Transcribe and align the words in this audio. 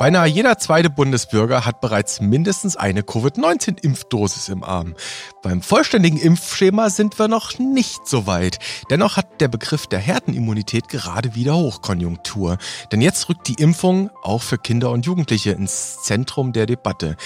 Beinahe 0.00 0.28
jeder 0.28 0.56
zweite 0.56 0.88
Bundesbürger 0.88 1.66
hat 1.66 1.82
bereits 1.82 2.22
mindestens 2.22 2.74
eine 2.74 3.02
Covid-19-Impfdosis 3.02 4.48
im 4.48 4.64
Arm. 4.64 4.94
Beim 5.42 5.60
vollständigen 5.60 6.16
Impfschema 6.16 6.88
sind 6.88 7.18
wir 7.18 7.28
noch 7.28 7.58
nicht 7.58 8.08
so 8.08 8.26
weit. 8.26 8.60
Dennoch 8.88 9.18
hat 9.18 9.42
der 9.42 9.48
Begriff 9.48 9.86
der 9.86 9.98
Herdenimmunität 9.98 10.88
gerade 10.88 11.34
wieder 11.34 11.54
Hochkonjunktur. 11.54 12.56
Denn 12.90 13.02
jetzt 13.02 13.28
rückt 13.28 13.46
die 13.46 13.62
Impfung 13.62 14.08
auch 14.22 14.40
für 14.40 14.56
Kinder 14.56 14.90
und 14.90 15.04
Jugendliche 15.04 15.50
ins 15.50 16.02
Zentrum 16.02 16.54
der 16.54 16.64
Debatte. 16.64 17.18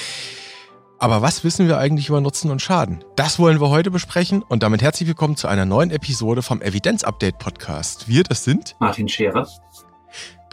Aber 0.99 1.23
was 1.23 1.45
wissen 1.45 1.69
wir 1.69 1.79
eigentlich 1.79 2.09
über 2.09 2.21
Nutzen 2.21 2.51
und 2.51 2.61
Schaden? 2.61 3.05
Das 3.15 3.39
wollen 3.39 3.61
wir 3.61 3.71
heute 3.71 3.93
besprechen 3.93 4.43
und 4.43 4.65
damit 4.65 4.83
herzlich 4.83 5.07
willkommen 5.07 5.37
zu 5.37 5.47
einer 5.47 5.65
neuen 5.65 5.93
Episode 5.93 6.43
vom 6.43 6.61
Evidenz-Update 6.61 7.39
Podcast. 7.39 8.09
Wir, 8.09 8.25
das 8.25 8.43
sind 8.43 8.75
Martin 8.81 9.09
Scherer 9.09 9.47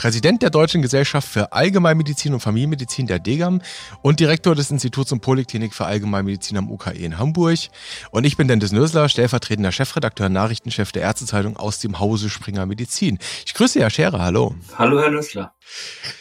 Präsident 0.01 0.41
der 0.41 0.49
Deutschen 0.49 0.81
Gesellschaft 0.81 1.27
für 1.27 1.51
Allgemeinmedizin 1.53 2.33
und 2.33 2.39
Familienmedizin 2.39 3.05
der 3.05 3.19
DGAM 3.19 3.61
und 4.01 4.19
Direktor 4.19 4.55
des 4.55 4.71
Instituts 4.71 5.11
und 5.11 5.19
Poliklinik 5.19 5.75
für 5.75 5.85
Allgemeinmedizin 5.85 6.57
am 6.57 6.71
UKE 6.71 6.93
in 6.93 7.19
Hamburg. 7.19 7.59
Und 8.09 8.23
ich 8.23 8.35
bin 8.35 8.47
Dennis 8.47 8.71
Nösler, 8.71 9.09
stellvertretender 9.09 9.71
Chefredakteur 9.71 10.25
und 10.25 10.33
Nachrichtenchef 10.33 10.91
der 10.91 11.03
Ärztezeitung 11.03 11.55
aus 11.55 11.77
dem 11.77 11.99
Hause 11.99 12.31
Springer 12.31 12.65
Medizin. 12.65 13.19
Ich 13.45 13.53
grüße 13.53 13.79
Herr 13.79 13.91
Scherer, 13.91 14.23
hallo. 14.23 14.55
Hallo, 14.75 14.99
Herr 14.99 15.11
Nösler. 15.11 15.53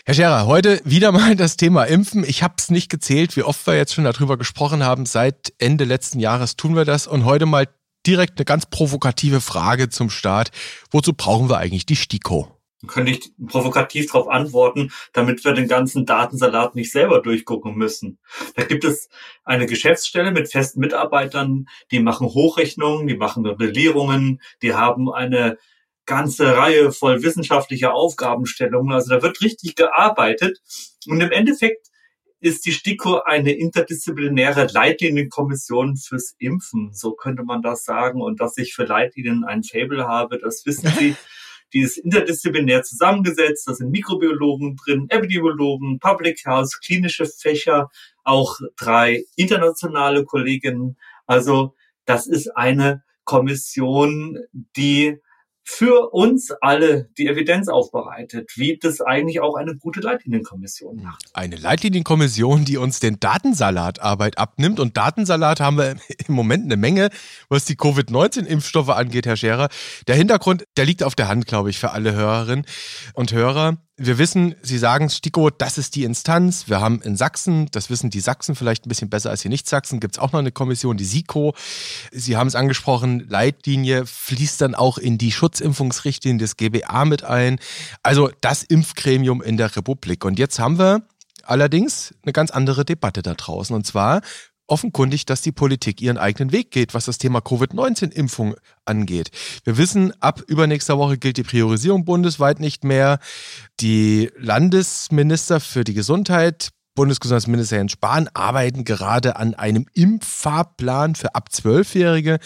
Herr 0.05 0.15
Scherer, 0.15 0.45
heute 0.45 0.83
wieder 0.85 1.11
mal 1.11 1.35
das 1.35 1.57
Thema 1.57 1.85
Impfen. 1.85 2.23
Ich 2.23 2.43
habe 2.43 2.57
es 2.59 2.71
nicht 2.71 2.91
gezählt, 2.91 3.35
wie 3.37 3.45
oft 3.45 3.67
wir 3.67 3.77
jetzt 3.77 3.95
schon 3.95 4.05
darüber 4.05 4.37
gesprochen 4.37 4.85
haben. 4.85 5.07
Seit 5.07 5.55
Ende 5.57 5.85
letzten 5.85 6.21
Jahres 6.21 6.57
tun 6.57 6.77
wir 6.77 6.85
das 6.85 7.07
und 7.07 7.25
heute 7.25 7.47
mal 7.47 7.67
direkt 8.07 8.39
eine 8.39 8.45
ganz 8.45 8.67
provokative 8.67 9.41
Frage 9.41 9.89
zum 9.89 10.11
Start. 10.11 10.51
Wozu 10.91 11.15
brauchen 11.15 11.49
wir 11.49 11.57
eigentlich 11.57 11.87
die 11.87 11.97
STIKO? 11.97 12.60
Könnte 12.87 13.13
ich 13.13 13.33
provokativ 13.47 14.11
darauf 14.11 14.29
antworten, 14.29 14.91
damit 15.13 15.45
wir 15.45 15.53
den 15.53 15.69
ganzen 15.69 16.07
Datensalat 16.07 16.75
nicht 16.75 16.93
selber 16.93 17.21
durchgucken 17.21 17.75
müssen. 17.75 18.19
Da 18.57 18.65
gibt 18.65 18.85
es 18.85 19.09
eine 19.45 19.67
Geschäftsstelle 19.67 20.33
mit 20.33 20.51
festen 20.51 20.81
Mitarbeitern, 20.81 21.67
die 21.91 22.01
machen 22.01 22.27
Hochrechnungen, 22.29 23.07
die 23.07 23.17
machen 23.17 23.43
Modellierungen, 23.43 24.41
die 24.63 24.75
haben 24.75 25.13
eine 25.13 25.59
ganze 26.07 26.57
Reihe 26.57 26.91
voll 26.91 27.23
wissenschaftlicher 27.23 27.95
Aufgabenstellungen. 27.95 28.93
Also 28.93 29.11
da 29.11 29.23
wird 29.23 29.41
richtig 29.43 29.77
gearbeitet. 29.77 30.61
Und 31.07 31.21
im 31.21 31.31
Endeffekt 31.31 31.89
ist 32.41 32.65
die 32.65 32.73
STIKO 32.73 33.21
eine 33.21 33.53
interdisziplinäre 33.53 34.67
Leitlinienkommission 34.73 35.97
fürs 35.97 36.35
Impfen. 36.39 36.93
So 36.95 37.13
könnte 37.13 37.45
man 37.45 37.63
das 37.63 37.85
sagen. 37.85 38.23
Und 38.23 38.41
dass 38.41 38.57
ich 38.57 38.75
für 38.75 38.85
Leitlinien 38.85 39.45
ein 39.45 39.63
Fable 39.63 40.09
habe, 40.09 40.39
das 40.39 40.65
wissen 40.65 40.91
Sie. 40.99 41.15
Die 41.73 41.81
ist 41.81 41.99
interdisziplinär 41.99 42.83
zusammengesetzt. 42.83 43.69
Da 43.69 43.75
sind 43.75 43.91
Mikrobiologen 43.91 44.77
drin, 44.77 45.07
Epidemiologen, 45.09 45.99
Public 45.99 46.45
Health, 46.45 46.79
klinische 46.85 47.27
Fächer, 47.27 47.91
auch 48.25 48.59
drei 48.77 49.25
internationale 49.37 50.25
Kolleginnen. 50.25 50.97
Also 51.27 51.75
das 52.05 52.27
ist 52.27 52.57
eine 52.57 53.05
Kommission, 53.25 54.39
die 54.77 55.19
für 55.63 56.13
uns 56.13 56.51
alle 56.61 57.11
die 57.17 57.27
Evidenz 57.27 57.69
aufbereitet, 57.69 58.51
wie 58.57 58.79
das 58.79 59.01
eigentlich 59.01 59.41
auch 59.41 59.55
eine 59.55 59.77
gute 59.77 60.01
Leitlinienkommission 60.01 61.03
macht. 61.03 61.25
Eine 61.35 61.57
Leitlinienkommission, 61.57 62.65
die 62.65 62.77
uns 62.77 63.01
den 63.01 63.21
Datensalatarbeit 63.21 64.39
abnimmt. 64.39 64.81
Und 64.81 64.97
Datensalat 64.97 65.61
haben 65.61 65.79
wir 65.79 65.97
im 66.29 66.35
Moment 66.35 66.65
eine 66.65 66.77
Menge, 66.77 67.11
was 67.49 67.65
die 67.65 67.77
Covid-19-Impfstoffe 67.77 68.89
angeht, 68.89 69.27
Herr 69.27 69.37
Scherer. 69.37 69.69
Der 70.09 70.17
Hintergrund, 70.17 70.65
der 70.77 70.87
liegt 70.87 71.03
auf 71.03 71.15
der 71.15 71.29
Hand, 71.29 71.47
glaube 71.47 71.71
ich, 71.71 71.79
für 71.79 71.91
alle 71.91 72.13
Hörerinnen 72.13 72.67
und 73.15 73.33
Hörer 73.33 73.77
wir 74.03 74.17
wissen, 74.17 74.55
Sie 74.63 74.79
sagen, 74.79 75.11
Stiko, 75.11 75.51
das 75.51 75.77
ist 75.77 75.95
die 75.95 76.05
Instanz. 76.05 76.69
Wir 76.69 76.81
haben 76.81 77.03
in 77.03 77.17
Sachsen, 77.17 77.69
das 77.71 77.91
wissen 77.91 78.09
die 78.09 78.21
Sachsen 78.21 78.55
vielleicht 78.55 78.87
ein 78.87 78.89
bisschen 78.89 79.11
besser 79.11 79.29
als 79.29 79.43
die 79.43 79.51
Nicht-Sachsen, 79.51 80.01
gibt 80.01 80.17
es 80.17 80.19
auch 80.19 80.33
noch 80.33 80.41
eine 80.41 80.53
Kommission, 80.53 80.97
die 80.97 81.05
SIKO. 81.05 81.55
Sie 82.11 82.39
haben 82.39 82.47
es 82.47 82.55
angesprochen, 82.55 83.27
Leitlinie 83.29 84.07
fließt 84.07 84.63
dann 84.63 84.75
auch 84.75 84.97
in 84.97 85.19
die 85.19 85.33
Schutzimpfungsrichtlinie 85.33 86.39
des 86.39 86.57
GBA 86.57 87.05
mit 87.05 87.25
ein. 87.25 87.61
Also 88.03 88.31
das 88.41 88.63
Impfgremium 88.63 89.43
in 89.43 89.59
der 89.59 89.77
Republik. 89.77 90.25
Und 90.25 90.39
jetzt 90.39 90.59
haben 90.59 90.79
wir 90.79 91.03
allerdings 91.43 92.15
eine 92.23 92.33
ganz 92.33 92.51
andere 92.51 92.87
Debatte 92.87 93.21
da 93.21 93.35
draußen. 93.35 93.77
Und 93.77 93.87
zwar 93.87 94.23
offenkundig, 94.71 95.27
dass 95.27 95.43
die 95.43 95.53
Politik 95.53 96.01
ihren 96.01 96.19
eigenen 96.19 96.53
Weg 96.53 96.71
geht, 96.71 96.95
was 96.95 97.07
das 97.07 97.19
Thema 97.19 97.41
Covid-19-Impfung 97.41 98.55
angeht. 98.85 99.31
Wir 99.65 99.77
wissen, 99.77 100.13
ab 100.21 100.43
übernächster 100.47 100.99
Woche 100.99 101.19
gilt 101.19 101.37
die 101.37 101.43
Priorisierung 101.43 102.05
bundesweit 102.05 102.61
nicht 102.61 102.85
mehr. 102.85 103.19
Die 103.81 104.31
Landesminister 104.39 105.61
für 105.61 105.85
die 105.85 105.95
Gesundheit 105.95 106.71
Bundesgesundheitsminister 106.97 107.77
Jens 107.77 107.93
Spahn 107.93 108.29
arbeiten 108.35 108.85
gerade 108.85 109.37
an 109.37 109.55
einem 109.55 109.87
Impffahrplan 109.95 111.15
für 111.15 111.35
ab 111.35 111.51
Zwölfjährige. 111.51 112.39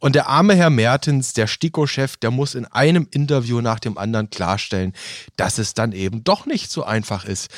Und 0.00 0.14
der 0.14 0.28
arme 0.28 0.54
Herr 0.54 0.70
Mertens, 0.70 1.32
der 1.32 1.46
STIKO-Chef, 1.46 2.16
der 2.16 2.30
muss 2.30 2.54
in 2.54 2.66
einem 2.66 3.08
Interview 3.10 3.60
nach 3.60 3.80
dem 3.80 3.96
anderen 3.96 4.30
klarstellen, 4.30 4.92
dass 5.36 5.58
es 5.58 5.74
dann 5.74 5.92
eben 5.92 6.24
doch 6.24 6.46
nicht 6.46 6.70
so 6.70 6.84
einfach 6.84 7.24
ist. 7.24 7.48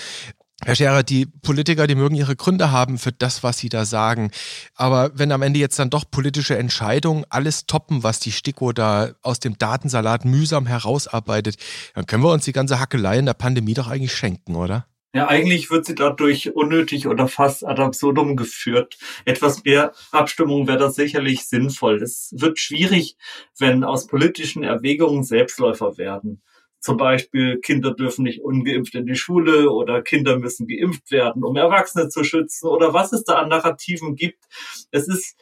Herr 0.64 0.74
Scherer, 0.74 1.04
die 1.04 1.26
Politiker, 1.26 1.86
die 1.86 1.94
mögen 1.94 2.16
ihre 2.16 2.34
Gründe 2.34 2.72
haben 2.72 2.98
für 2.98 3.12
das, 3.12 3.44
was 3.44 3.58
sie 3.58 3.68
da 3.68 3.84
sagen. 3.84 4.32
Aber 4.74 5.12
wenn 5.14 5.30
am 5.30 5.42
Ende 5.42 5.60
jetzt 5.60 5.78
dann 5.78 5.88
doch 5.88 6.04
politische 6.10 6.58
Entscheidungen 6.58 7.24
alles 7.30 7.66
toppen, 7.66 8.02
was 8.02 8.18
die 8.18 8.32
STIKO 8.32 8.72
da 8.72 9.12
aus 9.22 9.38
dem 9.38 9.56
Datensalat 9.56 10.24
mühsam 10.24 10.66
herausarbeitet, 10.66 11.56
dann 11.94 12.06
können 12.06 12.24
wir 12.24 12.32
uns 12.32 12.44
die 12.44 12.52
ganze 12.52 12.80
Hackelei 12.80 13.18
in 13.18 13.26
der 13.26 13.34
Pandemie 13.34 13.74
doch 13.74 13.86
eigentlich 13.86 14.14
schenken, 14.14 14.56
oder? 14.56 14.86
Ja, 15.14 15.26
eigentlich 15.26 15.70
wird 15.70 15.86
sie 15.86 15.94
dadurch 15.94 16.54
unnötig 16.54 17.06
oder 17.06 17.28
fast 17.28 17.64
ad 17.64 17.80
absurdum 17.80 18.36
geführt. 18.36 18.98
Etwas 19.24 19.64
mehr 19.64 19.92
Abstimmung 20.10 20.66
wäre 20.66 20.78
da 20.78 20.90
sicherlich 20.90 21.46
sinnvoll. 21.46 22.02
Es 22.02 22.34
wird 22.36 22.58
schwierig, 22.58 23.16
wenn 23.58 23.84
aus 23.84 24.06
politischen 24.06 24.64
Erwägungen 24.64 25.24
Selbstläufer 25.24 25.96
werden. 25.96 26.42
Zum 26.80 26.96
Beispiel, 26.96 27.58
Kinder 27.60 27.94
dürfen 27.94 28.22
nicht 28.22 28.40
ungeimpft 28.40 28.94
in 28.94 29.06
die 29.06 29.16
Schule 29.16 29.70
oder 29.70 30.02
Kinder 30.02 30.38
müssen 30.38 30.66
geimpft 30.66 31.10
werden, 31.10 31.44
um 31.44 31.56
Erwachsene 31.56 32.08
zu 32.08 32.22
schützen 32.24 32.68
oder 32.68 32.94
was 32.94 33.12
es 33.12 33.24
da 33.24 33.34
an 33.34 33.48
Narrativen 33.48 34.14
gibt. 34.14 34.44
Es 34.90 35.08
ist 35.08 35.36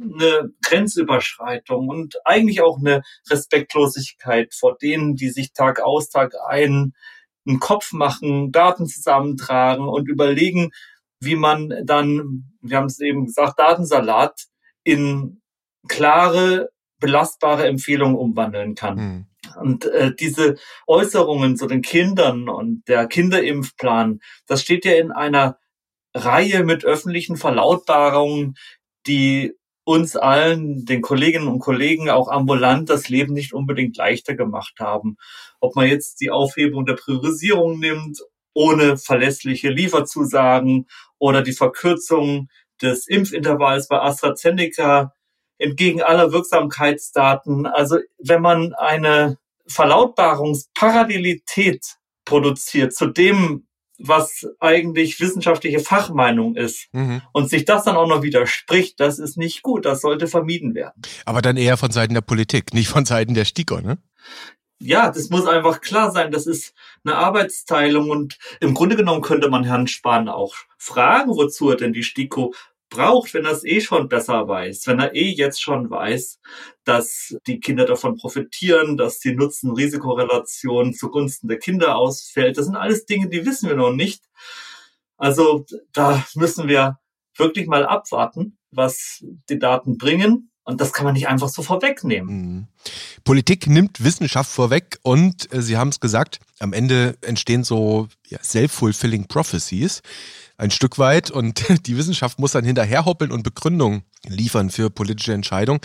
eine 0.00 0.52
Grenzüberschreitung 0.62 1.88
und 1.88 2.16
eigentlich 2.24 2.60
auch 2.60 2.78
eine 2.78 3.02
Respektlosigkeit 3.30 4.52
vor 4.54 4.76
denen, 4.76 5.16
die 5.16 5.30
sich 5.30 5.52
Tag 5.52 5.80
aus, 5.80 6.10
Tag 6.10 6.34
ein 6.48 6.92
einen 7.46 7.60
Kopf 7.60 7.92
machen, 7.92 8.52
Daten 8.52 8.86
zusammentragen 8.86 9.88
und 9.88 10.08
überlegen, 10.08 10.70
wie 11.20 11.36
man 11.36 11.72
dann, 11.84 12.52
wir 12.60 12.76
haben 12.76 12.86
es 12.86 13.00
eben 13.00 13.26
gesagt, 13.26 13.58
Datensalat 13.58 14.46
in 14.84 15.40
klare, 15.88 16.70
belastbare 16.98 17.66
Empfehlungen 17.66 18.16
umwandeln 18.16 18.74
kann. 18.74 18.96
Mhm. 18.96 19.26
Und 19.56 19.86
äh, 19.86 20.14
diese 20.14 20.56
Äußerungen 20.86 21.56
zu 21.56 21.66
den 21.66 21.82
Kindern 21.82 22.48
und 22.48 22.86
der 22.88 23.06
Kinderimpfplan, 23.06 24.20
das 24.46 24.62
steht 24.62 24.84
ja 24.84 24.92
in 24.92 25.12
einer 25.12 25.58
Reihe 26.14 26.64
mit 26.64 26.84
öffentlichen 26.84 27.36
Verlautbarungen, 27.36 28.54
die 29.06 29.54
uns 29.84 30.16
allen, 30.16 30.84
den 30.84 31.02
Kolleginnen 31.02 31.48
und 31.48 31.58
Kollegen 31.58 32.08
auch 32.08 32.28
ambulant 32.28 32.88
das 32.88 33.08
Leben 33.08 33.32
nicht 33.32 33.52
unbedingt 33.52 33.96
leichter 33.96 34.34
gemacht 34.34 34.74
haben. 34.78 35.16
Ob 35.60 35.74
man 35.74 35.88
jetzt 35.88 36.20
die 36.20 36.30
Aufhebung 36.30 36.86
der 36.86 36.94
Priorisierung 36.94 37.80
nimmt, 37.80 38.20
ohne 38.54 38.96
verlässliche 38.96 39.70
Lieferzusagen 39.70 40.86
oder 41.18 41.42
die 41.42 41.52
Verkürzung 41.52 42.48
des 42.80 43.06
Impfintervalls 43.08 43.88
bei 43.88 44.00
AstraZeneca 44.00 45.14
entgegen 45.58 46.02
aller 46.02 46.32
Wirksamkeitsdaten. 46.32 47.66
Also 47.66 47.98
wenn 48.18 48.42
man 48.42 48.74
eine 48.74 49.38
Verlautbarungsparallelität 49.66 51.96
produziert 52.24 52.94
zu 52.94 53.06
dem, 53.06 53.66
was 53.98 54.46
eigentlich 54.58 55.20
wissenschaftliche 55.20 55.80
Fachmeinung 55.80 56.56
ist 56.56 56.88
mhm. 56.92 57.22
und 57.32 57.48
sich 57.48 57.64
das 57.64 57.84
dann 57.84 57.96
auch 57.96 58.08
noch 58.08 58.22
widerspricht, 58.22 58.98
das 59.00 59.18
ist 59.18 59.36
nicht 59.36 59.62
gut. 59.62 59.84
Das 59.84 60.00
sollte 60.00 60.26
vermieden 60.26 60.74
werden. 60.74 61.02
Aber 61.24 61.42
dann 61.42 61.56
eher 61.56 61.76
von 61.76 61.90
Seiten 61.90 62.14
der 62.14 62.20
Politik, 62.20 62.74
nicht 62.74 62.88
von 62.88 63.04
Seiten 63.04 63.34
der 63.34 63.44
STIKO, 63.44 63.80
ne? 63.80 63.98
Ja, 64.84 65.10
das 65.10 65.30
muss 65.30 65.46
einfach 65.46 65.80
klar 65.80 66.10
sein. 66.10 66.32
Das 66.32 66.48
ist 66.48 66.74
eine 67.04 67.14
Arbeitsteilung 67.14 68.10
und 68.10 68.36
im 68.60 68.74
Grunde 68.74 68.96
genommen 68.96 69.22
könnte 69.22 69.48
man 69.48 69.62
Herrn 69.62 69.86
Spahn 69.86 70.28
auch 70.28 70.56
fragen, 70.76 71.30
wozu 71.30 71.70
er 71.70 71.76
denn 71.76 71.92
die 71.92 72.02
STIKO 72.02 72.52
braucht, 72.92 73.34
wenn 73.34 73.44
er 73.44 73.52
es 73.52 73.64
eh 73.64 73.80
schon 73.80 74.08
besser 74.08 74.46
weiß, 74.46 74.86
wenn 74.86 75.00
er 75.00 75.14
eh 75.14 75.30
jetzt 75.30 75.60
schon 75.60 75.90
weiß, 75.90 76.38
dass 76.84 77.34
die 77.46 77.58
Kinder 77.58 77.86
davon 77.86 78.16
profitieren, 78.16 78.96
dass 78.96 79.18
die 79.18 79.34
Nutzen-Risikorelation 79.34 80.92
zugunsten 80.94 81.48
der 81.48 81.58
Kinder 81.58 81.96
ausfällt. 81.96 82.58
Das 82.58 82.66
sind 82.66 82.76
alles 82.76 83.06
Dinge, 83.06 83.28
die 83.28 83.46
wissen 83.46 83.68
wir 83.68 83.76
noch 83.76 83.92
nicht. 83.92 84.24
Also 85.16 85.64
da 85.92 86.24
müssen 86.34 86.68
wir 86.68 86.98
wirklich 87.36 87.66
mal 87.66 87.86
abwarten, 87.86 88.58
was 88.70 89.24
die 89.48 89.58
Daten 89.58 89.96
bringen. 89.96 90.50
Und 90.64 90.80
das 90.80 90.92
kann 90.92 91.04
man 91.04 91.14
nicht 91.14 91.26
einfach 91.26 91.48
so 91.48 91.62
vorwegnehmen. 91.62 92.28
Mhm. 92.28 92.66
Politik 93.24 93.66
nimmt 93.66 94.04
Wissenschaft 94.04 94.50
vorweg 94.50 94.98
und 95.02 95.52
äh, 95.52 95.60
Sie 95.60 95.76
haben 95.76 95.88
es 95.88 95.98
gesagt, 95.98 96.38
am 96.60 96.72
Ende 96.72 97.16
entstehen 97.22 97.64
so 97.64 98.08
ja, 98.28 98.38
self-fulfilling 98.40 99.26
prophecies 99.26 100.02
ein 100.62 100.70
Stück 100.70 100.98
weit 100.98 101.30
und 101.30 101.64
die 101.86 101.96
Wissenschaft 101.96 102.38
muss 102.38 102.52
dann 102.52 102.64
hinterherhoppeln 102.64 103.32
und 103.32 103.42
Begründungen 103.42 104.04
liefern 104.26 104.70
für 104.70 104.90
politische 104.90 105.32
Entscheidungen. 105.32 105.80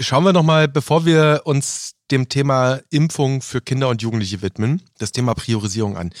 Schauen 0.00 0.24
wir 0.24 0.32
nochmal, 0.32 0.68
bevor 0.68 1.04
wir 1.04 1.42
uns 1.44 1.96
dem 2.12 2.28
Thema 2.28 2.80
Impfung 2.90 3.42
für 3.42 3.60
Kinder 3.60 3.88
und 3.88 4.02
Jugendliche 4.02 4.40
widmen, 4.40 4.82
das 4.98 5.10
Thema 5.10 5.34
Priorisierung 5.34 5.96
an. 5.96 6.12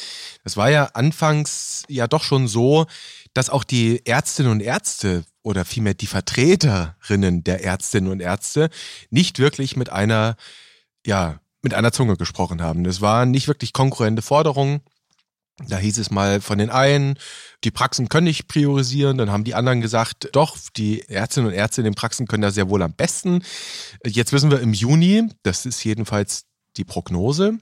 Das 0.42 0.56
war 0.56 0.70
ja 0.70 0.86
anfangs 0.94 1.84
ja 1.88 2.08
doch 2.08 2.24
schon 2.24 2.48
so, 2.48 2.86
dass 3.32 3.48
auch 3.48 3.62
die 3.62 4.04
Ärztinnen 4.04 4.50
und 4.50 4.60
Ärzte 4.60 5.24
oder 5.42 5.64
vielmehr 5.64 5.94
die 5.94 6.06
Vertreterinnen 6.08 7.44
der 7.44 7.62
Ärztinnen 7.62 8.10
und 8.10 8.20
Ärzte 8.20 8.70
nicht 9.10 9.38
wirklich 9.38 9.76
mit 9.76 9.90
einer, 9.90 10.36
ja, 11.06 11.38
mit 11.62 11.74
einer 11.74 11.92
Zunge 11.92 12.16
gesprochen 12.16 12.60
haben. 12.60 12.82
Das 12.82 13.00
waren 13.00 13.30
nicht 13.30 13.46
wirklich 13.46 13.72
konkurrente 13.72 14.22
Forderungen. 14.22 14.80
Da 15.68 15.78
hieß 15.78 15.98
es 15.98 16.10
mal 16.10 16.40
von 16.40 16.58
den 16.58 16.70
einen, 16.70 17.16
die 17.62 17.70
Praxen 17.70 18.08
können 18.08 18.24
nicht 18.24 18.48
priorisieren. 18.48 19.18
Dann 19.18 19.30
haben 19.30 19.44
die 19.44 19.54
anderen 19.54 19.80
gesagt, 19.80 20.28
doch, 20.32 20.58
die 20.76 21.08
Ärztinnen 21.08 21.48
und 21.48 21.54
Ärzte 21.54 21.80
in 21.80 21.84
den 21.84 21.94
Praxen 21.94 22.26
können 22.26 22.42
da 22.42 22.50
sehr 22.50 22.68
wohl 22.68 22.82
am 22.82 22.92
besten. 22.92 23.44
Jetzt 24.04 24.32
wissen 24.32 24.50
wir 24.50 24.60
im 24.60 24.72
Juni, 24.72 25.28
das 25.44 25.64
ist 25.64 25.84
jedenfalls 25.84 26.46
die 26.76 26.84
Prognose, 26.84 27.58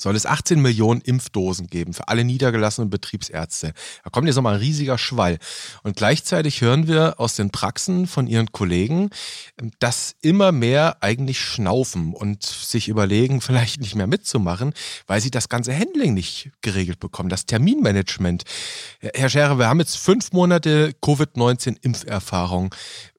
soll 0.00 0.16
es 0.16 0.26
18 0.26 0.60
Millionen 0.60 1.00
Impfdosen 1.00 1.66
geben 1.66 1.92
für 1.92 2.08
alle 2.08 2.24
niedergelassenen 2.24 2.90
Betriebsärzte. 2.90 3.72
Da 4.04 4.10
kommt 4.10 4.26
jetzt 4.26 4.36
nochmal 4.36 4.54
ein 4.54 4.60
riesiger 4.60 4.98
Schwall. 4.98 5.38
Und 5.82 5.96
gleichzeitig 5.96 6.60
hören 6.60 6.86
wir 6.88 7.20
aus 7.20 7.36
den 7.36 7.50
Praxen 7.50 8.06
von 8.06 8.26
ihren 8.26 8.52
Kollegen, 8.52 9.10
dass 9.78 10.14
immer 10.22 10.52
mehr 10.52 11.02
eigentlich 11.02 11.40
schnaufen 11.40 12.14
und 12.14 12.42
sich 12.44 12.88
überlegen, 12.88 13.40
vielleicht 13.50 13.80
nicht 13.80 13.94
mehr 13.94 14.06
mitzumachen, 14.06 14.72
weil 15.06 15.20
sie 15.20 15.30
das 15.30 15.48
ganze 15.48 15.76
Handling 15.76 16.14
nicht 16.14 16.50
geregelt 16.62 17.00
bekommen, 17.00 17.28
das 17.28 17.46
Terminmanagement. 17.46 18.44
Herr 19.00 19.28
Scherer, 19.28 19.58
wir 19.58 19.68
haben 19.68 19.80
jetzt 19.80 19.96
fünf 19.96 20.32
Monate 20.32 20.94
Covid-19-Impferfahrung. 21.02 22.74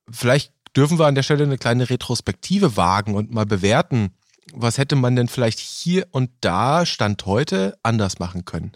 Vielleicht 0.10 0.52
dürfen 0.76 1.00
wir 1.00 1.06
an 1.06 1.16
der 1.16 1.24
Stelle 1.24 1.44
eine 1.44 1.58
kleine 1.58 1.90
Retrospektive 1.90 2.78
wagen 2.78 3.16
und 3.16 3.32
mal 3.32 3.46
bewerten, 3.46 4.12
was 4.54 4.78
hätte 4.78 4.96
man 4.96 5.16
denn 5.16 5.28
vielleicht 5.28 5.60
hier 5.60 6.08
und 6.12 6.30
da, 6.42 6.86
Stand 6.86 7.26
heute, 7.26 7.78
anders 7.84 8.20
machen 8.20 8.46
können? 8.46 8.72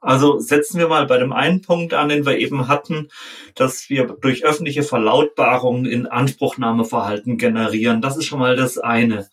Also 0.00 0.38
setzen 0.38 0.78
wir 0.78 0.86
mal 0.86 1.06
bei 1.06 1.18
dem 1.18 1.32
einen 1.32 1.62
Punkt 1.62 1.92
an, 1.92 2.08
den 2.08 2.24
wir 2.24 2.38
eben 2.38 2.68
hatten, 2.68 3.08
dass 3.56 3.90
wir 3.90 4.06
durch 4.20 4.44
öffentliche 4.44 4.84
Verlautbarungen 4.84 5.84
in 5.84 6.06
Anspruchnahmeverhalten 6.06 7.38
generieren. 7.38 8.00
Das 8.00 8.16
ist 8.16 8.26
schon 8.26 8.38
mal 8.38 8.54
das 8.54 8.78
eine. 8.78 9.28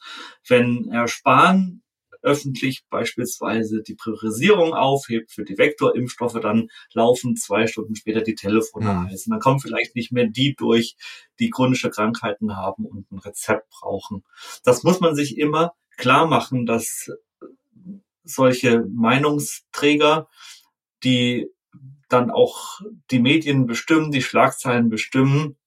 Wenn 0.48 0.88
Herr 0.90 1.08
Spahn 1.08 1.83
öffentlich 2.24 2.86
beispielsweise 2.90 3.84
die 3.84 3.96
Priorisierung 3.96 4.74
aufhebt 4.74 5.32
für 5.32 5.44
die 5.44 5.58
Vektorimpfstoffe, 5.58 6.40
dann 6.42 6.70
laufen 6.94 7.36
zwei 7.36 7.68
Stunden 7.68 7.96
später 7.96 8.22
die 8.22 8.36
Telefone 8.36 8.94
mhm. 8.94 9.10
heiß. 9.10 9.28
Und 9.28 9.32
dann 9.32 9.40
kommen 9.40 9.60
vielleicht 9.60 9.96
nicht 9.96 10.12
mehr 10.12 10.28
die 10.28 10.56
durch, 10.56 10.96
die 11.40 11.50
chronische 11.50 11.90
Krankheiten 11.90 12.56
haben 12.56 12.86
und 12.86 13.12
ein 13.12 13.20
Rezept 13.20 13.70
brauchen. 13.70 14.24
Das 14.64 14.84
muss 14.84 15.00
man 15.00 15.16
sich 15.16 15.38
immer 15.38 15.74
klar 15.98 16.26
machen, 16.28 16.66
dass 16.66 17.12
solche 18.24 18.86
Meinungsträger, 18.90 20.30
die 21.04 21.50
dann 22.08 22.32
auch 22.32 22.82
die 23.12 23.20
Medien 23.20 23.66
bestimmen, 23.66 24.12
die 24.12 24.22
Schlagzeilen 24.22 24.90
bestimmen, 24.90 25.58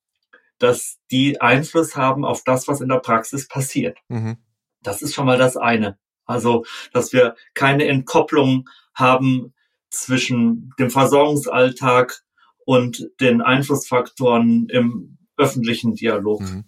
dass 0.58 0.98
die 1.10 1.40
Einfluss 1.40 1.96
haben 1.96 2.24
auf 2.24 2.42
das, 2.44 2.68
was 2.68 2.80
in 2.80 2.88
der 2.88 3.00
Praxis 3.00 3.48
passiert. 3.48 3.98
Mhm. 4.08 4.38
Das 4.82 5.02
ist 5.02 5.14
schon 5.14 5.26
mal 5.26 5.38
das 5.38 5.56
eine. 5.56 5.98
Also, 6.26 6.64
dass 6.92 7.12
wir 7.12 7.36
keine 7.54 7.86
Entkopplung 7.86 8.68
haben 8.94 9.54
zwischen 9.90 10.72
dem 10.78 10.90
Versorgungsalltag 10.90 12.22
und 12.64 13.08
den 13.20 13.40
Einflussfaktoren 13.40 14.68
im 14.68 15.18
öffentlichen 15.36 15.94
Dialog, 15.94 16.40
mhm. 16.40 16.64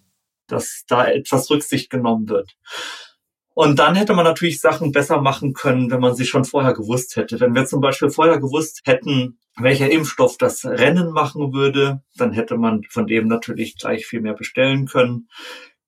dass 0.47 0.83
da 0.87 1.05
etwas 1.05 1.49
Rücksicht 1.49 1.89
genommen 1.89 2.29
wird. 2.29 2.55
Und 3.53 3.77
dann 3.77 3.95
hätte 3.95 4.13
man 4.13 4.23
natürlich 4.23 4.61
Sachen 4.61 4.93
besser 4.93 5.19
machen 5.19 5.53
können, 5.53 5.91
wenn 5.91 5.99
man 5.99 6.15
sie 6.15 6.25
schon 6.25 6.45
vorher 6.45 6.73
gewusst 6.73 7.17
hätte. 7.17 7.41
Wenn 7.41 7.53
wir 7.53 7.65
zum 7.65 7.81
Beispiel 7.81 8.09
vorher 8.09 8.39
gewusst 8.39 8.83
hätten, 8.85 9.37
welcher 9.57 9.91
Impfstoff 9.91 10.37
das 10.37 10.63
Rennen 10.63 11.11
machen 11.11 11.51
würde, 11.53 12.01
dann 12.15 12.31
hätte 12.31 12.57
man 12.57 12.83
von 12.89 13.05
dem 13.05 13.27
natürlich 13.27 13.77
gleich 13.77 14.05
viel 14.05 14.21
mehr 14.21 14.35
bestellen 14.35 14.85
können 14.87 15.27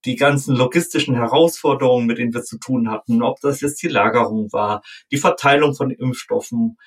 die 0.06 0.16
ganzen 0.16 0.56
logistischen 0.56 1.16
Herausforderungen, 1.16 2.06
mit 2.06 2.18
denen 2.18 2.34
wir 2.34 2.44
zu 2.44 2.58
tun 2.58 2.90
hatten, 2.90 3.22
ob 3.22 3.40
das 3.42 3.62
jetzt 3.62 3.82
die 3.84 3.88
Lagerung 3.88 4.52
war, 4.52 4.82
die 5.12 5.18
Verteilung 5.18 5.76
von 5.76 5.92
Impfstoffen, 5.92 6.78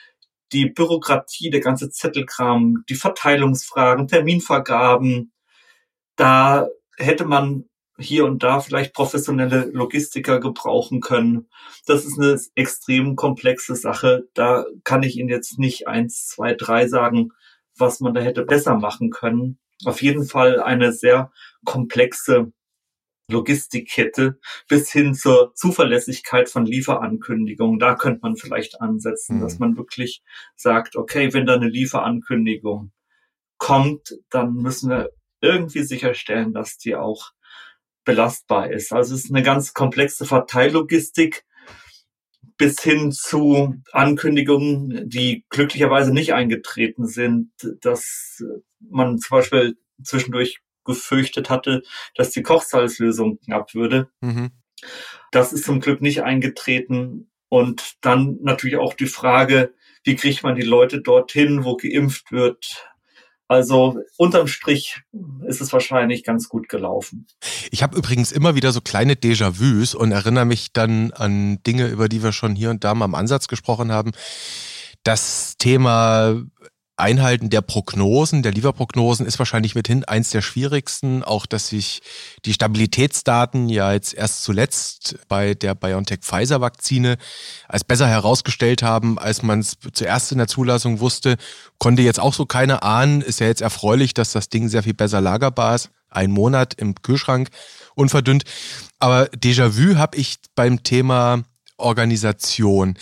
die 0.52 0.66
Bürokratie, 0.66 1.50
der 1.50 1.60
ganze 1.60 1.90
Zettelkram, 1.90 2.84
die 2.88 2.94
Verteilungsfragen, 2.94 4.08
Terminvergaben, 4.08 5.32
da 6.16 6.68
hätte 6.96 7.24
man 7.24 7.64
hier 7.98 8.24
und 8.24 8.42
da 8.42 8.60
vielleicht 8.60 8.92
professionelle 8.92 9.70
Logistiker 9.72 10.40
gebrauchen 10.40 11.00
können. 11.00 11.48
Das 11.86 12.04
ist 12.04 12.18
eine 12.18 12.40
extrem 12.54 13.14
komplexe 13.14 13.76
Sache. 13.76 14.28
Da 14.34 14.64
kann 14.82 15.02
ich 15.02 15.16
Ihnen 15.16 15.28
jetzt 15.28 15.58
nicht 15.58 15.86
eins, 15.86 16.26
zwei, 16.26 16.54
drei 16.54 16.88
sagen, 16.88 17.30
was 17.76 18.00
man 18.00 18.14
da 18.14 18.20
hätte 18.20 18.44
besser 18.44 18.76
machen 18.76 19.10
können. 19.10 19.58
Auf 19.84 20.02
jeden 20.02 20.24
Fall 20.24 20.60
eine 20.60 20.92
sehr 20.92 21.30
komplexe 21.64 22.52
Logistikkette 23.28 24.38
bis 24.68 24.90
hin 24.90 25.14
zur 25.14 25.54
Zuverlässigkeit 25.54 26.48
von 26.48 26.66
Lieferankündigungen. 26.66 27.78
Da 27.78 27.94
könnte 27.94 28.20
man 28.22 28.36
vielleicht 28.36 28.80
ansetzen, 28.80 29.38
mhm. 29.38 29.40
dass 29.40 29.58
man 29.58 29.76
wirklich 29.76 30.22
sagt, 30.56 30.96
okay, 30.96 31.32
wenn 31.32 31.46
da 31.46 31.54
eine 31.54 31.68
Lieferankündigung 31.68 32.92
kommt, 33.58 34.18
dann 34.30 34.54
müssen 34.54 34.90
wir 34.90 35.10
irgendwie 35.40 35.82
sicherstellen, 35.82 36.52
dass 36.52 36.76
die 36.76 36.96
auch 36.96 37.32
belastbar 38.04 38.70
ist. 38.70 38.92
Also 38.92 39.14
es 39.14 39.24
ist 39.24 39.30
eine 39.30 39.42
ganz 39.42 39.72
komplexe 39.72 40.26
Verteillogistik 40.26 41.44
bis 42.56 42.80
hin 42.80 43.10
zu 43.10 43.74
Ankündigungen, 43.92 45.08
die 45.08 45.44
glücklicherweise 45.48 46.12
nicht 46.12 46.34
eingetreten 46.34 47.06
sind, 47.06 47.50
dass 47.80 48.42
man 48.80 49.18
zum 49.18 49.38
Beispiel 49.38 49.76
zwischendurch 50.02 50.60
gefürchtet 50.84 51.50
hatte, 51.50 51.82
dass 52.14 52.30
die 52.30 52.42
Kochsalzlösung 52.42 53.40
knapp 53.40 53.74
würde. 53.74 54.08
Mhm. 54.20 54.50
Das 55.30 55.52
ist 55.52 55.64
zum 55.64 55.80
Glück 55.80 56.00
nicht 56.00 56.22
eingetreten. 56.22 57.30
Und 57.48 57.94
dann 58.00 58.38
natürlich 58.42 58.76
auch 58.76 58.94
die 58.94 59.06
Frage, 59.06 59.74
wie 60.02 60.16
kriegt 60.16 60.42
man 60.42 60.56
die 60.56 60.62
Leute 60.62 61.00
dorthin, 61.00 61.64
wo 61.64 61.76
geimpft 61.76 62.32
wird? 62.32 62.86
Also 63.46 64.00
unterm 64.16 64.46
Strich 64.48 65.02
ist 65.46 65.60
es 65.60 65.72
wahrscheinlich 65.72 66.24
ganz 66.24 66.48
gut 66.48 66.68
gelaufen. 66.68 67.26
Ich 67.70 67.82
habe 67.82 67.96
übrigens 67.96 68.32
immer 68.32 68.54
wieder 68.54 68.72
so 68.72 68.80
kleine 68.80 69.14
Déjà-vus 69.14 69.94
und 69.94 70.12
erinnere 70.12 70.46
mich 70.46 70.72
dann 70.72 71.12
an 71.12 71.62
Dinge, 71.62 71.88
über 71.88 72.08
die 72.08 72.22
wir 72.22 72.32
schon 72.32 72.56
hier 72.56 72.70
und 72.70 72.84
da 72.84 72.94
mal 72.94 73.04
im 73.04 73.14
Ansatz 73.14 73.46
gesprochen 73.46 73.92
haben. 73.92 74.12
Das 75.02 75.56
Thema 75.58 76.42
Einhalten 76.96 77.50
der 77.50 77.60
Prognosen, 77.60 78.44
der 78.44 78.52
Lieferprognosen 78.52 79.26
ist 79.26 79.40
wahrscheinlich 79.40 79.74
mithin 79.74 80.04
eins 80.04 80.30
der 80.30 80.42
schwierigsten. 80.42 81.24
Auch, 81.24 81.44
dass 81.44 81.68
sich 81.68 82.02
die 82.44 82.52
Stabilitätsdaten 82.52 83.68
ja 83.68 83.92
jetzt 83.92 84.14
erst 84.14 84.44
zuletzt 84.44 85.16
bei 85.28 85.54
der 85.54 85.74
BioNTech-Pfizer-Vakzine 85.74 87.16
als 87.68 87.82
besser 87.82 88.06
herausgestellt 88.06 88.84
haben, 88.84 89.18
als 89.18 89.42
man 89.42 89.58
es 89.58 89.76
zuerst 89.92 90.30
in 90.30 90.38
der 90.38 90.46
Zulassung 90.46 91.00
wusste, 91.00 91.36
konnte 91.78 92.02
jetzt 92.02 92.20
auch 92.20 92.34
so 92.34 92.46
keiner 92.46 92.84
ahnen. 92.84 93.22
Ist 93.22 93.40
ja 93.40 93.48
jetzt 93.48 93.62
erfreulich, 93.62 94.14
dass 94.14 94.30
das 94.30 94.48
Ding 94.48 94.68
sehr 94.68 94.84
viel 94.84 94.94
besser 94.94 95.20
lagerbar 95.20 95.74
ist. 95.74 95.90
Ein 96.10 96.30
Monat 96.30 96.74
im 96.74 96.94
Kühlschrank 96.94 97.48
unverdünnt. 97.96 98.44
Aber 99.00 99.24
Déjà-vu 99.30 99.96
habe 99.96 100.16
ich 100.16 100.36
beim 100.54 100.84
Thema 100.84 101.42
Organisation. 101.84 102.96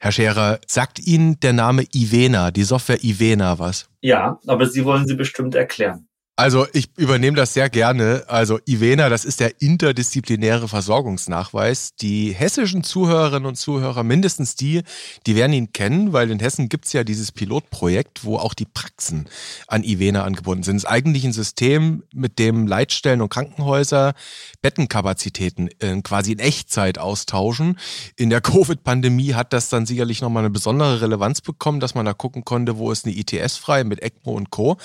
Herr 0.00 0.12
Scherer, 0.12 0.60
sagt 0.66 0.98
Ihnen 1.06 1.38
der 1.40 1.52
Name 1.52 1.84
Ivena, 1.92 2.50
die 2.50 2.62
Software 2.62 3.02
Ivena 3.02 3.58
was? 3.58 3.88
Ja, 4.00 4.38
aber 4.46 4.66
Sie 4.66 4.84
wollen 4.84 5.06
sie 5.06 5.14
bestimmt 5.14 5.54
erklären. 5.54 6.07
Also 6.38 6.68
ich 6.72 6.88
übernehme 6.96 7.36
das 7.36 7.52
sehr 7.52 7.68
gerne. 7.68 8.22
Also 8.28 8.60
Ivena, 8.64 9.08
das 9.08 9.24
ist 9.24 9.40
der 9.40 9.60
interdisziplinäre 9.60 10.68
Versorgungsnachweis. 10.68 11.96
Die 11.96 12.32
hessischen 12.32 12.84
Zuhörerinnen 12.84 13.44
und 13.44 13.56
Zuhörer, 13.56 14.04
mindestens 14.04 14.54
die, 14.54 14.82
die 15.26 15.34
werden 15.34 15.52
ihn 15.52 15.72
kennen, 15.72 16.12
weil 16.12 16.30
in 16.30 16.38
Hessen 16.38 16.68
gibt's 16.68 16.92
ja 16.92 17.02
dieses 17.02 17.32
Pilotprojekt, 17.32 18.24
wo 18.24 18.36
auch 18.36 18.54
die 18.54 18.66
Praxen 18.66 19.28
an 19.66 19.82
Ivena 19.82 20.22
angebunden 20.22 20.62
sind. 20.62 20.76
Es 20.76 20.84
ist 20.84 20.88
eigentlich 20.88 21.24
ein 21.24 21.32
System, 21.32 22.04
mit 22.14 22.38
dem 22.38 22.68
Leitstellen 22.68 23.20
und 23.20 23.30
Krankenhäuser 23.30 24.14
Bettenkapazitäten 24.62 25.70
äh, 25.80 26.00
quasi 26.02 26.30
in 26.30 26.38
Echtzeit 26.38 26.98
austauschen. 26.98 27.80
In 28.14 28.30
der 28.30 28.40
Covid-Pandemie 28.42 29.34
hat 29.34 29.52
das 29.52 29.70
dann 29.70 29.86
sicherlich 29.86 30.20
nochmal 30.20 30.44
eine 30.44 30.50
besondere 30.50 31.00
Relevanz 31.00 31.40
bekommen, 31.40 31.80
dass 31.80 31.96
man 31.96 32.06
da 32.06 32.12
gucken 32.12 32.44
konnte, 32.44 32.78
wo 32.78 32.92
ist 32.92 33.06
eine 33.06 33.16
ITS 33.16 33.56
frei 33.56 33.82
mit 33.82 34.00
ECMO 34.00 34.34
und 34.34 34.50
Co. 34.50 34.76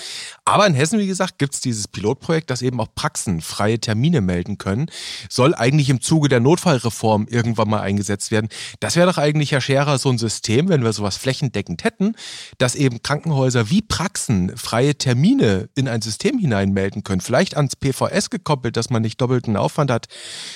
Aber 0.45 0.65
in 0.65 0.74
Hessen, 0.74 0.98
wie 0.98 1.05
gesagt, 1.05 1.42
gibt 1.43 1.55
es 1.55 1.59
dieses 1.59 1.89
Pilotprojekt, 1.89 2.50
dass 2.50 2.62
eben 2.62 2.79
auch 2.79 2.88
Praxen 2.95 3.41
freie 3.41 3.77
Termine 3.77 4.21
melden 4.21 4.57
können. 4.57 4.85
Soll 5.27 5.53
eigentlich 5.53 5.89
im 5.89 6.00
Zuge 6.00 6.29
der 6.29 6.39
Notfallreform 6.39 7.27
irgendwann 7.29 7.69
mal 7.69 7.81
eingesetzt 7.81 8.31
werden. 8.31 8.47
Das 8.79 8.95
wäre 8.95 9.07
doch 9.07 9.17
eigentlich, 9.17 9.51
Herr 9.51 9.59
Scherer, 9.59 9.97
so 9.97 10.09
ein 10.09 10.17
System, 10.17 10.69
wenn 10.69 10.85
wir 10.85 10.93
sowas 10.93 11.17
flächendeckend 11.17 11.83
hätten, 11.83 12.15
dass 12.59 12.75
eben 12.75 13.03
Krankenhäuser 13.03 13.69
wie 13.69 13.81
Praxen 13.81 14.55
freie 14.55 14.95
Termine 14.95 15.67
in 15.75 15.89
ein 15.89 16.01
System 16.01 16.39
hineinmelden 16.39 17.03
können. 17.03 17.19
Vielleicht 17.19 17.57
ans 17.57 17.75
PVS 17.75 18.29
gekoppelt, 18.29 18.77
dass 18.77 18.89
man 18.89 19.01
nicht 19.01 19.19
doppelten 19.19 19.57
Aufwand 19.57 19.91
hat 19.91 20.07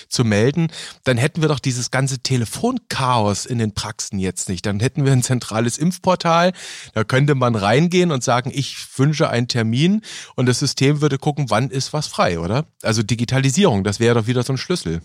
zu 0.07 0.23
melden. 0.23 0.69
Dann 1.03 1.17
hätten 1.17 1.41
wir 1.41 1.49
doch 1.49 1.59
dieses 1.59 1.91
ganze 1.91 2.19
Telefonchaos 2.19 3.45
in 3.45 3.57
den 3.57 3.73
Praxen 3.73 4.19
jetzt 4.19 4.47
nicht. 4.47 4.65
Dann 4.65 4.79
hätten 4.79 5.03
wir 5.03 5.11
ein 5.11 5.21
zentrales 5.21 5.77
Impfportal. 5.77 6.53
Da 6.93 7.03
könnte 7.03 7.35
man 7.35 7.55
reingehen 7.55 8.13
und 8.13 8.23
sagen, 8.23 8.51
ich 8.53 8.77
wünsche 8.97 9.29
einen 9.29 9.49
Termin 9.49 10.01
und 10.35 10.45
das 10.45 10.59
System 10.59 10.76
würde 10.81 11.17
gucken, 11.17 11.49
wann 11.49 11.69
ist 11.69 11.93
was 11.93 12.07
frei, 12.07 12.39
oder? 12.39 12.65
Also 12.83 13.03
Digitalisierung, 13.03 13.83
das 13.83 13.99
wäre 13.99 14.15
doch 14.15 14.27
wieder 14.27 14.43
so 14.43 14.53
ein 14.53 14.57
Schlüssel. 14.57 15.01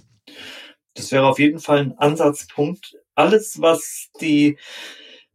Das 0.95 1.11
wäre 1.13 1.27
auf 1.27 1.39
jeden 1.39 1.59
Fall 1.59 1.79
ein 1.79 1.99
Ansatzpunkt. 1.99 2.97
Alles, 3.15 3.61
was 3.61 4.09
die 4.21 4.59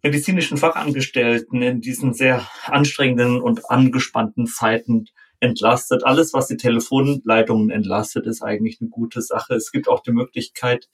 medizinischen 0.03 0.57
Fachangestellten 0.57 1.61
in 1.61 1.81
diesen 1.81 2.13
sehr 2.13 2.47
anstrengenden 2.65 3.41
und 3.41 3.69
angespannten 3.69 4.45
Zeiten 4.45 5.05
entlastet. 5.39 6.03
Alles, 6.05 6.33
was 6.33 6.47
die 6.47 6.57
Telefonleitungen 6.57 7.69
entlastet, 7.69 8.25
ist 8.25 8.41
eigentlich 8.41 8.79
eine 8.79 8.89
gute 8.89 9.21
Sache. 9.21 9.55
Es 9.55 9.71
gibt 9.71 9.87
auch 9.87 10.01
die 10.01 10.11
Möglichkeit, 10.11 10.89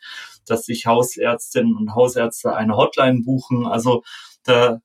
dass 0.46 0.66
sich 0.66 0.86
Hausärztinnen 0.86 1.76
und 1.76 1.96
Hausärzte 1.96 2.56
eine 2.56 2.76
Hotline 2.76 3.22
buchen. 3.24 3.66
Also 3.66 4.04
da 4.44 4.82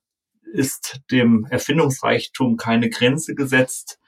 ist 0.53 1.01
dem 1.11 1.45
Erfindungsreichtum 1.49 2.57
keine 2.57 2.89
Grenze 2.89 3.35
gesetzt. 3.35 3.99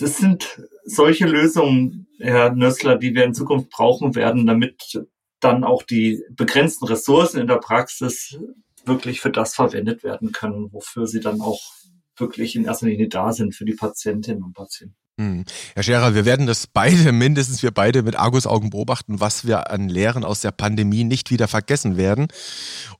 Das 0.00 0.16
sind 0.16 0.62
solche 0.84 1.26
Lösungen, 1.26 2.08
Herr 2.18 2.54
Nössler, 2.54 2.96
die 2.96 3.14
wir 3.14 3.24
in 3.24 3.34
Zukunft 3.34 3.68
brauchen 3.68 4.14
werden, 4.14 4.46
damit 4.46 4.98
dann 5.40 5.62
auch 5.62 5.82
die 5.82 6.24
begrenzten 6.30 6.86
Ressourcen 6.86 7.38
in 7.38 7.46
der 7.46 7.58
Praxis 7.58 8.38
wirklich 8.86 9.20
für 9.20 9.30
das 9.30 9.54
verwendet 9.54 10.02
werden 10.02 10.32
können, 10.32 10.72
wofür 10.72 11.06
sie 11.06 11.20
dann 11.20 11.42
auch 11.42 11.60
wirklich 12.16 12.56
in 12.56 12.64
erster 12.64 12.86
Linie 12.86 13.08
da 13.08 13.32
sind 13.34 13.54
für 13.54 13.66
die 13.66 13.74
Patientinnen 13.74 14.42
und 14.42 14.54
Patienten. 14.54 14.96
Hm. 15.20 15.44
Herr 15.74 15.82
Scherer, 15.82 16.14
wir 16.14 16.24
werden 16.24 16.46
das 16.46 16.66
beide, 16.66 17.12
mindestens 17.12 17.62
wir 17.62 17.72
beide 17.72 18.02
mit 18.02 18.16
Argusaugen 18.16 18.70
beobachten, 18.70 19.20
was 19.20 19.46
wir 19.46 19.70
an 19.70 19.90
Lehren 19.90 20.24
aus 20.24 20.40
der 20.40 20.50
Pandemie 20.50 21.04
nicht 21.04 21.30
wieder 21.30 21.46
vergessen 21.46 21.98
werden. 21.98 22.28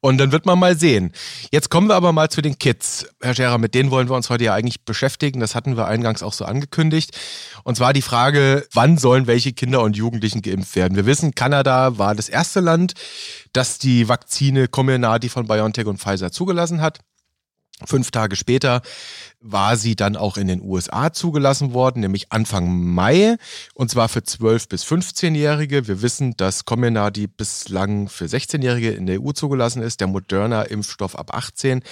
Und 0.01 0.19
dann 0.19 0.31
wird 0.31 0.45
man 0.45 0.59
mal 0.59 0.77
sehen. 0.79 1.13
Jetzt 1.51 1.71
kommen 1.71 1.89
wir 1.89 1.95
aber 1.95 2.13
mal 2.13 2.29
zu 2.29 2.43
den 2.43 2.59
Kids. 2.59 3.09
Herr 3.23 3.35
Scherer, 3.35 3.57
mit 3.57 3.75
denen 3.75 3.91
wollen 3.91 4.11
wir 4.11 4.17
uns 4.17 4.29
heute 4.29 4.45
ja 4.45 4.53
eigentlich 4.53 4.85
beschäftigen. 4.85 5.41
Das 5.41 5.55
hatten 5.55 5.79
wir 5.79 5.87
eingangs 5.87 6.23
auch 6.23 6.35
so 6.35 6.45
angekündigt. 6.45 7.19
Und 7.65 7.77
zwar 7.77 7.95
die 7.95 8.03
Frage, 8.03 8.67
wann 8.75 8.99
sollen 8.99 9.27
welche 9.27 9.55
Kinder 9.55 9.81
und 9.81 9.97
Jugendlichen 9.97 10.43
geimpft 10.43 10.77
werden? 10.77 10.97
Wir 10.97 11.07
wissen, 11.07 11.35
Kanada 11.35 11.97
war 11.97 12.15
das 12.15 12.29
erste 12.29 12.61
Land, 12.61 12.93
das 13.55 13.79
die 13.79 14.09
Vakzine 14.09 14.69
Comirnaty 14.69 15.31
von 15.31 15.47
BioNTech 15.47 15.87
und 15.87 15.99
Pfizer 15.99 16.31
zugelassen 16.31 16.83
hat. 16.83 16.99
Fünf 17.87 18.11
Tage 18.11 18.37
später 18.37 18.83
war 19.41 19.77
sie 19.77 19.97
dann 19.97 20.17
auch 20.17 20.37
in 20.37 20.49
den 20.49 20.61
USA 20.63 21.13
zugelassen 21.13 21.73
worden, 21.73 22.01
nämlich 22.01 22.31
Anfang 22.31 22.93
Mai, 22.93 23.37
und 23.75 23.91
zwar 23.91 24.09
für 24.09 24.21
12- 24.21 24.69
bis 24.69 24.85
15-Jährige. 24.85 25.89
Wir 25.89 26.03
wissen, 26.03 26.37
dass 26.37 26.67
Comirnaty 26.67 27.27
bislang 27.27 28.09
für 28.09 28.27
16-Jährige 28.27 28.91
in 28.91 29.07
der 29.07 29.23
EU 29.23 29.33
zugelassen 29.33 29.83
ist, 29.83 30.01
der 30.01 30.09
Moderna-Impfstoff 30.09 31.17
ab 31.17 31.35
18. 31.35 31.83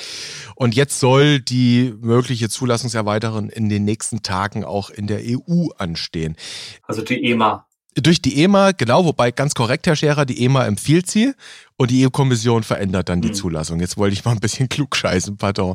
Und 0.57 0.75
jetzt 0.75 1.01
soll 1.01 1.41
die 1.41 1.95
mögliche 2.01 2.51
Zulassungserweiterung 2.51 3.49
in 3.49 3.69
den 3.69 3.85
nächsten 3.85 4.23
Tagen 4.23 4.65
auch 4.65 4.91
in 4.91 5.07
der 5.07 5.21
EU 5.25 5.69
anstehen. 5.79 6.37
Also 6.83 7.03
die 7.03 7.31
EMA. 7.31 7.68
Durch 8.03 8.23
die 8.23 8.43
EMA, 8.43 8.73
genau, 8.73 9.05
wobei 9.05 9.31
ganz 9.31 9.55
korrekt, 9.55 9.87
Herr 9.87 9.97
Scherer, 9.97 10.25
die 10.25 10.45
EMA 10.45 10.67
empfiehlt 10.67 11.11
sie 11.11 11.33
und 11.77 11.91
die 11.91 12.05
EU-Kommission 12.05 12.63
verändert 12.63 13.09
dann 13.09 13.21
die 13.21 13.29
mhm. 13.29 13.35
Zulassung. 13.35 13.81
Jetzt 13.81 13.97
wollte 13.97 14.15
ich 14.15 14.25
mal 14.25 14.33
ein 14.33 14.41
bisschen 14.41 14.69
klug 14.69 14.95
scheißen, 14.97 15.37
pardon. 15.37 15.75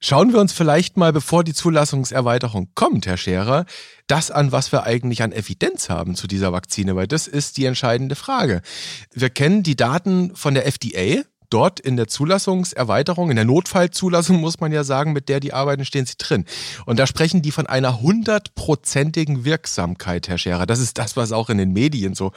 Schauen 0.00 0.32
wir 0.32 0.40
uns 0.40 0.52
vielleicht 0.52 0.96
mal, 0.96 1.12
bevor 1.12 1.44
die 1.44 1.54
Zulassungserweiterung 1.54 2.68
kommt, 2.74 3.06
Herr 3.06 3.16
Scherer, 3.16 3.66
das 4.06 4.30
an, 4.30 4.52
was 4.52 4.72
wir 4.72 4.84
eigentlich 4.84 5.22
an 5.22 5.32
Evidenz 5.32 5.88
haben 5.88 6.14
zu 6.14 6.26
dieser 6.26 6.52
Vakzine, 6.52 6.96
weil 6.96 7.06
das 7.06 7.26
ist 7.26 7.56
die 7.56 7.64
entscheidende 7.66 8.16
Frage. 8.16 8.62
Wir 9.12 9.30
kennen 9.30 9.62
die 9.62 9.76
Daten 9.76 10.34
von 10.34 10.54
der 10.54 10.66
FDA, 10.66 11.22
dort 11.54 11.78
in 11.78 11.96
der 11.96 12.08
Zulassungserweiterung, 12.08 13.30
in 13.30 13.36
der 13.36 13.44
Notfallzulassung 13.44 14.40
muss 14.40 14.58
man 14.58 14.72
ja 14.72 14.82
sagen, 14.82 15.12
mit 15.12 15.28
der 15.28 15.38
die 15.38 15.52
arbeiten, 15.52 15.84
stehen 15.84 16.04
sie 16.04 16.16
drin. 16.18 16.46
Und 16.84 16.98
da 16.98 17.06
sprechen 17.06 17.42
die 17.42 17.52
von 17.52 17.68
einer 17.68 18.00
hundertprozentigen 18.00 19.44
Wirksamkeit, 19.44 20.26
Herr 20.28 20.36
Scherer. 20.36 20.66
Das 20.66 20.80
ist 20.80 20.98
das, 20.98 21.16
was 21.16 21.30
auch 21.30 21.50
in 21.50 21.58
den 21.58 21.72
Medien 21.72 22.16
so 22.16 22.32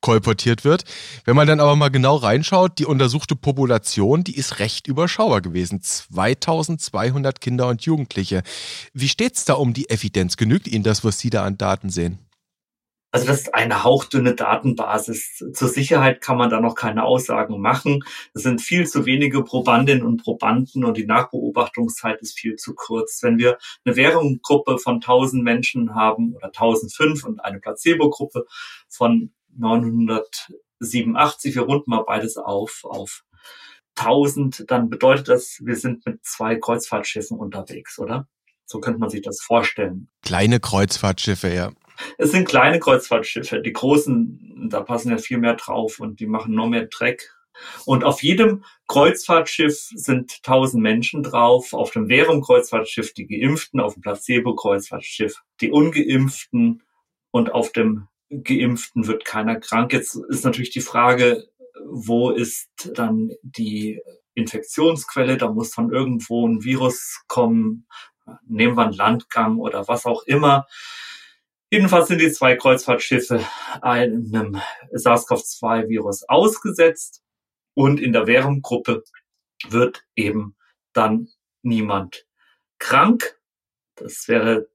kolportiert 0.00 0.62
wird. 0.62 0.84
Wenn 1.24 1.34
man 1.34 1.48
dann 1.48 1.58
aber 1.58 1.74
mal 1.74 1.88
genau 1.88 2.14
reinschaut, 2.14 2.78
die 2.78 2.86
untersuchte 2.86 3.34
Population, 3.34 4.22
die 4.22 4.36
ist 4.36 4.60
recht 4.60 4.86
überschaubar 4.86 5.40
gewesen. 5.40 5.82
2200 5.82 7.40
Kinder 7.40 7.66
und 7.66 7.82
Jugendliche. 7.82 8.44
Wie 8.94 9.08
steht's 9.08 9.44
da 9.44 9.54
um 9.54 9.72
die 9.72 9.90
Evidenz? 9.90 10.36
Genügt 10.36 10.68
Ihnen 10.68 10.84
das, 10.84 11.02
was 11.02 11.18
Sie 11.18 11.30
da 11.30 11.42
an 11.42 11.58
Daten 11.58 11.90
sehen? 11.90 12.20
Also 13.12 13.26
das 13.26 13.40
ist 13.40 13.54
eine 13.54 13.82
hauchdünne 13.82 14.36
Datenbasis. 14.36 15.44
Zur 15.52 15.68
Sicherheit 15.68 16.20
kann 16.20 16.36
man 16.36 16.48
da 16.48 16.60
noch 16.60 16.76
keine 16.76 17.02
Aussagen 17.04 17.60
machen. 17.60 18.04
Es 18.34 18.44
sind 18.44 18.60
viel 18.60 18.86
zu 18.86 19.04
wenige 19.04 19.42
Probandinnen 19.42 20.04
und 20.04 20.22
Probanden 20.22 20.84
und 20.84 20.96
die 20.96 21.06
Nachbeobachtungszeit 21.06 22.20
ist 22.20 22.38
viel 22.38 22.54
zu 22.56 22.74
kurz. 22.74 23.20
Wenn 23.22 23.38
wir 23.38 23.58
eine 23.84 23.96
Währungsgruppe 23.96 24.78
von 24.78 24.96
1000 24.96 25.42
Menschen 25.42 25.94
haben 25.94 26.34
oder 26.36 26.46
1005 26.46 27.24
und 27.24 27.44
eine 27.44 27.58
Placebo-Gruppe 27.58 28.46
von 28.88 29.32
987, 29.56 31.56
wir 31.56 31.62
runden 31.62 31.90
mal 31.90 32.04
beides 32.06 32.36
auf, 32.36 32.84
auf 32.84 33.24
1000, 33.96 34.70
dann 34.70 34.88
bedeutet 34.88 35.28
das, 35.28 35.60
wir 35.64 35.74
sind 35.74 36.06
mit 36.06 36.24
zwei 36.24 36.54
Kreuzfahrtschiffen 36.56 37.38
unterwegs, 37.38 37.98
oder? 37.98 38.28
So 38.66 38.78
könnte 38.78 39.00
man 39.00 39.10
sich 39.10 39.22
das 39.22 39.40
vorstellen. 39.40 40.08
Kleine 40.22 40.60
Kreuzfahrtschiffe, 40.60 41.52
ja. 41.52 41.72
Es 42.18 42.30
sind 42.32 42.48
kleine 42.48 42.80
Kreuzfahrtschiffe. 42.80 43.60
Die 43.60 43.72
großen, 43.72 44.68
da 44.70 44.80
passen 44.80 45.10
ja 45.10 45.18
viel 45.18 45.38
mehr 45.38 45.54
drauf 45.54 46.00
und 46.00 46.20
die 46.20 46.26
machen 46.26 46.54
noch 46.54 46.68
mehr 46.68 46.86
Dreck. 46.86 47.30
Und 47.84 48.04
auf 48.04 48.22
jedem 48.22 48.64
Kreuzfahrtschiff 48.88 49.90
sind 49.94 50.40
1000 50.44 50.82
Menschen 50.82 51.22
drauf. 51.22 51.72
Auf 51.72 51.90
dem 51.90 52.08
Währung-Kreuzfahrtschiff 52.08 53.12
die 53.14 53.26
Geimpften, 53.26 53.80
auf 53.80 53.94
dem 53.94 54.02
Placebo-Kreuzfahrtschiff 54.02 55.42
die 55.60 55.70
Ungeimpften 55.70 56.82
und 57.30 57.52
auf 57.52 57.72
dem 57.72 58.08
Geimpften 58.30 59.06
wird 59.06 59.24
keiner 59.24 59.56
krank. 59.56 59.92
Jetzt 59.92 60.14
ist 60.14 60.44
natürlich 60.44 60.70
die 60.70 60.80
Frage, 60.80 61.48
wo 61.84 62.30
ist 62.30 62.70
dann 62.94 63.32
die 63.42 64.00
Infektionsquelle? 64.34 65.36
Da 65.36 65.50
muss 65.50 65.74
von 65.74 65.92
irgendwo 65.92 66.46
ein 66.46 66.62
Virus 66.62 67.22
kommen. 67.26 67.86
Nehmen 68.46 68.76
wir 68.76 68.84
einen 68.84 68.92
Landgang 68.92 69.58
oder 69.58 69.88
was 69.88 70.06
auch 70.06 70.22
immer. 70.24 70.66
Jedenfalls 71.70 72.08
sind 72.08 72.20
die 72.20 72.32
zwei 72.32 72.56
Kreuzfahrtschiffe 72.56 73.46
einem 73.80 74.60
SARS-CoV-2-Virus 74.92 76.28
ausgesetzt 76.28 77.22
und 77.74 78.00
in 78.00 78.12
der 78.12 78.26
Währunggruppe 78.26 79.04
wird 79.68 80.04
eben 80.16 80.56
dann 80.92 81.28
niemand 81.62 82.26
krank. 82.78 83.40
Das 83.94 84.26
wäre 84.26 84.68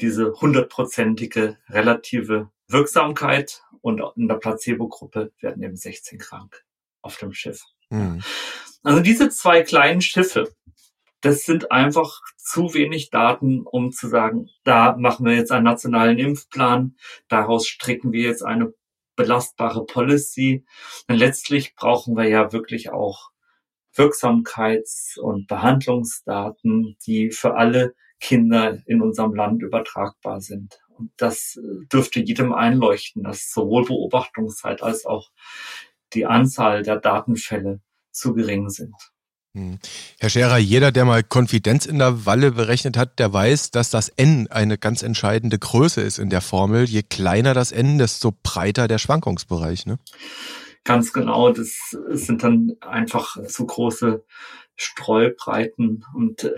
diese 0.00 0.32
hundertprozentige 0.40 1.58
relative 1.68 2.50
Wirksamkeit 2.66 3.62
und 3.80 4.02
in 4.16 4.26
der 4.26 4.36
Placebo-Gruppe 4.36 5.32
werden 5.40 5.62
eben 5.62 5.76
16 5.76 6.18
krank 6.18 6.64
auf 7.02 7.18
dem 7.18 7.32
Schiff. 7.32 7.62
Mhm. 7.90 8.20
Also 8.82 9.00
diese 9.00 9.28
zwei 9.28 9.62
kleinen 9.62 10.00
Schiffe, 10.00 10.52
das 11.22 11.44
sind 11.44 11.72
einfach 11.72 12.20
zu 12.36 12.74
wenig 12.74 13.10
Daten, 13.10 13.62
um 13.62 13.92
zu 13.92 14.08
sagen, 14.08 14.50
da 14.64 14.96
machen 14.96 15.24
wir 15.24 15.34
jetzt 15.34 15.52
einen 15.52 15.64
nationalen 15.64 16.18
Impfplan, 16.18 16.96
daraus 17.28 17.66
stricken 17.66 18.12
wir 18.12 18.22
jetzt 18.22 18.42
eine 18.42 18.74
belastbare 19.16 19.86
Policy. 19.86 20.64
Denn 21.08 21.16
letztlich 21.16 21.74
brauchen 21.74 22.16
wir 22.16 22.28
ja 22.28 22.52
wirklich 22.52 22.90
auch 22.90 23.30
Wirksamkeits- 23.94 25.18
und 25.18 25.46
Behandlungsdaten, 25.46 26.96
die 27.06 27.30
für 27.30 27.54
alle 27.54 27.94
Kinder 28.20 28.78
in 28.86 29.02
unserem 29.02 29.34
Land 29.34 29.62
übertragbar 29.62 30.40
sind. 30.40 30.80
Und 30.88 31.12
das 31.16 31.58
dürfte 31.92 32.20
jedem 32.20 32.52
einleuchten, 32.52 33.24
dass 33.24 33.52
sowohl 33.52 33.84
Beobachtungszeit 33.84 34.82
als 34.82 35.04
auch 35.04 35.30
die 36.14 36.26
Anzahl 36.26 36.82
der 36.82 36.96
Datenfälle 36.96 37.80
zu 38.10 38.34
gering 38.34 38.70
sind. 38.70 39.11
Hm. 39.54 39.78
Herr 40.18 40.30
Scherer, 40.30 40.56
jeder, 40.56 40.92
der 40.92 41.04
mal 41.04 41.22
Konfidenz 41.22 41.84
in 41.84 41.98
der 41.98 42.24
Walle 42.24 42.52
berechnet 42.52 42.96
hat, 42.96 43.18
der 43.18 43.32
weiß, 43.32 43.70
dass 43.70 43.90
das 43.90 44.08
N 44.08 44.48
eine 44.50 44.78
ganz 44.78 45.02
entscheidende 45.02 45.58
Größe 45.58 46.00
ist 46.00 46.18
in 46.18 46.30
der 46.30 46.40
Formel. 46.40 46.84
Je 46.84 47.02
kleiner 47.02 47.52
das 47.52 47.70
N, 47.70 47.98
desto 47.98 48.32
breiter 48.42 48.88
der 48.88 48.96
Schwankungsbereich. 48.96 49.84
Ne? 49.84 49.98
Ganz 50.84 51.12
genau, 51.12 51.52
das 51.52 51.76
sind 52.08 52.42
dann 52.42 52.72
einfach 52.80 53.36
zu 53.46 53.66
große 53.66 54.24
Streubreiten 54.76 56.04
und 56.14 56.44
äh, 56.44 56.54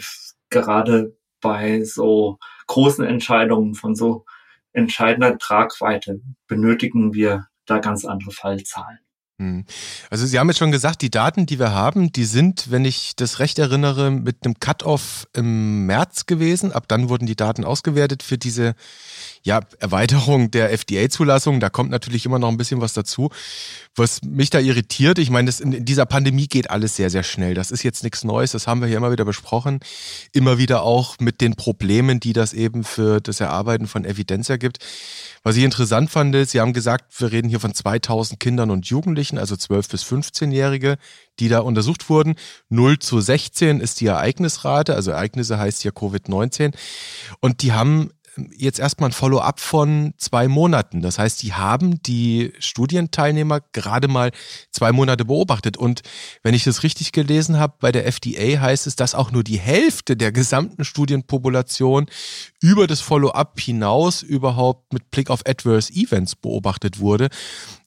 gerade 0.51 1.17
bei 1.41 1.83
so 1.83 2.39
großen 2.69 3.05
Entscheidungen 3.05 3.75
von 3.75 3.97
so 3.97 4.25
entscheidender 4.73 5.37
Tragweite 5.37 6.21
benötigen 6.47 7.13
wir 7.13 7.49
da 7.67 7.81
ganz 7.81 8.05
andere 8.05 8.31
Fallzahlen. 8.31 9.01
Hm. 9.39 9.65
Also 10.11 10.27
Sie 10.27 10.39
haben 10.39 10.49
jetzt 10.49 10.59
schon 10.59 10.71
gesagt, 10.71 11.03
die 11.03 11.11
Daten, 11.11 11.45
die 11.47 11.59
wir 11.59 11.73
haben, 11.73 12.13
die 12.13 12.25
sind, 12.25 12.71
wenn 12.71 12.85
ich 12.85 13.17
das 13.17 13.41
recht 13.41 13.59
erinnere, 13.59 14.13
mit 14.13 14.45
einem 14.45 14.61
Cut-off 14.61 15.27
im 15.33 15.87
März 15.87 16.27
gewesen. 16.27 16.71
Ab 16.71 16.87
dann 16.87 17.09
wurden 17.09 17.27
die 17.27 17.35
Daten 17.35 17.65
ausgewertet 17.65 18.23
für 18.23 18.39
diese 18.39 18.77
ja, 19.43 19.61
Erweiterung 19.79 20.51
der 20.51 20.73
FDA-Zulassung. 20.73 21.61
Da 21.61 21.69
kommt 21.69 21.91
natürlich 21.91 22.25
immer 22.25 22.39
noch 22.39 22.49
ein 22.49 22.57
bisschen 22.57 22.81
was 22.81 22.95
dazu. 22.95 23.31
Was 23.97 24.23
mich 24.23 24.51
da 24.51 24.59
irritiert, 24.59 25.19
ich 25.19 25.31
meine, 25.31 25.47
das 25.47 25.61
in 25.61 25.85
dieser 25.85 26.07
Pandemie 26.07 26.47
geht 26.47 26.71
alles 26.71 26.97
sehr, 26.97 27.11
sehr 27.11 27.25
schnell. 27.25 27.55
Das 27.55 27.71
ist 27.71 27.83
jetzt 27.83 28.05
nichts 28.05 28.25
Neues, 28.25 28.53
das 28.53 28.67
haben 28.67 28.81
wir 28.81 28.89
hier 28.89 28.97
immer 28.97 29.13
wieder 29.13 29.25
besprochen. 29.25 29.81
Immer 30.33 30.59
wieder 30.59 30.83
auch 30.83 31.17
mit 31.19 31.41
den 31.41 31.57
Problemen, 31.57 32.21
die 32.21 32.33
das 32.33 32.55
eben 32.55 32.85
für 32.85 33.21
das 33.21 33.41
Erarbeiten 33.41 33.87
von 33.87 34.05
Evidenz 34.05 34.49
ergibt. 34.49 34.79
Was 35.43 35.57
ich 35.57 35.65
interessant 35.65 36.11
fand, 36.11 36.35
ist, 36.35 36.53
Sie 36.53 36.61
haben 36.61 36.73
gesagt, 36.73 37.21
wir 37.21 37.31
reden 37.31 37.51
hier 37.51 37.61
von 37.61 37.75
2000 37.75 38.41
Kindern 38.41 38.71
und 38.71 38.87
Jugendlichen, 38.87 39.24
also 39.33 39.55
12- 39.55 39.91
bis 39.91 40.05
15-Jährige, 40.05 40.97
die 41.39 41.49
da 41.49 41.61
untersucht 41.61 42.09
wurden. 42.09 42.35
0 42.69 42.99
zu 42.99 43.21
16 43.21 43.81
ist 43.81 44.01
die 44.01 44.07
Ereignisrate, 44.07 44.95
also 44.95 45.11
Ereignisse 45.13 45.59
heißt 45.59 45.83
hier 45.83 45.93
Covid-19. 45.93 46.75
Und 47.41 47.63
die 47.63 47.73
haben 47.73 48.11
jetzt 48.57 48.79
erstmal 48.79 49.11
ein 49.11 49.13
Follow-up 49.13 49.61
von 49.61 50.15
zwei 50.19 50.49
Monaten. 50.49 51.03
Das 51.03 51.19
heißt, 51.19 51.43
die 51.43 51.55
haben 51.55 52.03
die 52.03 52.53
Studienteilnehmer 52.59 53.61
gerade 53.73 54.09
mal 54.09 54.33
zwei 54.71 54.93
Monate 54.93 55.25
beobachtet. 55.25 55.77
Und 55.77 56.03
wenn 56.43 56.55
ich 56.55 56.65
das 56.65 56.83
richtig 56.83 57.13
gelesen 57.13 57.59
habe, 57.59 57.75
bei 57.81 57.93
der 57.93 58.07
FDA 58.07 58.61
heißt 58.61 58.87
es, 58.87 58.97
dass 58.97 59.15
auch 59.15 59.31
nur 59.31 59.45
die 59.45 59.59
Hälfte 59.59 60.17
der 60.17 60.33
gesamten 60.33 60.85
Studienpopulation 60.85 62.07
über 62.61 62.87
das 62.87 63.01
Follow-up 63.01 63.61
hinaus 63.61 64.23
überhaupt 64.23 64.93
mit 64.93 65.11
Blick 65.11 65.31
auf 65.31 65.43
Adverse 65.47 65.93
Events 65.93 66.35
beobachtet 66.37 66.99
wurde. 66.99 67.29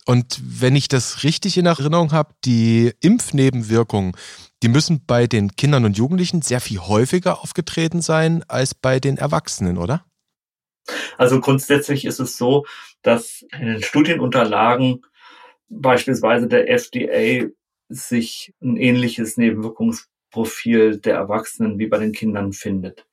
Und 0.08 0.40
wenn 0.42 0.78
ich 0.78 0.88
das 0.88 1.24
richtig 1.24 1.58
in 1.58 1.66
Erinnerung 1.66 2.14
habe, 2.14 2.34
die 2.46 2.94
Impfnebenwirkungen, 3.02 4.14
die 4.64 4.70
müssen 4.70 5.06
bei 5.06 5.28
den 5.28 5.58
Kindern 5.58 5.84
und 5.84 5.98
Jugendlichen 5.98 6.42
sehr 6.42 6.62
viel 6.62 6.80
häufiger 6.80 7.42
aufgetreten 7.42 8.02
sein 8.02 8.42
als 8.48 8.74
bei 8.74 9.02
den 9.02 9.18
Erwachsenen, 9.18 9.78
oder? 9.78 10.06
Also 11.18 11.42
grundsätzlich 11.42 12.06
ist 12.06 12.22
es 12.22 12.38
so, 12.38 12.66
dass 13.02 13.46
in 13.60 13.68
den 13.68 13.84
Studienunterlagen 13.84 15.06
beispielsweise 15.68 16.48
der 16.48 16.70
FDA 16.70 17.50
sich 17.90 18.54
ein 18.62 18.78
ähnliches 18.78 19.36
Nebenwirkungsprofil 19.36 21.00
der 21.02 21.16
Erwachsenen 21.16 21.80
wie 21.80 21.88
bei 21.88 21.98
den 21.98 22.14
Kindern 22.14 22.54
findet. 22.54 23.06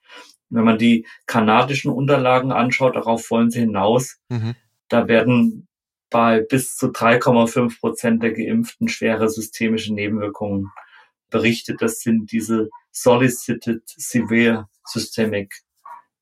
Wenn 0.49 0.65
man 0.65 0.79
die 0.79 1.09
kanadischen 1.27 1.91
Unterlagen 1.91 2.53
anschaut, 2.53 2.95
darauf 2.95 3.29
wollen 3.33 3.51
sie 3.51 3.61
hinaus, 3.61 4.21
mhm. 4.29 4.55
da 4.89 5.09
werden 5.09 5.67
bei 6.15 6.43
bis 6.43 6.77
zu 6.77 6.93
3,5 6.93 7.81
Prozent 7.81 8.23
der 8.23 8.33
Geimpften 8.33 8.87
schwere 8.87 9.29
systemische 9.29 9.93
Nebenwirkungen 9.93 10.71
berichtet. 11.29 11.83
Das 11.83 11.99
sind 11.99 12.31
diese 12.31 12.71
Solicited 12.93 13.83
Severe 13.85 14.69
Systemic 14.85 15.53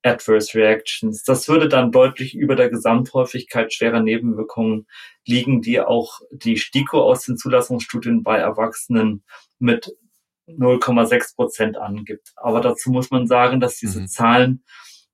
Adverse 0.02 0.58
Reactions. 0.58 1.24
Das 1.24 1.46
würde 1.46 1.68
dann 1.68 1.92
deutlich 1.92 2.34
über 2.34 2.56
der 2.56 2.70
Gesamthäufigkeit 2.70 3.70
schwerer 3.74 4.00
Nebenwirkungen 4.00 4.86
liegen, 5.26 5.60
die 5.60 5.78
auch 5.78 6.20
die 6.30 6.56
STIKO 6.56 7.02
aus 7.02 7.26
den 7.26 7.36
Zulassungsstudien 7.36 8.22
bei 8.22 8.38
Erwachsenen 8.38 9.22
mit 9.58 9.94
0,6 10.48 11.34
Prozent 11.34 11.76
angibt. 11.76 12.32
Aber 12.36 12.62
dazu 12.62 12.90
muss 12.90 13.10
man 13.10 13.26
sagen, 13.26 13.60
dass 13.60 13.76
diese 13.76 14.00
mhm. 14.00 14.08
Zahlen 14.08 14.64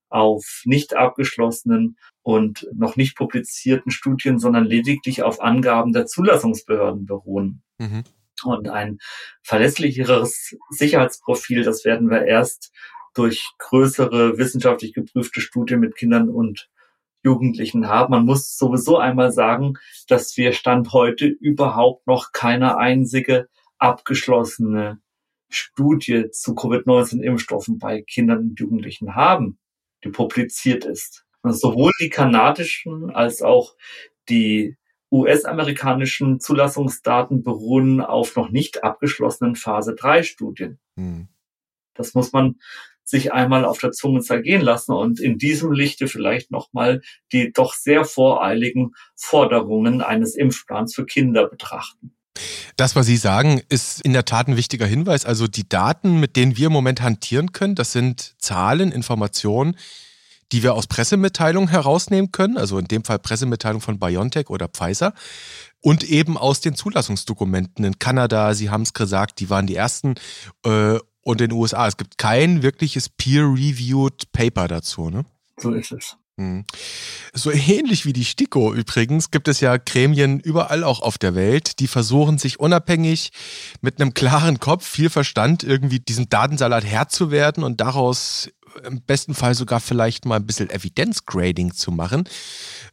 auf 0.09 0.63
nicht 0.65 0.97
abgeschlossenen 0.97 1.97
und 2.23 2.67
noch 2.75 2.97
nicht 2.97 3.17
publizierten 3.17 3.91
Studien, 3.91 4.39
sondern 4.39 4.65
lediglich 4.65 5.23
auf 5.23 5.41
Angaben 5.41 5.93
der 5.93 6.07
Zulassungsbehörden 6.07 7.07
beruhen. 7.07 7.63
Mhm. 7.79 8.05
Und 8.45 8.69
ein 8.69 8.99
verlässlicheres 9.43 10.57
Sicherheitsprofil, 10.71 11.65
das 11.65 11.85
werden 11.85 12.11
wir 12.11 12.25
erst 12.25 12.73
durch 13.15 13.45
größere 13.59 14.39
wissenschaftlich 14.39 14.93
geprüfte 14.93 15.41
Studien 15.41 15.81
mit 15.81 15.97
Kindern 15.97 16.29
und 16.29 16.69
Jugendlichen 17.25 17.89
haben. 17.89 18.13
Man 18.13 18.25
muss 18.25 18.57
sowieso 18.57 18.99
einmal 18.99 19.33
sagen, 19.33 19.75
dass 20.07 20.37
wir 20.37 20.53
Stand 20.53 20.93
heute 20.93 21.27
überhaupt 21.27 22.07
noch 22.07 22.33
keine 22.33 22.77
einzige 22.77 23.49
abgeschlossene 23.79 25.01
Studie 25.49 26.31
zu 26.31 26.55
Covid-19-Impfstoffen 26.55 27.79
bei 27.79 28.03
Kindern 28.03 28.51
und 28.51 28.61
Jugendlichen 28.61 29.15
haben, 29.15 29.59
die 30.05 30.11
publiziert 30.11 30.85
ist. 30.85 31.25
Und 31.43 31.53
sowohl 31.53 31.93
die 32.01 32.11
kanadischen 32.11 33.11
als 33.11 33.43
auch 33.43 33.75
die 34.29 34.77
US-amerikanischen 35.11 36.41
Zulassungsdaten 36.41 37.43
beruhen 37.43 38.01
auf 38.01 38.37
noch 38.37 38.51
nicht 38.51 38.85
abgeschlossenen 38.85 39.57
Phase 39.57 39.95
3 39.95 40.23
Studien. 40.23 40.79
Hm. 40.97 41.29
Das 41.95 42.15
muss 42.15 42.33
man 42.33 42.57
sich 43.05 43.33
einmal 43.33 43.65
auf 43.65 43.79
der 43.79 43.93
Zunge 43.93 44.21
zergehen 44.21 44.61
lassen 44.61 44.93
und 44.93 45.19
in 45.19 45.39
diesem 45.39 45.73
Lichte 45.73 46.09
vielleicht 46.09 46.51
nochmal 46.51 47.01
die 47.33 47.53
doch 47.53 47.73
sehr 47.73 48.05
voreiligen 48.05 48.93
Forderungen 49.17 50.03
eines 50.03 50.35
Impfplans 50.35 50.95
für 50.95 51.07
Kinder 51.07 51.49
betrachten. 51.49 52.15
Das, 52.77 52.97
was 52.97 53.07
Sie 53.07 53.17
sagen, 53.17 53.61
ist 53.69 54.01
in 54.03 54.13
der 54.13 54.25
Tat 54.25 54.49
ein 54.49 54.57
wichtiger 54.57 54.87
Hinweis. 54.87 55.25
Also 55.25 55.47
die 55.47 55.69
Daten, 55.69 56.21
mit 56.21 56.37
denen 56.37 56.57
wir 56.57 56.67
im 56.67 56.73
Moment 56.73 57.01
hantieren 57.03 57.53
können, 57.53 57.75
das 57.75 57.93
sind 57.93 58.35
Zahlen, 58.39 58.93
Informationen, 58.93 59.77
die 60.53 60.63
wir 60.63 60.75
aus 60.75 60.87
Pressemitteilungen 60.87 61.69
herausnehmen 61.69 62.33
können, 62.33 62.57
also 62.57 62.79
in 62.79 62.89
dem 62.89 63.05
Fall 63.05 63.19
Pressemitteilungen 63.19 63.83
von 63.83 63.99
BioNTech 63.99 64.49
oder 64.49 64.69
Pfizer 64.69 65.13
und 65.81 66.05
eben 66.05 66.39
aus 66.39 66.61
den 66.61 66.75
Zulassungsdokumenten 66.75 67.85
in 67.85 67.99
Kanada. 67.99 68.55
Sie 68.55 68.71
haben 68.71 68.83
es 68.83 68.95
gesagt, 68.95 69.41
die 69.41 69.51
waren 69.51 69.67
die 69.67 69.77
ersten 69.77 70.15
äh, 70.65 70.99
und 71.23 71.41
in 71.41 71.51
den 71.51 71.53
USA. 71.53 71.87
Es 71.87 71.97
gibt 71.97 72.17
kein 72.17 72.63
wirkliches 72.63 73.11
peer-reviewed 73.11 74.33
Paper 74.33 74.69
dazu, 74.69 75.11
ne? 75.11 75.25
So 75.59 75.73
ist 75.73 75.93
es. 75.93 76.17
Hm. 76.39 76.65
So 77.33 77.51
ähnlich 77.51 78.07
wie 78.07 78.13
die 78.13 78.25
STIKO 78.25 78.73
übrigens 78.73 79.33
gibt 79.33 79.49
es 79.49 79.61
ja 79.61 79.77
Gremien 79.77 80.39
überall 80.39 80.85
auch 80.85 81.01
auf 81.01 81.19
der 81.19 81.35
Welt, 81.35 81.81
die 81.81 81.89
versuchen 81.89 82.39
sich 82.39 82.61
unabhängig 82.61 83.33
mit 83.81 84.01
einem 84.01 84.15
klaren 84.15 84.61
Kopf, 84.61 84.87
viel 84.87 85.11
Verstand 85.11 85.65
irgendwie 85.65 85.99
diesem 85.99 86.29
Datensalat 86.29 86.85
Herr 86.85 87.09
zu 87.09 87.33
werden 87.33 87.65
und 87.65 87.81
daraus 87.81 88.51
im 88.85 89.01
besten 89.01 89.35
Fall 89.35 89.55
sogar 89.55 89.81
vielleicht 89.81 90.25
mal 90.25 90.37
ein 90.37 90.47
bisschen 90.47 90.71
Evidenzgrading 90.71 91.75
zu 91.75 91.91
machen. 91.91 92.29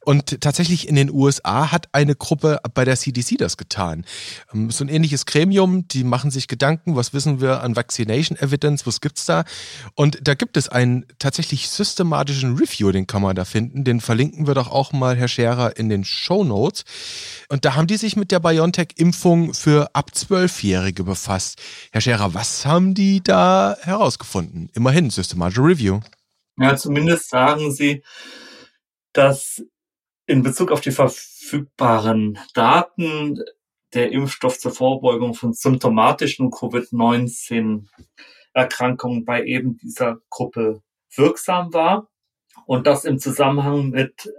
Und 0.06 0.40
tatsächlich 0.42 0.88
in 0.88 0.96
den 0.96 1.12
USA 1.12 1.72
hat 1.72 1.90
eine 1.92 2.16
Gruppe 2.16 2.60
bei 2.76 2.86
der 2.86 2.96
CDC 2.96 3.38
das 3.40 3.58
getan. 3.58 4.06
Ähm, 4.54 4.70
so 4.70 4.84
ein 4.84 4.90
ähnliches 4.90 5.26
Gremium, 5.26 5.88
die 5.88 6.04
machen 6.04 6.30
sich 6.30 6.48
Gedanken, 6.48 6.96
was 6.96 7.14
wissen 7.14 7.42
wir 7.42 7.62
an 7.64 7.76
Vaccination 7.76 8.38
Evidence, 8.38 8.86
was 8.86 9.02
gibt's 9.02 9.26
da? 9.26 9.44
Und 9.96 10.20
da 10.22 10.36
gibt 10.36 10.58
es 10.58 10.70
einen 10.70 11.06
tatsächlich 11.18 11.70
systematischen 11.70 12.56
Review, 12.56 12.92
den 12.92 13.08
kann 13.08 13.24
man 13.24 13.36
da 13.36 13.46
finden. 13.46 13.84
Den 13.84 14.00
verlinken 14.00 14.46
wir 14.46 14.54
doch 14.54 14.70
auch 14.70 14.94
mal, 14.94 15.16
Herr 15.16 15.28
Scherer, 15.28 15.76
in 15.78 15.90
den 15.90 16.06
Show 16.06 16.44
Notes. 16.44 16.86
Und 17.50 17.66
da 17.66 17.76
haben 17.76 17.88
die 17.88 17.98
sich 17.98 18.16
mit 18.16 18.32
der 18.32 18.40
BioNTech-Impfung 18.40 19.54
für 19.54 19.90
ab 19.94 20.12
12-Jährige 20.14 21.04
befasst. 21.04 21.60
Herr 21.92 22.02
Scherer, 22.02 22.34
was 22.34 22.66
haben 22.66 22.94
die 22.94 23.24
da 23.24 23.76
herausgefunden? 23.82 24.70
Immerhin, 24.74 25.10
systematische 25.10 25.62
Review. 25.66 26.02
Ja, 26.58 26.76
zumindest 26.76 27.30
sagen 27.30 27.72
sie, 27.72 28.04
dass 29.14 29.64
in 30.26 30.44
Bezug 30.44 30.72
auf 30.72 30.82
die 30.82 30.92
verfügbaren 30.92 32.38
Daten 32.54 33.40
der 33.94 34.12
Impfstoff 34.12 34.60
zur 34.60 34.72
Vorbeugung 34.72 35.34
von 35.34 35.54
symptomatischen 35.54 36.52
Covid-19-Erkrankungen 36.52 39.24
bei 39.26 39.46
eben 39.46 39.78
dieser 39.78 40.18
Gruppe 40.30 40.82
wirksam 41.16 41.74
war 41.74 42.10
und 42.66 42.88
das 42.88 43.06
im 43.06 43.20
Zusammenhang 43.20 43.90
mit 43.90 44.34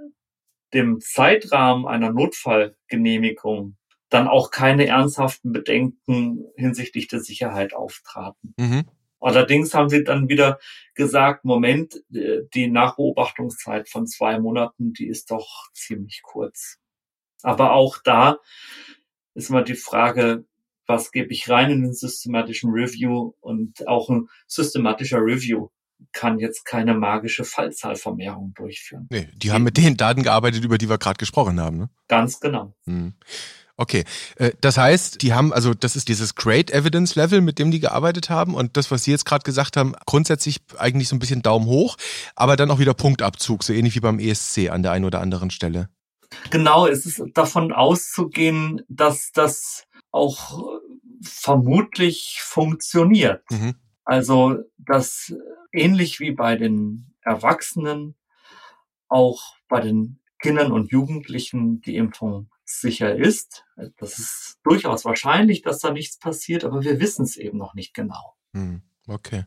dem 0.74 1.00
Zeitrahmen 1.00 1.86
einer 1.86 2.12
Notfallgenehmigung 2.12 3.76
dann 4.08 4.28
auch 4.28 4.50
keine 4.50 4.86
ernsthaften 4.86 5.52
Bedenken 5.52 6.46
hinsichtlich 6.56 7.08
der 7.08 7.20
Sicherheit 7.20 7.74
auftraten. 7.74 8.54
Mhm. 8.56 8.84
Allerdings 9.20 9.74
haben 9.74 9.88
sie 9.88 10.04
dann 10.04 10.28
wieder 10.28 10.58
gesagt, 10.94 11.44
Moment, 11.44 12.02
äh, 12.12 12.42
die 12.54 12.68
Nachbeobachtungszeit 12.68 13.88
von 13.88 14.06
zwei 14.06 14.38
Monaten, 14.38 14.92
die 14.92 15.06
ist 15.06 15.30
doch 15.30 15.70
ziemlich 15.72 16.22
kurz. 16.22 16.78
Aber 17.42 17.72
auch 17.72 17.98
da 18.02 18.38
ist 19.34 19.50
mal 19.50 19.64
die 19.64 19.74
Frage, 19.74 20.44
was 20.86 21.10
gebe 21.10 21.32
ich 21.32 21.48
rein 21.48 21.70
in 21.70 21.82
den 21.82 21.94
systematischen 21.94 22.70
Review 22.70 23.32
und 23.40 23.86
auch 23.88 24.08
ein 24.08 24.28
systematischer 24.46 25.18
Review 25.18 25.68
kann 26.12 26.38
jetzt 26.38 26.64
keine 26.64 26.94
magische 26.94 27.44
Fallzahlvermehrung 27.44 28.52
durchführen. 28.54 29.06
Nee, 29.10 29.28
die 29.34 29.52
haben 29.52 29.64
mit 29.64 29.76
den 29.76 29.96
Daten 29.96 30.22
gearbeitet, 30.22 30.64
über 30.64 30.78
die 30.78 30.88
wir 30.88 30.98
gerade 30.98 31.18
gesprochen 31.18 31.60
haben. 31.60 31.78
Ne? 31.78 31.90
Ganz 32.08 32.38
genau. 32.38 32.74
Hm. 32.84 33.14
Okay, 33.78 34.04
äh, 34.36 34.52
das 34.60 34.78
heißt, 34.78 35.20
die 35.22 35.34
haben, 35.34 35.52
also 35.52 35.74
das 35.74 35.96
ist 35.96 36.08
dieses 36.08 36.34
Great 36.34 36.70
Evidence 36.70 37.14
Level, 37.14 37.42
mit 37.42 37.58
dem 37.58 37.70
die 37.70 37.80
gearbeitet 37.80 38.30
haben 38.30 38.54
und 38.54 38.76
das, 38.76 38.90
was 38.90 39.04
Sie 39.04 39.10
jetzt 39.10 39.26
gerade 39.26 39.42
gesagt 39.42 39.76
haben, 39.76 39.94
grundsätzlich 40.06 40.60
eigentlich 40.78 41.08
so 41.08 41.16
ein 41.16 41.18
bisschen 41.18 41.42
Daumen 41.42 41.66
hoch, 41.66 41.96
aber 42.34 42.56
dann 42.56 42.70
auch 42.70 42.78
wieder 42.78 42.94
Punktabzug, 42.94 43.62
so 43.62 43.74
ähnlich 43.74 43.94
wie 43.94 44.00
beim 44.00 44.18
ESC 44.18 44.70
an 44.70 44.82
der 44.82 44.92
einen 44.92 45.04
oder 45.04 45.20
anderen 45.20 45.50
Stelle. 45.50 45.90
Genau, 46.50 46.86
es 46.86 47.04
ist 47.04 47.22
davon 47.34 47.72
auszugehen, 47.72 48.82
dass 48.88 49.32
das 49.32 49.84
auch 50.10 50.80
vermutlich 51.22 52.40
funktioniert. 52.42 53.42
Mhm. 53.50 53.74
Also, 54.04 54.58
dass 54.78 55.34
ähnlich 55.72 56.20
wie 56.20 56.30
bei 56.30 56.56
den 56.56 57.14
Erwachsenen 57.20 58.14
auch 59.08 59.56
bei 59.68 59.80
den 59.80 60.20
Kindern 60.38 60.72
und 60.72 60.92
Jugendlichen 60.92 61.80
die 61.80 61.96
Impfung 61.96 62.48
sicher 62.66 63.14
ist. 63.16 63.64
Das 63.98 64.18
ist 64.18 64.58
durchaus 64.64 65.04
wahrscheinlich, 65.04 65.62
dass 65.62 65.78
da 65.78 65.90
nichts 65.90 66.18
passiert, 66.18 66.64
aber 66.64 66.82
wir 66.82 67.00
wissen 67.00 67.24
es 67.24 67.36
eben 67.36 67.58
noch 67.58 67.74
nicht 67.74 67.94
genau. 67.94 68.36
Hm, 68.52 68.82
okay. 69.06 69.44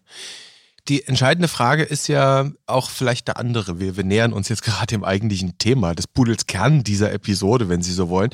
Die 0.87 1.05
entscheidende 1.05 1.47
Frage 1.47 1.83
ist 1.83 2.07
ja 2.07 2.51
auch 2.65 2.89
vielleicht 2.89 3.29
eine 3.29 3.35
andere. 3.35 3.79
Wir, 3.79 3.95
wir 3.95 4.03
nähern 4.03 4.33
uns 4.33 4.49
jetzt 4.49 4.63
gerade 4.63 4.87
dem 4.87 5.03
eigentlichen 5.03 5.57
Thema, 5.57 5.93
des 5.93 6.07
Pudels 6.07 6.47
Kern 6.47 6.83
dieser 6.83 7.11
Episode, 7.11 7.69
wenn 7.69 7.81
Sie 7.81 7.93
so 7.93 8.09
wollen. 8.09 8.31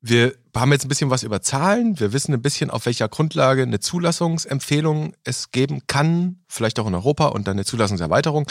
Wir 0.00 0.34
haben 0.54 0.72
jetzt 0.72 0.84
ein 0.84 0.88
bisschen 0.88 1.10
was 1.10 1.22
über 1.22 1.42
Zahlen. 1.42 1.98
Wir 1.98 2.12
wissen 2.12 2.32
ein 2.32 2.42
bisschen, 2.42 2.70
auf 2.70 2.86
welcher 2.86 3.08
Grundlage 3.08 3.62
eine 3.62 3.80
Zulassungsempfehlung 3.80 5.14
es 5.24 5.50
geben 5.50 5.82
kann, 5.86 6.40
vielleicht 6.48 6.78
auch 6.78 6.86
in 6.86 6.94
Europa 6.94 7.26
und 7.26 7.48
dann 7.48 7.56
eine 7.56 7.64
Zulassungserweiterung. 7.64 8.46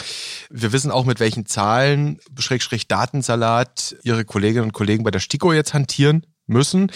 Wir 0.50 0.72
wissen 0.72 0.90
auch, 0.90 1.04
mit 1.04 1.20
welchen 1.20 1.46
Zahlen, 1.46 2.18
Schrägstrich 2.38 2.88
Datensalat, 2.88 3.96
Ihre 4.02 4.24
Kolleginnen 4.24 4.64
und 4.64 4.72
Kollegen 4.72 5.04
bei 5.04 5.10
der 5.10 5.20
STIKO 5.20 5.52
jetzt 5.52 5.72
hantieren 5.72 6.26
müssen. 6.46 6.92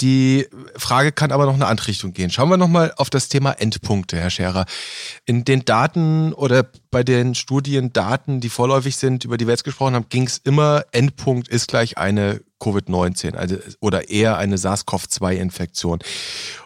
Die 0.00 0.46
Frage 0.76 1.12
kann 1.12 1.32
aber 1.32 1.46
noch 1.46 1.54
in 1.54 1.62
eine 1.62 1.70
andere 1.70 1.88
Richtung 1.88 2.12
gehen. 2.12 2.30
Schauen 2.30 2.48
wir 2.48 2.56
nochmal 2.56 2.92
auf 2.96 3.10
das 3.10 3.28
Thema 3.28 3.52
Endpunkte, 3.52 4.16
Herr 4.16 4.30
Scherer. 4.30 4.66
In 5.24 5.44
den 5.44 5.64
Daten 5.64 6.32
oder 6.32 6.66
bei 6.90 7.02
den 7.02 7.34
Studien 7.34 7.92
Daten, 7.92 8.40
die 8.40 8.48
vorläufig 8.48 8.96
sind, 8.96 9.24
über 9.24 9.36
die 9.36 9.46
wir 9.46 9.52
jetzt 9.52 9.64
gesprochen 9.64 9.94
haben, 9.94 10.08
ging 10.08 10.26
es 10.26 10.38
immer, 10.38 10.84
Endpunkt 10.92 11.48
ist 11.48 11.68
gleich 11.68 11.98
eine 11.98 12.40
Covid-19 12.60 13.34
also, 13.34 13.56
oder 13.80 14.08
eher 14.08 14.38
eine 14.38 14.56
SARS-CoV-2-Infektion. 14.56 15.98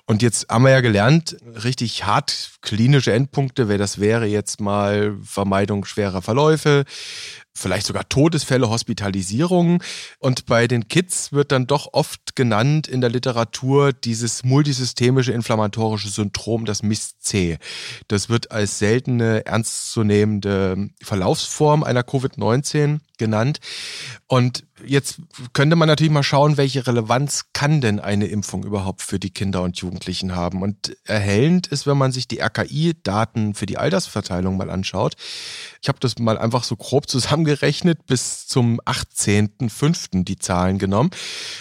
Und 0.07 0.23
jetzt 0.23 0.49
haben 0.49 0.65
wir 0.65 0.71
ja 0.71 0.81
gelernt, 0.81 1.37
richtig 1.65 2.07
hart 2.07 2.53
klinische 2.63 3.13
Endpunkte, 3.13 3.69
wer 3.69 3.79
das 3.79 3.99
wäre, 3.99 4.27
jetzt 4.27 4.61
mal 4.61 5.17
Vermeidung 5.23 5.85
schwerer 5.85 6.23
Verläufe, 6.23 6.85
vielleicht 7.59 7.87
sogar 7.87 8.09
Todesfälle, 8.09 8.69
Hospitalisierungen. 8.69 9.83
Und 10.19 10.47
bei 10.47 10.67
den 10.67 10.89
Kids 10.89 11.33
wird 11.33 11.53
dann 11.53 11.67
doch 11.67 11.93
oft 11.93 12.37
genannt 12.37 12.89
in 12.89 13.01
der 13.01 13.11
Literatur 13.11 13.93
dieses 13.93 14.45
multisystemische 14.45 15.33
inflammatorische 15.33 16.09
Syndrom, 16.09 16.65
das 16.65 16.83
MIS-C. 16.83 17.59
Das 18.09 18.29
wird 18.29 18.51
als 18.51 18.79
seltene, 18.79 19.45
ernstzunehmende 19.47 20.91
Verlaufsform 21.03 21.83
einer 21.83 22.03
Covid-19 22.03 23.01
genannt. 23.19 23.61
Und 24.27 24.65
jetzt 24.85 25.21
könnte 25.53 25.77
man 25.77 25.89
natürlich 25.89 26.13
mal 26.13 26.23
schauen, 26.23 26.57
welche 26.57 26.87
Relevanz 26.87 27.47
kann 27.53 27.81
denn 27.81 28.01
eine 28.01 28.27
Impfung 28.27 28.65
überhaupt 28.65 29.03
für 29.03 29.19
die 29.19 29.31
Kinder 29.31 29.63
und 29.63 29.79
Jugendlichen 29.79 30.35
haben. 30.35 30.63
Und 30.63 30.97
erhellend 31.05 31.67
ist, 31.67 31.87
wenn 31.87 31.99
man 31.99 32.13
sich 32.13 32.29
die 32.29 32.41
RKI-Daten 32.41 33.55
für 33.55 33.67
die 33.67 33.79
Altersverteilung 33.79 34.57
mal 34.57 34.71
anschaut. 34.71 35.15
Ich 35.83 35.89
habe 35.89 35.99
das 36.01 36.19
mal 36.19 36.39
einfach 36.39 36.65
so 36.65 36.77
grob 36.77 37.09
zusammengerechnet, 37.09 38.07
bis 38.07 38.47
zum 38.47 38.81
18.05. 38.81 40.25
die 40.25 40.39
Zahlen 40.39 40.79
genommen. 40.79 41.11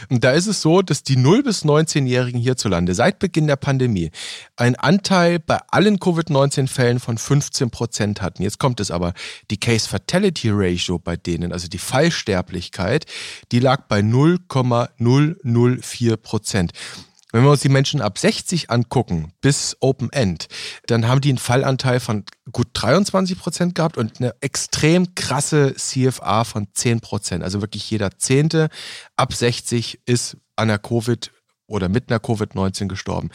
Und 0.10 0.24
da 0.24 0.32
ist 0.32 0.48
es 0.48 0.62
so, 0.62 0.82
dass 0.82 1.04
die 1.04 1.18
0- 1.18 1.44
bis 1.44 1.64
19-Jährigen 1.64 2.40
hierzulande 2.40 2.94
seit 2.94 3.20
Beginn 3.20 3.48
der 3.48 3.56
Pandemie 3.56 4.12
einen 4.56 4.76
Anteil 4.76 5.40
bei 5.40 5.60
allen 5.70 6.00
Covid-19-Fällen 6.00 7.00
von 7.00 7.18
15 7.18 7.70
Prozent 7.70 8.22
hatten. 8.22 8.44
Jetzt 8.44 8.60
kommt 8.60 8.80
es 8.80 8.92
aber, 8.92 9.14
die 9.50 9.60
Case 9.60 9.88
Fatality 9.88 10.50
Ratio 10.52 11.00
bei 11.00 11.16
denen, 11.16 11.47
also 11.54 11.68
die 11.68 11.78
Fallsterblichkeit, 11.78 13.06
die 13.52 13.60
lag 13.60 13.84
bei 13.88 14.02
0,004 14.02 16.18
Prozent. 16.18 16.72
Wenn 17.34 17.44
wir 17.44 17.52
uns 17.52 17.62
die 17.62 17.70
Menschen 17.70 18.02
ab 18.02 18.18
60 18.18 18.72
angucken, 18.72 19.34
bis 19.42 19.76
Open 19.82 20.12
End, 20.12 20.48
dann 20.86 21.08
haben 21.08 21.20
die 21.20 21.30
einen 21.30 21.38
Fallanteil 21.38 22.00
von 22.00 22.24
gut 22.54 22.70
23 22.74 23.38
Prozent 23.38 23.76
gehabt 23.76 23.98
und 23.98 24.20
eine 24.20 24.34
extrem 24.40 25.14
krasse 25.14 25.76
CFA 25.76 26.46
von 26.46 26.68
10 26.74 27.02
Prozent. 27.02 27.44
Also 27.44 27.62
wirklich 27.62 27.90
jeder 27.92 28.18
Zehnte 28.18 28.70
ab 29.18 29.34
60 29.34 30.00
ist 30.06 30.38
an 30.56 30.70
der 30.70 30.80
Covid 30.80 31.32
oder 31.68 31.90
mit 31.90 32.10
einer 32.10 32.20
Covid-19 32.20 32.88
gestorben. 32.88 33.30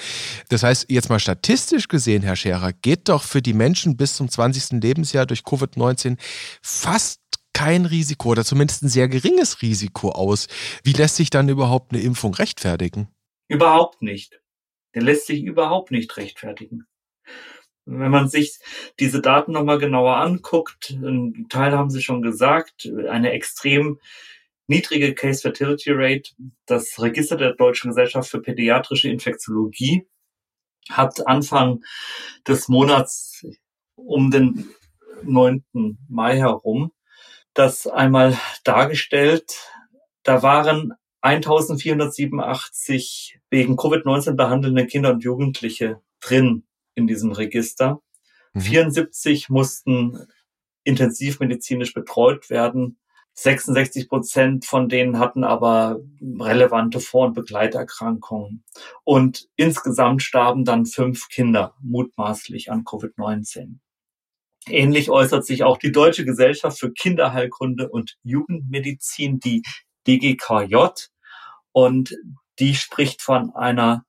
Das 0.49 0.63
heißt, 0.63 0.87
jetzt 0.89 1.11
mal 1.11 1.21
statistisch 1.21 1.89
gesehen, 1.89 2.23
Herr 2.23 2.37
Scherer, 2.37 2.73
geht 2.73 3.09
doch 3.09 3.23
für 3.23 3.43
die 3.43 3.53
Menschen 3.53 3.97
bis 3.97 4.15
zum 4.15 4.29
20. 4.29 4.83
Lebensjahr 4.83 5.27
durch 5.27 5.41
Covid-19 5.41 6.17
fast 6.63 7.21
kein 7.55 7.87
Risiko 7.87 8.31
oder 8.31 8.45
zumindest 8.45 8.83
ein 8.83 8.89
sehr 8.89 9.09
geringes 9.09 9.63
Risiko 9.63 10.11
aus. 10.11 10.49
Wie 10.83 10.93
lässt 10.93 11.17
sich 11.17 11.31
dann 11.31 11.49
überhaupt 11.49 11.93
eine 11.93 12.03
Impfung 12.03 12.35
rechtfertigen? 12.35 13.09
Überhaupt 13.49 14.03
nicht. 14.03 14.41
Der 14.95 15.03
lässt 15.03 15.27
sich 15.27 15.43
überhaupt 15.43 15.91
nicht 15.91 16.17
rechtfertigen. 16.17 16.87
Wenn 17.85 18.11
man 18.11 18.29
sich 18.29 18.59
diese 19.01 19.21
Daten 19.21 19.53
nochmal 19.53 19.79
genauer 19.79 20.17
anguckt, 20.17 20.91
ein 20.91 21.47
Teil 21.49 21.73
haben 21.73 21.91
Sie 21.91 22.03
schon 22.03 22.23
gesagt, 22.23 22.89
eine 23.09 23.33
extrem 23.33 23.99
niedrige 24.69 25.15
Case 25.15 25.43
Fertility 25.43 25.91
Rate. 25.93 26.31
Das 26.67 27.01
Register 27.01 27.37
der 27.37 27.55
Deutschen 27.55 27.91
Gesellschaft 27.91 28.31
für 28.31 28.41
Pädiatrische 28.41 29.09
Infektiologie 29.09 30.07
hat 30.89 31.27
Anfang 31.27 31.83
des 32.47 32.69
Monats 32.69 33.45
um 33.97 34.31
den 34.31 34.71
9. 35.25 35.65
Mai 36.09 36.37
herum 36.37 36.93
das 37.55 37.87
einmal 37.87 38.37
dargestellt. 38.65 39.71
Da 40.23 40.43
waren 40.43 40.95
1487 41.21 43.39
wegen 43.51 43.77
Covid-19 43.77 44.33
behandelnde 44.33 44.87
Kinder 44.87 45.11
und 45.11 45.23
Jugendliche 45.23 46.01
drin 46.21 46.65
in 46.95 47.07
diesem 47.07 47.33
Register. 47.33 48.01
Mhm. 48.55 48.61
74 48.61 49.49
mussten 49.49 50.27
intensivmedizinisch 50.85 51.95
betreut 51.95 52.51
werden. 52.51 52.99
66 53.35 54.09
Prozent 54.09 54.67
von 54.67 54.89
denen 54.89 55.19
hatten 55.19 55.43
aber 55.43 56.01
relevante 56.21 57.01
Vor- 57.01 57.29
und 57.29 57.35
Begleiterkrankungen. 57.35 58.63
Und 59.05 59.49
insgesamt 59.57 60.23
starben 60.23 60.65
dann 60.65 60.87
fünf 60.87 61.29
Kinder 61.29 61.75
mutmaßlich 61.81 62.71
an 62.71 62.85
Covid-19. 62.85 63.79
Ähnlich 64.69 65.11
äußert 65.11 65.45
sich 65.45 65.65
auch 65.65 65.79
die 65.79 65.93
Deutsche 65.93 66.25
Gesellschaft 66.25 66.79
für 66.79 66.93
Kinderheilkunde 66.93 67.89
und 67.89 68.17
Jugendmedizin, 68.23 69.41
die 69.41 69.63
DGKJ. 70.07 70.77
Und 71.73 72.17
die 72.59 72.75
spricht 72.75 73.23
von 73.23 73.55
einer 73.55 74.05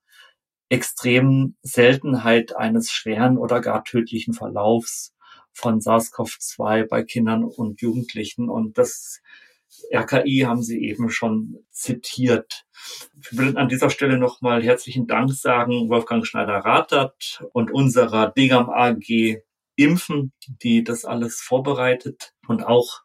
extremen 0.68 1.56
Seltenheit 1.62 2.56
eines 2.56 2.90
schweren 2.90 3.36
oder 3.36 3.60
gar 3.60 3.84
tödlichen 3.84 4.34
Verlaufs 4.34 5.14
von 5.52 5.80
SARS-CoV-2 5.80 6.88
bei 6.88 7.02
Kindern 7.02 7.44
und 7.44 7.80
Jugendlichen. 7.80 8.48
Und 8.48 8.78
das 8.78 9.20
RKI 9.92 10.44
haben 10.46 10.62
Sie 10.62 10.84
eben 10.84 11.10
schon 11.10 11.64
zitiert. 11.70 12.64
Wir 13.30 13.38
will 13.38 13.56
an 13.56 13.68
dieser 13.68 13.90
Stelle 13.90 14.18
nochmal 14.18 14.62
herzlichen 14.62 15.06
Dank 15.06 15.32
sagen, 15.32 15.88
Wolfgang 15.88 16.26
Schneider-Rathert 16.26 17.44
und 17.52 17.70
unserer 17.70 18.30
DGAM 18.30 18.70
AG 18.70 19.42
Impfen, 19.76 20.32
die 20.46 20.84
das 20.84 21.04
alles 21.04 21.40
vorbereitet 21.40 22.34
und 22.46 22.64
auch 22.64 23.02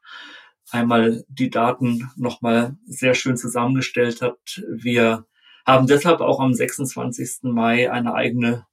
einmal 0.72 1.24
die 1.28 1.50
Daten 1.50 2.10
nochmal 2.16 2.78
sehr 2.86 3.14
schön 3.14 3.38
zusammengestellt 3.38 4.22
hat. 4.22 4.64
Wir 4.70 5.26
haben 5.66 5.88
deshalb 5.88 6.22
auch 6.22 6.40
am 6.40 6.54
26. 6.54 7.44
Mai 7.44 7.92
eine 7.92 8.14
eigene 8.14 8.66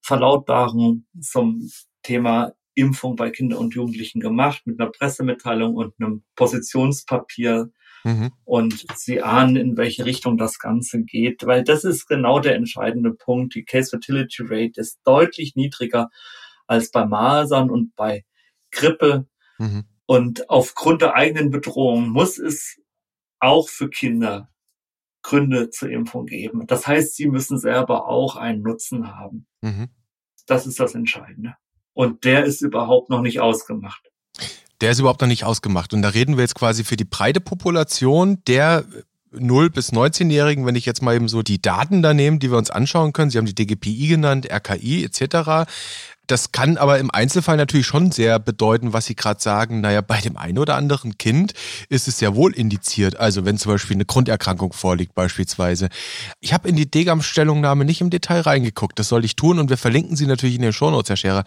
Verlautbarung 0.00 1.06
zum 1.20 1.70
Thema 2.02 2.52
Impfung 2.74 3.16
bei 3.16 3.30
Kindern 3.30 3.58
und 3.58 3.74
Jugendlichen 3.74 4.20
gemacht 4.20 4.62
mit 4.66 4.80
einer 4.80 4.90
Pressemitteilung 4.90 5.74
und 5.74 5.94
einem 5.98 6.24
Positionspapier. 6.34 7.70
Mhm. 8.04 8.32
Und 8.44 8.84
Sie 8.96 9.22
ahnen, 9.22 9.56
in 9.56 9.76
welche 9.76 10.04
Richtung 10.04 10.36
das 10.36 10.58
Ganze 10.58 11.02
geht, 11.02 11.46
weil 11.46 11.64
das 11.64 11.84
ist 11.84 12.06
genau 12.06 12.40
der 12.40 12.56
entscheidende 12.56 13.14
Punkt. 13.14 13.54
Die 13.54 13.64
Case 13.64 13.90
Fertility 13.90 14.42
Rate 14.42 14.80
ist 14.80 15.00
deutlich 15.04 15.54
niedriger 15.56 16.10
als 16.66 16.90
bei 16.90 17.04
Masern 17.06 17.70
und 17.70 17.94
bei 17.96 18.24
Grippe. 18.70 19.26
Mhm. 19.58 19.84
Und 20.06 20.50
aufgrund 20.50 21.02
der 21.02 21.14
eigenen 21.14 21.50
Bedrohung 21.50 22.08
muss 22.08 22.38
es 22.38 22.78
auch 23.40 23.68
für 23.68 23.88
Kinder 23.88 24.48
Gründe 25.24 25.70
zur 25.70 25.90
Impfung 25.90 26.26
geben. 26.26 26.66
Das 26.66 26.86
heißt, 26.86 27.16
sie 27.16 27.26
müssen 27.26 27.58
selber 27.58 28.06
auch 28.06 28.36
einen 28.36 28.62
Nutzen 28.62 29.16
haben. 29.16 29.46
Mhm. 29.62 29.88
Das 30.46 30.66
ist 30.66 30.78
das 30.78 30.94
Entscheidende. 30.94 31.56
Und 31.94 32.24
der 32.24 32.44
ist 32.44 32.60
überhaupt 32.60 33.10
noch 33.10 33.22
nicht 33.22 33.40
ausgemacht. 33.40 34.10
Der 34.80 34.90
ist 34.90 35.00
überhaupt 35.00 35.22
noch 35.22 35.28
nicht 35.28 35.44
ausgemacht. 35.44 35.94
Und 35.94 36.02
da 36.02 36.10
reden 36.10 36.36
wir 36.36 36.42
jetzt 36.42 36.54
quasi 36.54 36.84
für 36.84 36.96
die 36.96 37.04
breite 37.04 37.40
Population 37.40 38.42
der 38.46 38.84
0 39.32 39.70
bis 39.70 39.92
19-Jährigen, 39.92 40.66
wenn 40.66 40.76
ich 40.76 40.86
jetzt 40.86 41.02
mal 41.02 41.14
eben 41.14 41.28
so 41.28 41.42
die 41.42 41.60
Daten 41.60 42.02
da 42.02 42.14
nehme, 42.14 42.38
die 42.38 42.50
wir 42.50 42.58
uns 42.58 42.70
anschauen 42.70 43.12
können, 43.12 43.30
Sie 43.30 43.38
haben 43.38 43.46
die 43.46 43.54
DGPI 43.54 44.08
genannt, 44.08 44.48
RKI 44.50 45.04
etc., 45.04 45.70
das 46.26 46.52
kann 46.52 46.76
aber 46.78 46.98
im 46.98 47.10
Einzelfall 47.10 47.56
natürlich 47.56 47.86
schon 47.86 48.10
sehr 48.10 48.38
bedeuten, 48.38 48.92
was 48.92 49.06
Sie 49.06 49.14
gerade 49.14 49.40
sagen. 49.40 49.80
Naja, 49.80 50.00
bei 50.00 50.20
dem 50.20 50.36
einen 50.36 50.58
oder 50.58 50.76
anderen 50.76 51.18
Kind 51.18 51.52
ist 51.88 52.08
es 52.08 52.18
sehr 52.18 52.34
wohl 52.34 52.54
indiziert. 52.54 53.16
Also 53.16 53.44
wenn 53.44 53.58
zum 53.58 53.72
Beispiel 53.72 53.96
eine 53.96 54.04
Grunderkrankung 54.04 54.72
vorliegt 54.72 55.14
beispielsweise. 55.14 55.88
Ich 56.40 56.52
habe 56.52 56.68
in 56.68 56.76
die 56.76 56.90
Degam-Stellungnahme 56.90 57.84
nicht 57.84 58.00
im 58.00 58.10
Detail 58.10 58.40
reingeguckt. 58.40 58.98
Das 58.98 59.08
soll 59.08 59.24
ich 59.24 59.36
tun 59.36 59.58
und 59.58 59.70
wir 59.70 59.76
verlinken 59.76 60.16
sie 60.16 60.26
natürlich 60.26 60.56
in 60.56 60.62
den 60.62 60.72
Shownotes, 60.72 61.10
Herr 61.10 61.16
Scherer. 61.16 61.44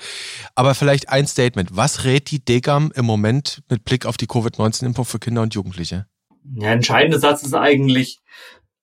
Aber 0.55 0.75
vielleicht 0.75 1.09
ein 1.09 1.27
Statement. 1.27 1.75
Was 1.75 2.03
rät 2.03 2.29
die 2.29 2.43
Degam 2.43 2.91
im 2.95 3.05
Moment 3.05 3.63
mit 3.69 3.83
Blick 3.83 4.05
auf 4.05 4.17
die 4.17 4.27
Covid-19-Impfung 4.27 5.05
für 5.05 5.19
Kinder 5.19 5.41
und 5.41 5.55
Jugendliche? 5.55 6.05
Der 6.43 6.71
entscheidende 6.71 7.19
Satz 7.19 7.43
ist 7.43 7.53
eigentlich 7.53 8.19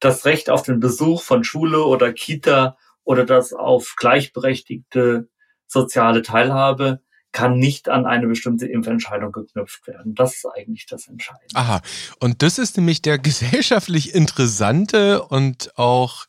das 0.01 0.25
Recht 0.25 0.51
auf 0.51 0.63
den 0.63 0.81
Besuch 0.81 1.23
von 1.23 1.45
Schule 1.45 1.85
oder 1.85 2.13
Kita 2.13 2.77
oder 3.05 3.25
das 3.25 3.53
auf 3.53 3.95
gleichberechtigte 3.97 5.29
soziale 5.75 6.23
Teilhabe 6.23 7.01
kann 7.33 7.59
nicht 7.59 7.89
an 7.91 8.07
eine 8.07 8.29
bestimmte 8.29 8.67
Impfentscheidung 8.67 9.33
geknüpft 9.33 9.87
werden. 9.87 10.15
Das 10.15 10.37
ist 10.37 10.47
eigentlich 10.47 10.87
das 10.87 11.09
Entscheidende. 11.09 11.55
Aha. 11.55 11.83
Und 12.21 12.43
das 12.43 12.59
ist 12.59 12.79
nämlich 12.79 13.03
der 13.03 13.19
gesellschaftlich 13.31 14.15
interessante 14.15 15.23
und 15.23 15.77
auch, 15.77 16.25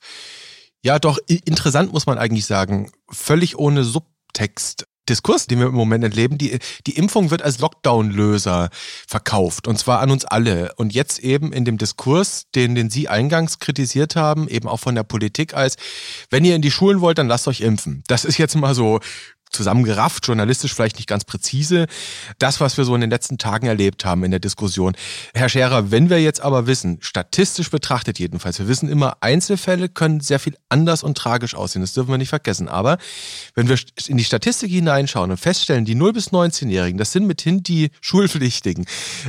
ja 0.81 0.99
doch, 0.99 1.19
interessant 1.27 1.93
muss 1.93 2.08
man 2.08 2.17
eigentlich 2.17 2.45
sagen, 2.45 2.91
völlig 3.10 3.58
ohne 3.58 3.86
Subtext 3.86 4.88
Diskurs, 5.08 5.45
den 5.45 5.60
wir 5.60 5.67
im 5.67 5.75
Moment 5.75 6.03
erleben, 6.03 6.38
die, 6.38 6.58
die 6.88 6.97
Impfung 6.97 7.29
wird 7.29 7.43
als 7.43 7.60
Lockdown-Löser 7.60 8.69
verkauft 9.08 9.67
und 9.67 9.77
zwar 9.77 9.99
an 9.99 10.12
uns 10.12 10.25
alle. 10.25 10.73
Und 10.77 10.93
jetzt 10.93 11.19
eben 11.19 11.53
in 11.53 11.65
dem 11.65 11.77
Diskurs, 11.77 12.45
den, 12.55 12.75
den 12.75 12.89
Sie 12.89 13.08
eingangs 13.08 13.60
kritisiert 13.60 14.15
haben, 14.15 14.47
eben 14.47 14.67
auch 14.67 14.79
von 14.79 14.95
der 14.95 15.03
Politik 15.03 15.53
als, 15.53 15.75
wenn 16.31 16.43
ihr 16.43 16.55
in 16.55 16.62
die 16.62 16.71
Schulen 16.71 17.01
wollt, 17.01 17.17
dann 17.17 17.27
lasst 17.27 17.47
euch 17.47 17.62
impfen. 17.62 18.03
Das 18.08 18.25
ist 18.25 18.38
jetzt 18.38 18.55
mal 18.55 18.73
so 18.73 18.99
zusammengerafft, 19.56 20.28
journalistisch 20.28 20.74
vielleicht 20.74 20.98
nicht 20.98 21.08
ganz 21.08 21.24
präzise, 21.24 21.88
das, 22.39 22.60
was 22.60 22.78
wir 22.78 22.86
so 22.86 22.94
in 22.94 23.02
den 23.02 23.10
letzten 23.10 23.38
Tagen 23.38 23.68
erlebt 23.68 24.06
haben 24.06 24.24
in 24.24 24.32
der 24.32 24.39
Diskussion. 24.39 24.96
Herr 25.34 25.50
Scherer, 25.50 25.91
wenn 25.91 26.10
wir 26.10 26.22
jetzt 26.22 26.41
aber 26.41 26.68
wissen, 26.68 26.98
statistisch 27.02 27.72
betrachtet 27.72 28.20
jedenfalls, 28.20 28.60
wir 28.60 28.68
wissen 28.68 28.89
immer, 28.89 29.18
Einzelfälle 29.22 29.89
können 29.89 30.20
sehr 30.20 30.39
viel 30.39 30.56
anders 30.70 31.04
und 31.04 31.18
tragisch 31.18 31.56
aussehen, 31.56 31.82
das 31.82 31.94
dürfen 31.94 32.12
wir 32.12 32.18
nicht 32.18 32.30
vergessen. 32.30 32.68
Aber 32.68 32.98
wenn 33.56 33.68
wir 33.70 33.78
in 34.08 34.18
die 34.18 34.24
Statistik 34.24 34.72
hineinschauen 34.72 35.32
und 35.32 35.38
feststellen, 35.38 35.86
die 35.86 35.96
0- 35.96 36.13
bis 36.13 36.30
19-Jährigen, 36.30 36.98
das 36.98 37.12
sind 37.12 37.26
mithin 37.26 37.63
die 37.63 37.91
Schulpflichtigen, 38.02 38.86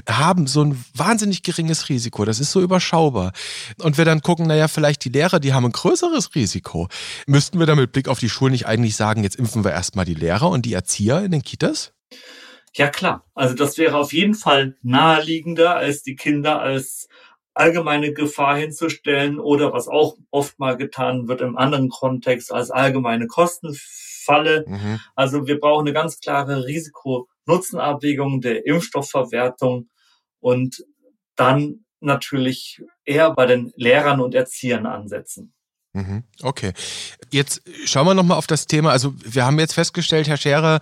haben 0.08 0.46
so 0.46 0.62
ein 0.64 0.84
wahnsinnig 0.94 1.42
geringes 1.42 1.88
Risiko, 1.88 2.24
das 2.24 2.40
ist 2.40 2.52
so 2.52 2.60
überschaubar. 2.60 3.32
Und 3.78 3.98
wir 3.98 4.04
dann 4.04 4.22
gucken, 4.22 4.46
naja, 4.46 4.68
vielleicht 4.68 5.04
die 5.04 5.10
Lehrer, 5.10 5.40
die 5.40 5.54
haben 5.54 5.64
ein 5.64 5.72
größeres 5.72 6.34
Risiko. 6.34 6.88
Müssten 7.26 7.58
wir 7.58 7.66
da 7.66 7.74
mit 7.74 7.92
Blick 7.92 8.08
auf 8.08 8.18
die 8.18 8.28
Schulen 8.28 8.52
nicht 8.52 8.66
eigentlich 8.66 8.96
sagen, 8.96 9.22
jetzt 9.22 9.36
impfen 9.36 9.64
wir 9.64 9.72
erstmal 9.72 10.04
die 10.04 10.14
Lehrer 10.16 10.50
und 10.50 10.66
die 10.66 10.72
Erzieher 10.72 11.22
in 11.22 11.30
den 11.30 11.42
Kitas? 11.42 11.92
Ja 12.74 12.88
klar, 12.88 13.24
also 13.34 13.54
das 13.54 13.78
wäre 13.78 13.96
auf 13.96 14.12
jeden 14.12 14.34
Fall 14.34 14.76
naheliegender, 14.82 15.76
als 15.76 16.02
die 16.02 16.14
Kinder 16.14 16.60
als 16.60 17.08
allgemeine 17.54 18.12
Gefahr 18.12 18.58
hinzustellen 18.58 19.40
oder 19.40 19.72
was 19.72 19.88
auch 19.88 20.16
oft 20.30 20.58
mal 20.58 20.76
getan 20.76 21.26
wird 21.26 21.40
im 21.40 21.56
anderen 21.56 21.88
Kontext 21.88 22.52
als 22.52 22.70
allgemeine 22.70 23.26
Kostenfalle. 23.28 24.66
Mhm. 24.68 25.00
Also 25.14 25.46
wir 25.46 25.58
brauchen 25.58 25.86
eine 25.86 25.94
ganz 25.94 26.20
klare 26.20 26.66
Risiko-Nutzen-Abwägung 26.66 28.42
der 28.42 28.66
Impfstoffverwertung 28.66 29.88
und 30.40 30.84
dann 31.34 31.86
natürlich 32.00 32.82
eher 33.06 33.32
bei 33.32 33.46
den 33.46 33.72
Lehrern 33.76 34.20
und 34.20 34.34
Erziehern 34.34 34.84
ansetzen. 34.84 35.54
Mhm. 35.96 36.24
Okay. 36.42 36.74
Jetzt 37.30 37.62
schauen 37.86 38.06
wir 38.06 38.12
nochmal 38.12 38.36
auf 38.36 38.46
das 38.46 38.66
Thema. 38.66 38.90
Also 38.90 39.14
wir 39.16 39.46
haben 39.46 39.58
jetzt 39.58 39.72
festgestellt, 39.72 40.28
Herr 40.28 40.36
Scherer, 40.36 40.80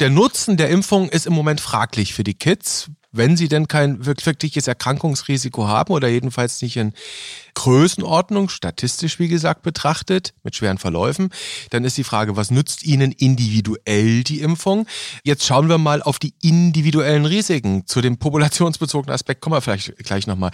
der 0.00 0.08
Nutzen 0.08 0.56
der 0.56 0.70
Impfung 0.70 1.10
ist 1.10 1.26
im 1.26 1.34
Moment 1.34 1.60
fraglich 1.60 2.14
für 2.14 2.24
die 2.24 2.32
Kids 2.32 2.90
wenn 3.14 3.36
sie 3.36 3.48
denn 3.48 3.68
kein 3.68 4.04
wirkliches 4.04 4.66
Erkrankungsrisiko 4.66 5.68
haben 5.68 5.92
oder 5.92 6.08
jedenfalls 6.08 6.60
nicht 6.62 6.76
in 6.76 6.92
Größenordnung, 7.54 8.48
statistisch 8.48 9.20
wie 9.20 9.28
gesagt 9.28 9.62
betrachtet, 9.62 10.34
mit 10.42 10.56
schweren 10.56 10.78
Verläufen, 10.78 11.30
dann 11.70 11.84
ist 11.84 11.96
die 11.96 12.04
Frage, 12.04 12.36
was 12.36 12.50
nützt 12.50 12.82
ihnen 12.82 13.12
individuell 13.12 14.24
die 14.24 14.40
Impfung? 14.40 14.86
Jetzt 15.22 15.46
schauen 15.46 15.68
wir 15.68 15.78
mal 15.78 16.02
auf 16.02 16.18
die 16.18 16.34
individuellen 16.42 17.26
Risiken. 17.26 17.86
Zu 17.86 18.00
dem 18.00 18.18
populationsbezogenen 18.18 19.14
Aspekt 19.14 19.40
kommen 19.40 19.56
wir 19.56 19.60
vielleicht 19.60 19.96
gleich 19.98 20.26
nochmal. 20.26 20.50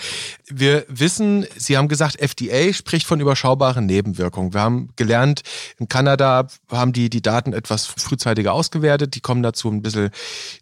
Wir 0.46 0.84
wissen, 0.88 1.46
Sie 1.56 1.78
haben 1.78 1.88
gesagt, 1.88 2.20
FDA 2.20 2.72
spricht 2.72 3.06
von 3.06 3.20
überschaubaren 3.20 3.86
Nebenwirkungen. 3.86 4.52
Wir 4.52 4.60
haben 4.60 4.90
gelernt, 4.96 5.40
in 5.78 5.88
Kanada 5.88 6.48
haben 6.70 6.92
die 6.92 7.08
die 7.08 7.22
Daten 7.22 7.54
etwas 7.54 7.86
frühzeitiger 7.86 8.52
ausgewertet. 8.52 9.14
Die 9.14 9.20
kommen 9.20 9.42
dazu 9.42 9.70
ein 9.70 9.80
bisschen 9.80 10.10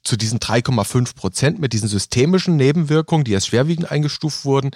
zu 0.05 0.17
diesen 0.17 0.39
3,5 0.39 1.17
Prozent 1.17 1.59
mit 1.59 1.73
diesen 1.73 1.88
diesen 1.89 1.99
systemischen 1.99 2.57
Nebenwirkungen, 2.57 3.25
die 3.25 3.35
als 3.35 3.47
schwerwiegend 3.47 3.91
eingestuft 3.91 4.45
wurden. 4.45 4.71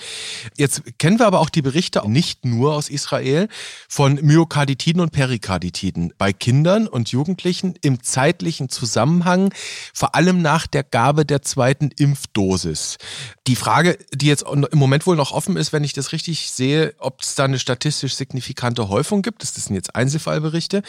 Jetzt 0.56 0.82
kennen 0.98 1.18
wir 1.18 1.26
aber 1.26 1.40
auch 1.40 1.50
die 1.50 1.62
Berichte 1.62 2.02
nicht 2.06 2.44
nur 2.44 2.74
aus 2.74 2.88
Israel 2.88 3.48
von 3.88 4.14
Myokarditiden 4.14 5.00
und 5.00 5.12
Perikarditiden 5.12 6.12
bei 6.18 6.32
Kindern 6.32 6.86
und 6.88 7.10
Jugendlichen 7.10 7.74
im 7.82 8.02
zeitlichen 8.02 8.68
Zusammenhang, 8.68 9.52
vor 9.94 10.14
allem 10.14 10.42
nach 10.42 10.66
der 10.66 10.82
Gabe 10.82 11.24
der 11.24 11.42
zweiten 11.42 11.90
Impfdosis. 11.96 12.98
Die 13.46 13.56
Frage, 13.56 13.98
die 14.12 14.26
jetzt 14.26 14.44
im 14.44 14.78
Moment 14.78 15.06
wohl 15.06 15.16
noch 15.16 15.32
offen 15.32 15.56
ist, 15.56 15.72
wenn 15.72 15.84
ich 15.84 15.92
das 15.92 16.12
richtig 16.12 16.50
sehe, 16.50 16.94
ob 16.98 17.20
es 17.20 17.34
da 17.34 17.44
eine 17.44 17.58
statistisch 17.58 18.14
signifikante 18.14 18.88
Häufung 18.88 19.22
gibt. 19.22 19.42
Das 19.42 19.54
sind 19.54 19.74
jetzt 19.74 19.94
Einzelfallberichte. 19.94 20.82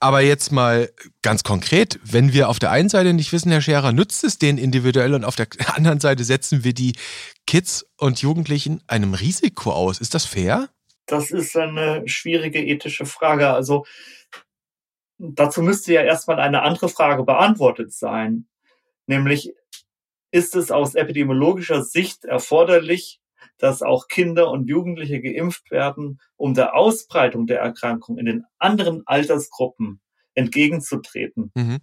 Aber 0.00 0.20
jetzt 0.20 0.52
mal 0.52 0.90
ganz 1.22 1.42
konkret, 1.42 1.98
wenn 2.04 2.32
wir 2.32 2.48
auf 2.48 2.58
der 2.58 2.70
einen 2.70 2.88
Seite 2.88 3.12
nicht 3.12 3.32
wissen, 3.32 3.50
Herr 3.50 3.60
Scherer, 3.60 3.92
nützt 3.92 4.24
es 4.24 4.38
den 4.38 4.58
individuell 4.58 5.14
und 5.14 5.24
auf 5.24 5.36
der 5.36 5.46
anderen 5.68 6.00
Seite 6.00 6.24
setzen 6.24 6.64
wir 6.64 6.74
die 6.74 6.94
Kids 7.46 7.86
und 7.98 8.22
Jugendlichen 8.22 8.82
einem 8.86 9.14
Risiko 9.14 9.72
aus. 9.72 10.00
Ist 10.00 10.14
das 10.14 10.24
fair? 10.24 10.68
Das 11.06 11.30
ist 11.30 11.56
eine 11.56 12.06
schwierige 12.08 12.64
ethische 12.64 13.06
Frage. 13.06 13.50
Also 13.50 13.84
dazu 15.18 15.62
müsste 15.62 15.92
ja 15.92 16.02
erstmal 16.02 16.40
eine 16.40 16.62
andere 16.62 16.88
Frage 16.88 17.24
beantwortet 17.24 17.92
sein. 17.92 18.46
Nämlich, 19.06 19.52
ist 20.30 20.56
es 20.56 20.70
aus 20.70 20.94
epidemiologischer 20.94 21.82
Sicht 21.82 22.24
erforderlich, 22.24 23.20
dass 23.58 23.82
auch 23.82 24.08
Kinder 24.08 24.50
und 24.50 24.68
Jugendliche 24.68 25.20
geimpft 25.20 25.70
werden, 25.70 26.20
um 26.36 26.54
der 26.54 26.74
Ausbreitung 26.74 27.46
der 27.46 27.60
Erkrankung 27.60 28.16
in 28.16 28.24
den 28.24 28.44
anderen 28.58 29.02
Altersgruppen 29.04 30.00
entgegenzutreten? 30.34 31.52
Mhm 31.54 31.80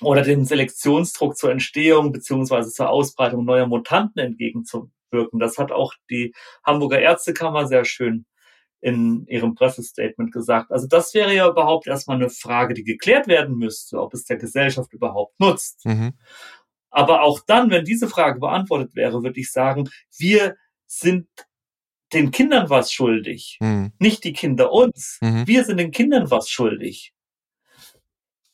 oder 0.00 0.22
dem 0.22 0.44
Selektionsdruck 0.44 1.36
zur 1.36 1.50
Entstehung 1.50 2.12
beziehungsweise 2.12 2.70
zur 2.70 2.88
Ausbreitung 2.88 3.44
neuer 3.44 3.66
Mutanten 3.66 4.20
entgegenzuwirken. 4.20 5.38
Das 5.38 5.58
hat 5.58 5.70
auch 5.70 5.94
die 6.10 6.34
Hamburger 6.64 7.00
Ärztekammer 7.00 7.66
sehr 7.66 7.84
schön 7.84 8.24
in 8.80 9.26
ihrem 9.26 9.54
Pressestatement 9.54 10.32
gesagt. 10.32 10.72
Also 10.72 10.88
das 10.88 11.14
wäre 11.14 11.34
ja 11.34 11.48
überhaupt 11.48 11.86
erstmal 11.86 12.16
eine 12.16 12.30
Frage, 12.30 12.74
die 12.74 12.82
geklärt 12.82 13.28
werden 13.28 13.56
müsste, 13.56 14.00
ob 14.00 14.12
es 14.12 14.24
der 14.24 14.38
Gesellschaft 14.38 14.92
überhaupt 14.92 15.38
nutzt. 15.38 15.86
Mhm. 15.86 16.14
Aber 16.90 17.22
auch 17.22 17.40
dann, 17.46 17.70
wenn 17.70 17.84
diese 17.84 18.08
Frage 18.08 18.40
beantwortet 18.40 18.94
wäre, 18.96 19.22
würde 19.22 19.40
ich 19.40 19.52
sagen, 19.52 19.88
wir 20.18 20.56
sind 20.86 21.28
den 22.12 22.32
Kindern 22.32 22.68
was 22.68 22.92
schuldig. 22.92 23.56
Mhm. 23.60 23.92
Nicht 23.98 24.24
die 24.24 24.32
Kinder 24.32 24.72
uns. 24.72 25.18
Mhm. 25.22 25.46
Wir 25.46 25.64
sind 25.64 25.78
den 25.78 25.92
Kindern 25.92 26.30
was 26.30 26.50
schuldig. 26.50 27.14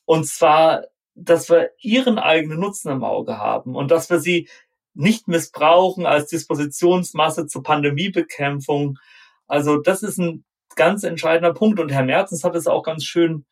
Und 0.04 0.26
zwar 0.26 0.84
dass 1.18 1.50
wir 1.50 1.70
ihren 1.80 2.18
eigenen 2.18 2.60
Nutzen 2.60 2.90
im 2.90 3.04
Auge 3.04 3.38
haben 3.38 3.74
und 3.74 3.90
dass 3.90 4.08
wir 4.10 4.20
sie 4.20 4.48
nicht 4.94 5.28
missbrauchen 5.28 6.06
als 6.06 6.28
Dispositionsmasse 6.28 7.46
zur 7.46 7.62
Pandemiebekämpfung. 7.62 8.98
Also 9.46 9.78
das 9.78 10.02
ist 10.02 10.18
ein 10.18 10.44
ganz 10.76 11.04
entscheidender 11.04 11.54
Punkt. 11.54 11.80
Und 11.80 11.90
Herr 11.90 12.04
Merzens 12.04 12.44
hat 12.44 12.54
es 12.56 12.66
auch 12.66 12.82
ganz 12.82 13.04
schön 13.04 13.44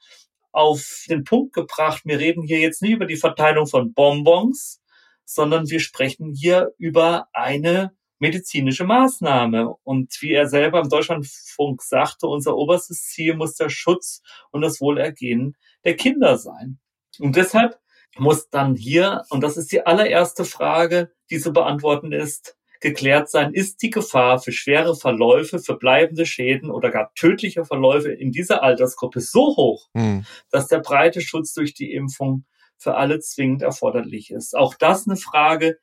auf 0.53 1.05
den 1.09 1.25
Punkt 1.25 1.53
gebracht. 1.53 2.03
Wir 2.05 2.19
reden 2.19 2.43
hier 2.43 2.61
jetzt 2.61 2.83
nicht 2.83 2.93
über 2.93 3.07
die 3.07 3.17
Verteilung 3.17 3.67
von 3.67 3.93
Bonbons, 3.93 4.81
sondern 5.25 5.69
wir 5.69 5.81
sprechen 5.81 6.33
hier 6.33 6.73
über 6.79 7.29
eine 7.33 7.93
medizinische 8.19 8.85
Maßnahme. 8.85 9.75
Und 9.83 10.17
wie 10.21 10.33
er 10.33 10.49
selber 10.49 10.81
im 10.81 10.89
Deutschlandfunk 10.89 11.83
sagte, 11.83 12.27
unser 12.27 12.57
oberstes 12.57 13.03
Ziel 13.03 13.35
muss 13.35 13.55
der 13.55 13.69
Schutz 13.69 14.23
und 14.51 14.63
das 14.63 14.81
Wohlergehen 14.81 15.57
der 15.85 15.97
Kinder 15.97 16.39
sein. 16.39 16.79
Und 17.21 17.37
deshalb 17.37 17.79
muss 18.19 18.49
dann 18.51 18.77
hier, 18.77 19.25
und 19.31 19.43
das 19.43 19.57
ist 19.57 19.73
die 19.73 19.85
allererste 19.85 20.45
Frage, 20.45 21.13
die 21.31 21.39
zu 21.39 21.53
beantworten 21.53 22.13
ist, 22.13 22.57
geklärt 22.81 23.31
sein, 23.31 23.53
ist 23.53 23.83
die 23.83 23.91
Gefahr 23.91 24.39
für 24.39 24.53
schwere 24.53 24.95
Verläufe, 24.95 25.59
für 25.59 25.77
bleibende 25.77 26.27
Schäden 26.27 26.71
oder 26.71 26.91
gar 26.91 27.13
tödliche 27.15 27.65
Verläufe 27.65 28.13
in 28.13 28.33
dieser 28.33 28.63
Altersgruppe 28.63 29.21
so 29.21 29.57
hoch, 29.57 29.89
mhm. 29.95 30.27
dass 30.51 30.69
der 30.69 30.81
breite 30.81 31.21
Schutz 31.21 31.55
durch 31.55 31.75
die 31.75 31.93
Impfung 31.93 32.45
für 32.77 32.97
alle 32.97 33.21
zwingend 33.21 33.63
erforderlich 33.63 34.31
ist. 34.31 34.57
Auch 34.57 34.75
das 34.75 35.07
eine 35.07 35.17
Frage, 35.17 35.79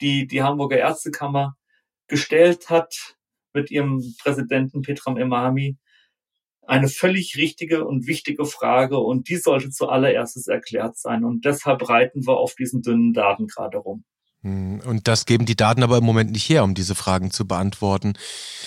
die 0.00 0.26
die 0.26 0.42
Hamburger 0.42 0.78
Ärztekammer 0.78 1.56
gestellt 2.08 2.68
hat 2.68 3.16
mit 3.54 3.70
ihrem 3.70 4.02
Präsidenten 4.22 4.82
Petram 4.82 5.16
Emami 5.16 5.78
eine 6.66 6.88
völlig 6.88 7.36
richtige 7.36 7.86
und 7.86 8.06
wichtige 8.06 8.44
Frage 8.44 8.98
und 8.98 9.28
die 9.28 9.36
sollte 9.36 9.70
zuallererstes 9.70 10.46
erklärt 10.46 10.96
sein. 10.98 11.24
Und 11.24 11.44
deshalb 11.44 11.88
reiten 11.88 12.26
wir 12.26 12.36
auf 12.36 12.54
diesen 12.54 12.82
dünnen 12.82 13.12
Daten 13.12 13.46
gerade 13.46 13.78
rum. 13.78 14.04
Hm, 14.42 14.80
und 14.86 15.08
das 15.08 15.26
geben 15.26 15.46
die 15.46 15.56
Daten 15.56 15.82
aber 15.82 15.98
im 15.98 16.04
Moment 16.04 16.32
nicht 16.32 16.48
her, 16.48 16.64
um 16.64 16.74
diese 16.74 16.94
Fragen 16.94 17.30
zu 17.30 17.46
beantworten. 17.46 18.14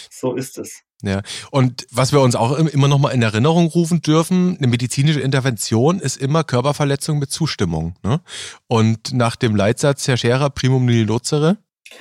So 0.10 0.36
ist 0.36 0.58
es. 0.58 0.82
Ja, 1.04 1.22
und 1.52 1.86
was 1.92 2.12
wir 2.12 2.22
uns 2.22 2.36
auch 2.36 2.58
immer 2.58 2.88
noch 2.88 2.98
mal 2.98 3.12
in 3.12 3.22
Erinnerung 3.22 3.68
rufen 3.68 4.02
dürfen, 4.02 4.58
eine 4.58 4.66
medizinische 4.66 5.20
Intervention 5.20 6.00
ist 6.00 6.18
immer 6.18 6.44
Körperverletzung 6.44 7.20
mit 7.20 7.30
Zustimmung. 7.30 7.96
Ne? 8.04 8.20
Und 8.66 9.14
nach 9.14 9.36
dem 9.36 9.56
Leitsatz 9.56 10.08
Herr 10.08 10.18
Scherer, 10.18 10.50
primum 10.50 10.86
nil 10.86 11.06
nocere, 11.06 11.58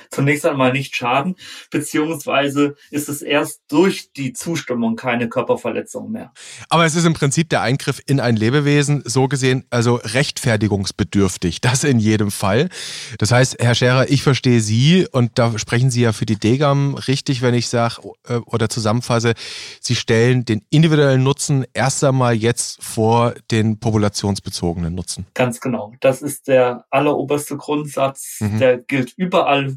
zunächst 0.09 0.45
einmal 0.45 0.73
nicht 0.73 0.95
schaden, 0.95 1.35
beziehungsweise 1.71 2.75
ist 2.91 3.09
es 3.09 3.21
erst 3.21 3.61
durch 3.69 4.11
die 4.13 4.33
Zustimmung 4.33 4.95
keine 4.95 5.29
Körperverletzung 5.29 6.11
mehr. 6.11 6.31
Aber 6.69 6.85
es 6.85 6.95
ist 6.95 7.05
im 7.05 7.13
Prinzip 7.13 7.49
der 7.49 7.61
Eingriff 7.61 8.01
in 8.05 8.19
ein 8.19 8.35
Lebewesen, 8.35 9.03
so 9.05 9.27
gesehen, 9.27 9.65
also 9.69 9.95
rechtfertigungsbedürftig. 9.95 11.61
Das 11.67 11.83
in 11.83 11.99
jedem 11.99 12.31
Fall. 12.31 12.69
Das 13.17 13.31
heißt, 13.31 13.57
Herr 13.59 13.75
Scherer, 13.75 14.09
ich 14.09 14.23
verstehe 14.23 14.61
Sie 14.61 15.05
und 15.11 15.37
da 15.37 15.59
sprechen 15.59 15.91
Sie 15.91 16.01
ja 16.01 16.13
für 16.13 16.25
die 16.25 16.37
Degam 16.37 16.95
richtig, 16.95 17.41
wenn 17.41 17.53
ich 17.53 17.67
sage 17.67 17.95
äh, 18.27 18.35
oder 18.45 18.69
zusammenfasse, 18.69 19.33
Sie 19.81 19.95
stellen 19.95 20.45
den 20.45 20.61
individuellen 20.69 21.23
Nutzen 21.23 21.65
erst 21.73 22.03
einmal 22.05 22.35
jetzt 22.35 22.81
vor 22.81 23.33
den 23.51 23.79
populationsbezogenen 23.79 24.95
Nutzen. 24.95 25.25
Ganz 25.33 25.59
genau. 25.59 25.93
Das 25.99 26.21
ist 26.21 26.47
der 26.47 26.85
alleroberste 26.89 27.57
Grundsatz. 27.57 28.37
Mhm. 28.39 28.59
Der 28.59 28.77
gilt 28.77 29.13
überall 29.17 29.76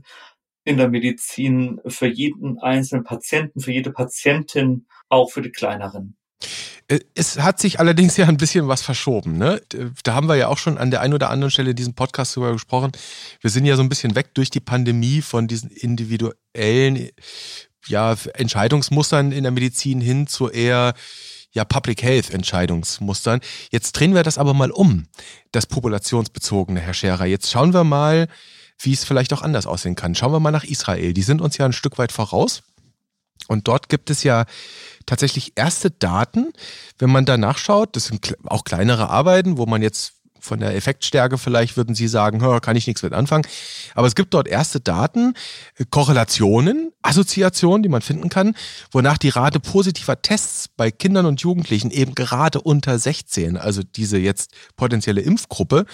in 0.65 0.77
der 0.77 0.89
Medizin 0.89 1.81
für 1.87 2.07
jeden 2.07 2.59
einzelnen 2.59 3.05
Patienten, 3.05 3.61
für 3.61 3.73
jede 3.73 3.93
Patientin, 3.93 4.87
auch 5.09 5.31
für 5.31 5.43
die 5.43 5.51
kleineren. 5.51 6.17
Äh, 6.89 7.01
es 7.15 7.39
hat 7.39 7.61
sich 7.61 7.81
allerdings 7.81 8.17
ja 8.17 8.27
ein 8.27 8.37
bisschen 8.37 8.69
was 8.69 8.83
verschoben. 8.83 9.39
Ne? 9.39 9.63
Da 10.03 10.15
haben 10.15 10.29
wir 10.29 10.37
ja 10.37 10.49
auch 10.49 10.59
schon 10.59 10.77
an 10.79 10.91
der 10.91 11.01
einen 11.01 11.15
oder 11.15 11.31
anderen 11.31 11.51
Stelle 11.51 11.71
in 11.71 11.77
diesem 11.77 11.95
Podcast 11.95 12.37
darüber 12.37 12.53
gesprochen. 12.53 12.93
Wir 13.41 13.51
sind 13.51 13.65
ja 13.65 13.77
so 13.77 13.83
ein 13.83 13.89
bisschen 13.89 14.15
weg 14.15 14.35
durch 14.35 14.51
die 14.51 14.61
Pandemie 14.61 15.23
von 15.23 15.49
diesen 15.49 15.71
individuellen 15.71 17.11
ja, 17.87 18.15
Entscheidungsmustern 18.35 19.33
in 19.33 19.45
der 19.45 19.53
Medizin 19.53 20.01
hin 20.01 20.27
zu 20.27 20.51
eher 20.51 20.95
ja, 21.53 21.65
Public 21.65 22.03
Health 22.03 22.31
Entscheidungsmustern. 22.31 23.41
Jetzt 23.71 23.93
drehen 23.93 24.15
wir 24.15 24.23
das 24.23 24.39
aber 24.39 24.55
mal 24.55 24.71
um, 24.71 25.07
das 25.53 25.67
populationsbezogene, 25.67 26.81
Herr 26.81 26.95
Scherer. 26.95 27.27
Jetzt 27.27 27.51
schauen 27.51 27.73
wir 27.73 27.85
mal, 27.85 28.29
wie 28.81 28.93
es 28.93 29.05
vielleicht 29.05 29.33
auch 29.33 29.43
anders 29.43 29.67
aussehen 29.67 29.95
kann. 29.95 30.15
Schauen 30.15 30.33
wir 30.33 30.41
mal 30.41 30.51
nach 30.51 30.65
Israel. 30.65 31.13
Die 31.13 31.23
sind 31.23 31.41
uns 31.41 31.57
ja 31.59 31.67
ein 31.67 31.73
Stück 31.73 31.99
weit 31.99 32.13
voraus. 32.13 32.63
Und 33.49 33.69
dort 33.69 33.89
gibt 33.89 34.11
es 34.11 34.23
ja 34.23 34.45
tatsächlich 35.07 35.53
erste 35.57 35.91
Daten. 35.91 36.53
Wenn 36.99 37.11
man 37.11 37.25
da 37.25 37.37
nachschaut, 37.37 37.97
das 37.97 38.07
sind 38.07 38.37
auch 38.47 38.65
kleinere 38.65 39.11
Arbeiten, 39.11 39.59
wo 39.59 39.67
man 39.67 39.83
jetzt 39.83 40.15
von 40.41 40.61
der 40.61 40.75
Effektstärke 40.75 41.39
vielleicht 41.39 41.77
würden 41.77 41.95
Sie 41.95 42.09
sagen, 42.09 42.41
kann 42.61 42.77
ich 42.77 42.87
nichts 42.87 43.03
mit 43.03 43.13
anfangen. 43.13 43.47
Aber 43.95 44.07
es 44.07 44.15
gibt 44.15 44.35
dort 44.35 44.49
erste 44.49 44.81
Daten, 44.81 45.35
äh, 45.77 45.85
Korrelationen, 45.91 46.93
Assoziationen, 47.03 47.83
die 47.83 47.89
man 47.89 48.03
finden 48.03 48.29
kann, 48.31 48.55
wonach 48.91 49.19
die 49.19 49.29
Rate 49.29 49.61
positiver 49.61 50.23
Tests 50.23 50.69
bei 50.69 50.91
Kindern 50.91 51.27
und 51.27 51.43
Jugendlichen 51.43 51.91
eben 51.91 52.15
gerade 52.15 52.61
unter 52.61 52.99
16, 52.99 53.57
also 53.57 53.83
diese 53.83 54.19
jetzt 54.19 54.53
potenzielle 54.77 55.21
Impfgruppe, 55.21 55.87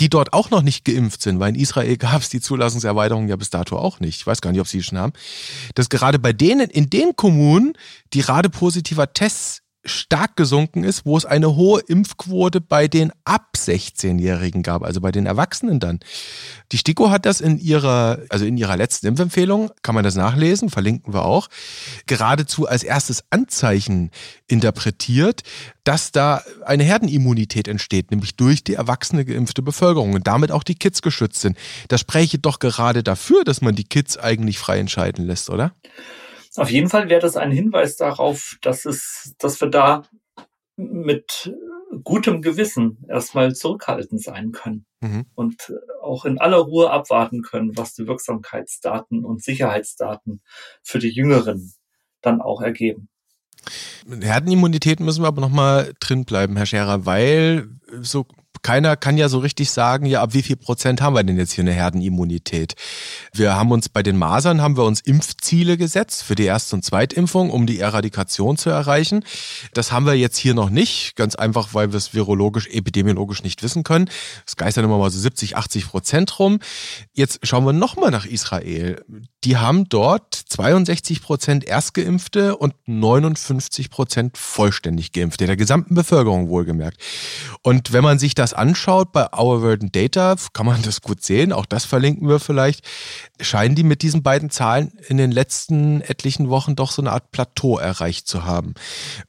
die 0.00 0.08
dort 0.10 0.32
auch 0.32 0.50
noch 0.50 0.62
nicht 0.62 0.84
geimpft 0.84 1.22
sind, 1.22 1.40
weil 1.40 1.54
in 1.54 1.60
Israel 1.60 1.96
gab 1.96 2.22
es 2.22 2.28
die 2.28 2.40
Zulassungserweiterung 2.40 3.28
ja 3.28 3.36
bis 3.36 3.50
dato 3.50 3.78
auch 3.78 4.00
nicht. 4.00 4.16
Ich 4.20 4.26
weiß 4.26 4.40
gar 4.40 4.52
nicht, 4.52 4.60
ob 4.60 4.68
sie 4.68 4.82
schon 4.82 4.98
haben. 4.98 5.12
Dass 5.74 5.88
gerade 5.88 6.18
bei 6.18 6.32
denen, 6.32 6.68
in 6.68 6.90
den 6.90 7.16
Kommunen, 7.16 7.74
die 8.12 8.20
Rate 8.20 8.50
positiver 8.50 9.12
Tests 9.12 9.62
stark 9.86 10.36
gesunken 10.36 10.84
ist, 10.84 11.06
wo 11.06 11.16
es 11.16 11.24
eine 11.24 11.56
hohe 11.56 11.80
Impfquote 11.80 12.60
bei 12.60 12.88
den 12.88 13.12
ab 13.24 13.52
16-Jährigen 13.56 14.62
gab, 14.62 14.82
also 14.82 15.00
bei 15.00 15.12
den 15.12 15.26
Erwachsenen 15.26 15.80
dann. 15.80 16.00
Die 16.72 16.78
STIKO 16.78 17.10
hat 17.10 17.26
das 17.26 17.40
in 17.40 17.58
ihrer, 17.58 18.18
also 18.28 18.44
in 18.44 18.56
ihrer 18.56 18.76
letzten 18.76 19.06
Impfempfehlung, 19.06 19.70
kann 19.82 19.94
man 19.94 20.04
das 20.04 20.16
nachlesen, 20.16 20.70
verlinken 20.70 21.14
wir 21.14 21.24
auch, 21.24 21.48
geradezu 22.06 22.66
als 22.66 22.82
erstes 22.82 23.24
Anzeichen 23.30 24.10
interpretiert, 24.48 25.42
dass 25.84 26.12
da 26.12 26.42
eine 26.64 26.84
Herdenimmunität 26.84 27.68
entsteht, 27.68 28.10
nämlich 28.10 28.36
durch 28.36 28.64
die 28.64 28.74
erwachsene 28.74 29.24
geimpfte 29.24 29.62
Bevölkerung 29.62 30.14
und 30.14 30.26
damit 30.26 30.50
auch 30.50 30.64
die 30.64 30.74
Kids 30.74 31.02
geschützt 31.02 31.40
sind. 31.40 31.56
Das 31.88 32.00
spreche 32.00 32.38
doch 32.38 32.58
gerade 32.58 33.02
dafür, 33.02 33.44
dass 33.44 33.60
man 33.60 33.74
die 33.74 33.84
Kids 33.84 34.18
eigentlich 34.18 34.58
frei 34.58 34.78
entscheiden 34.78 35.26
lässt, 35.26 35.48
oder? 35.50 35.72
Auf 36.56 36.70
jeden 36.70 36.88
Fall 36.88 37.08
wäre 37.08 37.20
das 37.20 37.36
ein 37.36 37.50
Hinweis 37.50 37.96
darauf, 37.96 38.56
dass 38.62 38.84
es, 38.84 39.34
dass 39.38 39.60
wir 39.60 39.68
da 39.68 40.02
mit 40.76 41.54
gutem 42.04 42.42
Gewissen 42.42 42.98
erstmal 43.08 43.54
zurückhaltend 43.54 44.22
sein 44.22 44.52
können 44.52 44.86
mhm. 45.00 45.26
und 45.34 45.72
auch 46.02 46.24
in 46.24 46.38
aller 46.38 46.58
Ruhe 46.58 46.90
abwarten 46.90 47.42
können, 47.42 47.76
was 47.76 47.94
die 47.94 48.06
Wirksamkeitsdaten 48.06 49.24
und 49.24 49.42
Sicherheitsdaten 49.42 50.42
für 50.82 50.98
die 50.98 51.10
Jüngeren 51.10 51.72
dann 52.20 52.40
auch 52.40 52.60
ergeben. 52.60 53.08
Herdenimmunität 54.08 55.00
müssen 55.00 55.22
wir 55.22 55.28
aber 55.28 55.40
nochmal 55.40 55.92
drin 56.00 56.24
bleiben, 56.24 56.56
Herr 56.56 56.66
Scherer, 56.66 57.06
weil 57.06 57.68
so 58.00 58.26
keiner 58.66 58.96
kann 58.96 59.16
ja 59.16 59.28
so 59.28 59.38
richtig 59.38 59.70
sagen, 59.70 60.06
ja, 60.06 60.22
ab 60.22 60.34
wie 60.34 60.42
viel 60.42 60.56
Prozent 60.56 61.00
haben 61.00 61.14
wir 61.14 61.22
denn 61.22 61.36
jetzt 61.36 61.52
hier 61.52 61.62
eine 61.62 61.72
Herdenimmunität? 61.72 62.74
Wir 63.32 63.54
haben 63.54 63.70
uns 63.70 63.88
bei 63.88 64.02
den 64.02 64.16
Masern, 64.16 64.60
haben 64.60 64.76
wir 64.76 64.82
uns 64.82 65.00
Impfziele 65.00 65.76
gesetzt 65.76 66.24
für 66.24 66.34
die 66.34 66.46
Erst- 66.46 66.74
und 66.74 66.84
Zweitimpfung, 66.84 67.50
um 67.50 67.68
die 67.68 67.78
Eradikation 67.78 68.56
zu 68.56 68.68
erreichen. 68.68 69.24
Das 69.72 69.92
haben 69.92 70.04
wir 70.04 70.14
jetzt 70.14 70.36
hier 70.36 70.54
noch 70.54 70.68
nicht, 70.68 71.14
ganz 71.14 71.36
einfach, 71.36 71.74
weil 71.74 71.92
wir 71.92 71.96
es 71.96 72.12
virologisch, 72.12 72.66
epidemiologisch 72.66 73.44
nicht 73.44 73.62
wissen 73.62 73.84
können. 73.84 74.10
Es 74.44 74.56
geistern 74.56 74.84
immer 74.84 74.98
mal 74.98 75.12
so 75.12 75.20
70, 75.20 75.56
80 75.56 75.86
Prozent 75.86 76.36
rum. 76.40 76.58
Jetzt 77.12 77.46
schauen 77.46 77.64
wir 77.66 77.72
nochmal 77.72 78.10
nach 78.10 78.26
Israel. 78.26 79.00
Die 79.46 79.58
haben 79.58 79.88
dort 79.88 80.34
62 80.34 81.22
Prozent 81.22 81.64
Erstgeimpfte 81.64 82.56
und 82.56 82.74
59 82.86 83.90
Prozent 83.90 84.36
vollständig 84.36 85.12
Geimpfte, 85.12 85.46
der 85.46 85.56
gesamten 85.56 85.94
Bevölkerung 85.94 86.48
wohlgemerkt. 86.48 87.00
Und 87.62 87.92
wenn 87.92 88.02
man 88.02 88.18
sich 88.18 88.34
das 88.34 88.54
anschaut 88.54 89.12
bei 89.12 89.28
Our 89.32 89.62
World 89.62 89.82
and 89.82 89.94
Data, 89.94 90.34
kann 90.52 90.66
man 90.66 90.82
das 90.82 91.00
gut 91.00 91.22
sehen, 91.22 91.52
auch 91.52 91.64
das 91.64 91.84
verlinken 91.84 92.28
wir 92.28 92.40
vielleicht, 92.40 92.84
scheinen 93.40 93.76
die 93.76 93.84
mit 93.84 94.02
diesen 94.02 94.24
beiden 94.24 94.50
Zahlen 94.50 94.90
in 95.08 95.16
den 95.16 95.30
letzten 95.30 96.00
etlichen 96.00 96.48
Wochen 96.48 96.74
doch 96.74 96.90
so 96.90 97.00
eine 97.00 97.12
Art 97.12 97.30
Plateau 97.30 97.78
erreicht 97.78 98.26
zu 98.26 98.44
haben. 98.44 98.74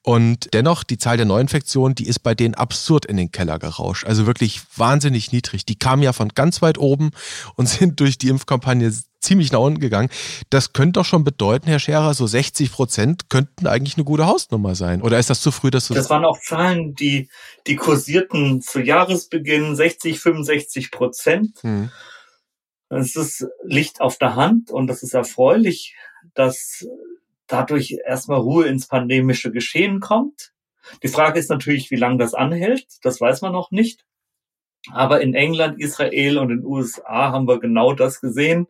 Und 0.01 0.51
dennoch, 0.53 0.83
die 0.83 0.97
Zahl 0.97 1.17
der 1.17 1.27
Neuinfektionen, 1.27 1.93
die 1.93 2.07
ist 2.07 2.23
bei 2.23 2.33
denen 2.33 2.55
absurd 2.55 3.05
in 3.05 3.17
den 3.17 3.31
Keller 3.31 3.59
gerauscht. 3.59 4.07
Also 4.07 4.25
wirklich 4.25 4.61
wahnsinnig 4.75 5.31
niedrig. 5.31 5.63
Die 5.67 5.77
kamen 5.77 6.01
ja 6.01 6.11
von 6.11 6.29
ganz 6.29 6.63
weit 6.63 6.79
oben 6.79 7.11
und 7.53 7.69
sind 7.69 7.99
durch 7.99 8.17
die 8.17 8.29
Impfkampagne 8.29 8.91
ziemlich 9.19 9.51
nach 9.51 9.59
unten 9.59 9.79
gegangen. 9.79 10.09
Das 10.49 10.73
könnte 10.73 10.99
doch 10.99 11.05
schon 11.05 11.23
bedeuten, 11.23 11.67
Herr 11.67 11.79
Scherer, 11.79 12.13
so 12.13 12.27
60 12.27 12.71
Prozent 12.71 13.29
könnten 13.29 13.67
eigentlich 13.67 13.97
eine 13.97 14.05
gute 14.05 14.25
Hausnummer 14.25 14.75
sein. 14.75 15.01
Oder 15.01 15.19
ist 15.19 15.29
das 15.29 15.41
zu 15.41 15.51
früh, 15.51 15.71
dass 15.71 15.87
du 15.87 15.93
das 15.93 16.09
waren 16.09 16.25
auch 16.25 16.39
Zahlen, 16.39 16.93
die, 16.93 17.29
die 17.65 17.75
kursierten 17.75 18.61
zu 18.61 18.79
Jahresbeginn 18.79 19.75
60, 19.75 20.19
65 20.19 20.91
Prozent. 20.91 21.57
Hm. 21.61 21.91
Es 22.89 23.15
ist 23.15 23.45
Licht 23.63 23.99
auf 23.99 24.17
der 24.17 24.35
Hand 24.35 24.71
und 24.71 24.87
das 24.87 25.03
ist 25.03 25.13
erfreulich, 25.13 25.95
dass 26.33 26.87
dadurch 27.47 27.97
erstmal 28.05 28.39
Ruhe 28.39 28.67
ins 28.67 28.87
pandemische 28.87 29.51
Geschehen 29.51 29.99
kommt. 29.99 30.53
Die 31.03 31.09
Frage 31.09 31.39
ist 31.39 31.49
natürlich, 31.49 31.91
wie 31.91 31.97
lange 31.97 32.17
das 32.17 32.33
anhält. 32.33 32.85
Das 33.01 33.19
weiß 33.19 33.41
man 33.41 33.51
noch 33.51 33.71
nicht. 33.71 34.05
Aber 34.91 35.19
in 35.19 35.33
England, 35.33 35.81
Israel 35.81 36.37
und 36.37 36.49
den 36.49 36.63
USA 36.63 37.31
haben 37.31 37.47
wir 37.47 37.59
genau 37.59 37.93
das 37.93 38.21
gesehen 38.21 38.67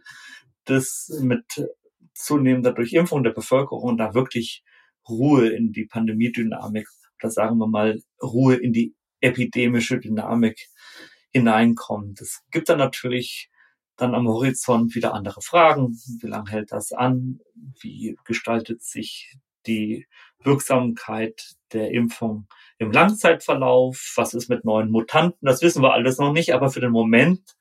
dass 0.69 1.09
mit 1.21 1.45
zunehmender 2.13 2.73
Durchimpfung 2.73 3.23
der 3.23 3.31
Bevölkerung 3.31 3.97
da 3.97 4.13
wirklich 4.13 4.63
Ruhe 5.07 5.49
in 5.49 5.71
die 5.71 5.85
Pandemiedynamik 5.85 6.87
oder 7.19 7.31
sagen 7.31 7.57
wir 7.57 7.67
mal 7.67 8.01
Ruhe 8.21 8.55
in 8.55 8.73
die 8.73 8.95
epidemische 9.21 9.99
Dynamik 9.99 10.67
hineinkommt. 11.31 12.21
Es 12.21 12.43
gibt 12.51 12.69
dann 12.69 12.77
natürlich 12.77 13.49
dann 13.95 14.13
am 14.13 14.27
Horizont 14.27 14.93
wieder 14.95 15.13
andere 15.13 15.41
Fragen. 15.41 15.97
Wie 16.21 16.27
lange 16.27 16.51
hält 16.51 16.71
das 16.71 16.91
an? 16.91 17.39
Wie 17.81 18.15
gestaltet 18.25 18.83
sich 18.83 19.35
die 19.65 20.07
Wirksamkeit 20.43 21.55
der 21.73 21.91
Impfung 21.91 22.47
im 22.77 22.91
Langzeitverlauf? 22.91 24.13
Was 24.15 24.33
ist 24.33 24.49
mit 24.49 24.65
neuen 24.65 24.91
Mutanten? 24.91 25.45
Das 25.45 25.61
wissen 25.61 25.81
wir 25.81 25.93
alles 25.93 26.19
noch 26.19 26.31
nicht, 26.31 26.53
aber 26.53 26.69
für 26.69 26.79
den 26.79 26.91
Moment 26.91 27.55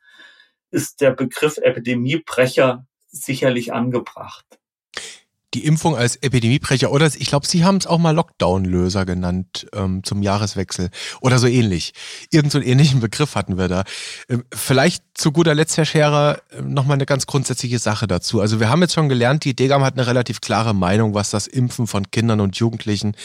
ist 0.70 1.00
der 1.00 1.12
Begriff 1.12 1.56
Epidemiebrecher 1.56 2.86
sicherlich 3.08 3.72
angebracht. 3.72 4.58
die 5.54 5.64
Impfung 5.64 5.96
als 5.96 6.16
Epidemiebrecher 6.16 6.92
oder 6.92 7.06
ich 7.06 7.28
glaube, 7.28 7.46
Sie 7.46 7.64
haben 7.64 7.76
es 7.76 7.86
auch 7.86 7.96
mal 7.96 8.14
Lockdown-Löser 8.14 9.06
genannt 9.06 9.66
ähm, 9.72 10.04
zum 10.04 10.22
Jahreswechsel 10.22 10.90
oder 11.22 11.38
so 11.38 11.46
ähnlich. 11.46 11.94
Irgend 12.30 12.52
so 12.52 12.58
einen 12.58 12.66
ähnlichen 12.66 13.00
Begriff 13.00 13.36
hatten 13.36 13.56
wir 13.56 13.68
da. 13.68 13.84
Ähm, 14.28 14.44
vielleicht 14.52 15.02
zu 15.14 15.32
guter 15.32 15.54
Letzt, 15.54 15.78
Herr 15.78 15.86
Scherer, 15.86 16.42
äh, 16.50 16.60
nochmal 16.60 16.96
eine 16.96 17.06
ganz 17.06 17.26
grundsätzliche 17.26 17.78
Sache 17.78 18.06
dazu. 18.06 18.42
Also 18.42 18.60
wir 18.60 18.68
haben 18.68 18.82
jetzt 18.82 18.92
schon 18.92 19.08
gelernt, 19.08 19.44
die 19.44 19.56
Degam 19.56 19.82
hat 19.82 19.94
eine 19.94 20.06
relativ 20.06 20.42
klare 20.42 20.74
Meinung, 20.74 21.14
was 21.14 21.30
das 21.30 21.46
Impfen 21.46 21.86
von 21.86 22.10
Kindern 22.10 22.40
und 22.40 22.56
Jugendlichen 22.56 23.16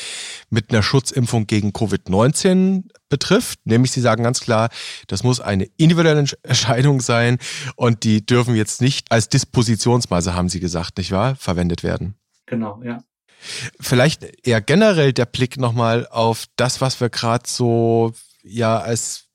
mit 0.50 0.72
einer 0.72 0.84
Schutzimpfung 0.84 1.48
gegen 1.48 1.72
Covid-19 1.72 2.84
betrifft. 3.12 3.60
Nämlich, 3.66 3.92
sie 3.92 4.02
sagen 4.02 4.24
ganz 4.24 4.40
klar, 4.40 4.70
das 5.06 5.24
muss 5.24 5.40
eine 5.40 5.66
individuelle 5.78 6.26
Entscheidung 6.42 7.02
sein 7.02 7.38
und 7.76 8.04
die 8.04 8.26
dürfen 8.26 8.56
jetzt 8.56 8.82
nicht 8.82 9.12
als 9.12 9.30
Dispositionsmaße, 9.30 10.34
haben 10.34 10.50
sie 10.50 10.60
gesagt, 10.60 10.98
nicht 10.98 11.12
wahr, 11.12 11.36
verwendet 11.36 11.84
werden. 11.84 12.16
Genau, 12.48 12.82
ja. 12.84 13.04
Vielleicht 13.80 14.24
eher 14.46 14.62
generell 14.62 15.14
der 15.14 15.26
Blick 15.26 15.58
nochmal 15.58 16.08
auf 16.08 16.46
das, 16.56 16.82
was 16.82 17.00
wir 17.00 17.10
gerade 17.10 17.48
so 17.48 18.14
ja 18.44 18.80
als 18.80 19.31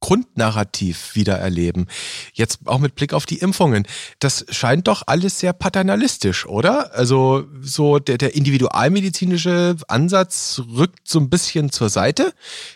Grundnarrativ 0.00 1.14
wieder 1.14 1.38
erleben. 1.38 1.86
Jetzt 2.32 2.60
auch 2.66 2.78
mit 2.78 2.94
Blick 2.94 3.12
auf 3.12 3.26
die 3.26 3.38
Impfungen. 3.38 3.86
Das 4.20 4.46
scheint 4.50 4.88
doch 4.88 5.02
alles 5.06 5.40
sehr 5.40 5.52
paternalistisch, 5.52 6.46
oder? 6.46 6.94
Also 6.94 7.46
so 7.60 7.98
der, 7.98 8.18
der 8.18 8.34
individualmedizinische 8.34 9.76
Ansatz 9.88 10.62
rückt 10.72 11.08
so 11.08 11.18
ein 11.18 11.30
bisschen 11.30 11.70
zur 11.70 11.88
Seite. 11.88 12.32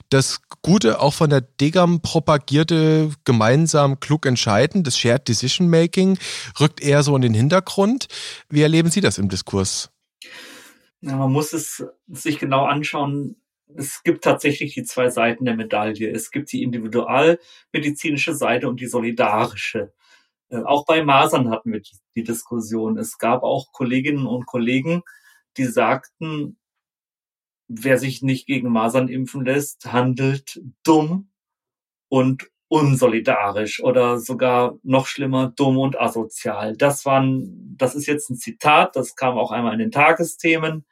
Das 0.09 0.41
gute, 0.63 1.01
auch 1.01 1.15
von 1.15 1.31
der 1.31 1.41
Degam 1.41 2.01
propagierte 2.01 3.11
gemeinsam 3.25 4.01
klug 4.01 4.27
entscheiden, 4.27 4.85
das 4.85 4.99
Shared 4.99 5.29
Decision 5.29 5.69
Making, 5.69 6.19
rückt 6.61 6.81
eher 6.81 7.03
so 7.03 7.15
in 7.17 7.23
den 7.23 7.35
Hintergrund. 7.35 8.09
Wie 8.49 8.63
erleben 8.63 8.91
Sie 8.91 9.01
das 9.01 9.19
im 9.19 9.29
Diskurs? 9.29 9.91
Ja, 11.01 11.17
man 11.17 11.33
muss 11.33 11.53
es 11.53 11.85
sich 12.07 12.39
genau 12.39 12.65
anschauen, 12.65 13.37
es 13.77 14.03
gibt 14.03 14.25
tatsächlich 14.25 14.75
die 14.75 14.85
zwei 14.85 15.11
Seiten 15.11 15.45
der 15.45 15.57
Medaille. 15.57 16.11
Es 16.11 16.31
gibt 16.31 16.53
die 16.53 16.63
individualmedizinische 16.63 18.35
Seite 18.35 18.69
und 18.69 18.81
die 18.81 18.87
solidarische. 18.87 19.93
Äh, 20.49 20.63
auch 20.63 20.85
bei 20.87 21.03
Masern 21.05 21.51
hatten 21.51 21.73
wir 21.73 21.81
die, 22.15 22.25
Diskussion. 22.25 22.99
Es 22.99 23.19
gab 23.19 23.43
auch 23.43 23.73
Kolleginnen 23.73 24.27
und 24.27 24.47
Kollegen, 24.47 25.03
die 25.57 25.65
sagten, 25.65 26.59
wer 27.69 27.99
sich 27.99 28.23
nicht 28.23 28.47
gegen 28.47 28.71
Masern 28.71 29.09
impfen 29.09 29.45
lässt, 29.45 29.93
handelt 29.93 30.61
dumm 30.85 31.31
und 32.09 32.51
unsolidarisch 32.69 33.83
oder 33.83 34.19
sogar 34.19 34.79
noch 34.83 35.07
schlimmer 35.07 35.53
dumm 35.57 35.79
und 35.79 35.99
asozial. 36.01 36.77
Das 36.77 37.07
waren, 37.07 37.77
das 37.79 37.95
ist 37.95 38.07
jetzt 38.07 38.31
ein 38.31 38.37
Zitat, 38.37 38.97
das 38.97 39.17
kam 39.17 39.39
auch 39.39 39.53
einmal 39.53 39.75
in 39.75 39.79
den 39.79 39.91
Tagesthemen. 39.91 40.85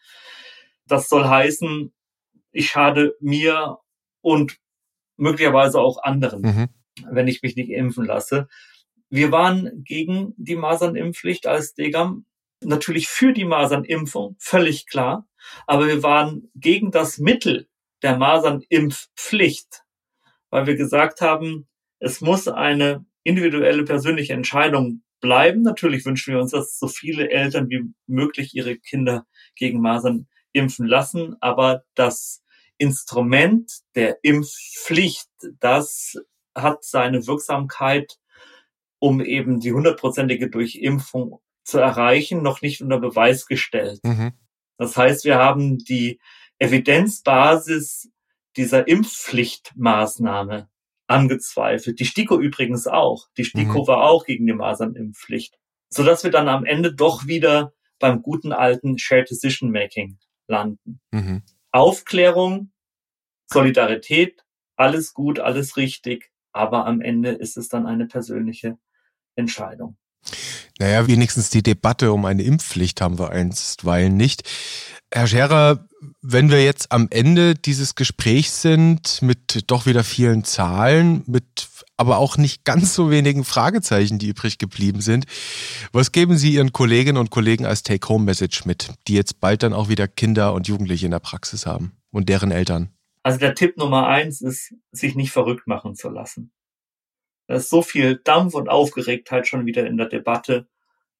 Das 0.86 1.08
soll 1.08 1.24
heißen, 1.26 1.92
ich 2.52 2.70
schade 2.70 3.16
mir 3.20 3.78
und 4.20 4.58
möglicherweise 5.16 5.80
auch 5.80 6.02
anderen, 6.02 6.42
mhm. 6.42 6.68
wenn 7.10 7.28
ich 7.28 7.42
mich 7.42 7.56
nicht 7.56 7.70
impfen 7.70 8.04
lasse. 8.04 8.48
Wir 9.08 9.32
waren 9.32 9.82
gegen 9.84 10.34
die 10.36 10.56
Masernimpfpflicht 10.56 11.46
als 11.46 11.74
Degam, 11.74 12.26
natürlich 12.62 13.08
für 13.08 13.32
die 13.32 13.44
Masernimpfung, 13.44 14.36
völlig 14.38 14.86
klar, 14.86 15.26
aber 15.66 15.86
wir 15.86 16.02
waren 16.02 16.50
gegen 16.54 16.90
das 16.90 17.18
Mittel 17.18 17.68
der 18.02 18.16
Masernimpfpflicht, 18.16 19.82
weil 20.50 20.66
wir 20.66 20.76
gesagt 20.76 21.20
haben, 21.20 21.68
es 21.98 22.20
muss 22.20 22.48
eine 22.48 23.04
individuelle 23.24 23.84
persönliche 23.84 24.32
Entscheidung 24.32 25.02
bleiben. 25.20 25.62
Natürlich 25.62 26.04
wünschen 26.06 26.32
wir 26.32 26.40
uns, 26.40 26.52
dass 26.52 26.78
so 26.78 26.88
viele 26.88 27.30
Eltern 27.30 27.68
wie 27.68 27.92
möglich 28.06 28.54
ihre 28.54 28.76
Kinder 28.76 29.26
gegen 29.54 29.80
Masern 29.80 30.26
impfen 30.52 30.86
lassen, 30.86 31.36
aber 31.40 31.84
das 31.94 32.39
Instrument 32.80 33.70
der 33.94 34.18
Impfpflicht, 34.22 35.28
das 35.60 36.16
hat 36.54 36.82
seine 36.82 37.26
Wirksamkeit, 37.26 38.18
um 38.98 39.20
eben 39.20 39.60
die 39.60 39.72
hundertprozentige 39.72 40.48
Durchimpfung 40.48 41.40
zu 41.62 41.78
erreichen, 41.78 42.42
noch 42.42 42.62
nicht 42.62 42.80
unter 42.80 42.98
Beweis 42.98 43.46
gestellt. 43.46 44.00
Mhm. 44.02 44.32
Das 44.78 44.96
heißt, 44.96 45.26
wir 45.26 45.36
haben 45.36 45.78
die 45.78 46.20
Evidenzbasis 46.58 48.10
dieser 48.56 48.88
Impfpflichtmaßnahme 48.88 50.68
angezweifelt. 51.06 52.00
Die 52.00 52.06
STIKO 52.06 52.40
übrigens 52.40 52.86
auch. 52.86 53.28
Die 53.36 53.44
STIKO 53.44 53.82
mhm. 53.82 53.86
war 53.88 54.04
auch 54.04 54.24
gegen 54.24 54.46
die 54.46 54.54
Masernimpfpflicht. 54.54 55.58
Sodass 55.90 56.24
wir 56.24 56.30
dann 56.30 56.48
am 56.48 56.64
Ende 56.64 56.94
doch 56.94 57.26
wieder 57.26 57.74
beim 57.98 58.22
guten 58.22 58.52
alten 58.52 58.98
Shared 58.98 59.28
Decision 59.28 59.70
Making 59.70 60.18
landen. 60.46 61.00
Mhm. 61.10 61.42
Aufklärung, 61.72 62.72
Solidarität, 63.46 64.44
alles 64.76 65.14
gut, 65.14 65.38
alles 65.38 65.76
richtig, 65.76 66.30
aber 66.52 66.86
am 66.86 67.00
Ende 67.00 67.30
ist 67.30 67.56
es 67.56 67.68
dann 67.68 67.86
eine 67.86 68.06
persönliche 68.06 68.78
Entscheidung. 69.36 69.96
Naja, 70.78 71.06
wenigstens 71.06 71.50
die 71.50 71.62
Debatte 71.62 72.12
um 72.12 72.24
eine 72.24 72.42
Impfpflicht 72.42 73.00
haben 73.00 73.18
wir 73.18 73.30
einstweilen 73.30 74.16
nicht. 74.16 74.48
Herr 75.12 75.26
Scherer, 75.26 75.88
wenn 76.22 76.50
wir 76.50 76.64
jetzt 76.64 76.92
am 76.92 77.08
Ende 77.10 77.54
dieses 77.54 77.94
Gesprächs 77.94 78.62
sind 78.62 79.20
mit 79.22 79.70
doch 79.70 79.86
wieder 79.86 80.04
vielen 80.04 80.44
Zahlen, 80.44 81.22
mit 81.26 81.68
aber 82.00 82.16
auch 82.16 82.38
nicht 82.38 82.64
ganz 82.64 82.94
so 82.94 83.10
wenigen 83.10 83.44
Fragezeichen, 83.44 84.18
die 84.18 84.28
übrig 84.28 84.56
geblieben 84.56 85.02
sind. 85.02 85.26
Was 85.92 86.12
geben 86.12 86.38
Sie 86.38 86.54
Ihren 86.54 86.72
Kolleginnen 86.72 87.18
und 87.18 87.30
Kollegen 87.30 87.66
als 87.66 87.82
Take-Home-Message 87.82 88.64
mit, 88.64 88.94
die 89.06 89.14
jetzt 89.14 89.38
bald 89.38 89.62
dann 89.62 89.74
auch 89.74 89.90
wieder 89.90 90.08
Kinder 90.08 90.54
und 90.54 90.66
Jugendliche 90.66 91.04
in 91.04 91.12
der 91.12 91.18
Praxis 91.18 91.66
haben 91.66 91.92
und 92.10 92.30
deren 92.30 92.52
Eltern? 92.52 92.88
Also 93.22 93.38
der 93.38 93.54
Tipp 93.54 93.76
Nummer 93.76 94.08
eins 94.08 94.40
ist, 94.40 94.74
sich 94.92 95.14
nicht 95.14 95.30
verrückt 95.30 95.66
machen 95.66 95.94
zu 95.94 96.08
lassen. 96.08 96.52
Da 97.48 97.56
ist 97.56 97.68
so 97.68 97.82
viel 97.82 98.16
Dampf 98.16 98.54
und 98.54 98.70
Aufgeregtheit 98.70 99.46
schon 99.46 99.66
wieder 99.66 99.86
in 99.86 99.98
der 99.98 100.06
Debatte. 100.06 100.68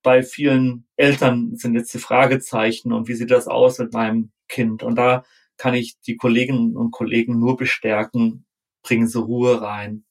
Bei 0.03 0.22
vielen 0.22 0.87
Eltern 0.97 1.57
sind 1.57 1.74
jetzt 1.74 1.93
die 1.93 1.99
Fragezeichen 1.99 2.95
und 2.95 3.07
wie 3.07 3.14
sieht 3.14 3.31
das 3.31 3.49
aus 3.49 3.78
mit 3.78 3.93
meinem 3.93 4.33
Kind? 4.49 4.83
Und 4.83 4.97
da 4.97 5.24
kann 5.59 5.74
ich 5.74 6.01
die 6.01 6.16
Kolleginnen 6.16 6.74
und 6.74 6.91
Kollegen 6.91 7.39
nur 7.39 7.59
bestärken, 7.59 8.47
bringen 8.83 9.09
Sie 9.09 9.18
Ruhe 9.18 9.61
rein, 9.61 10.07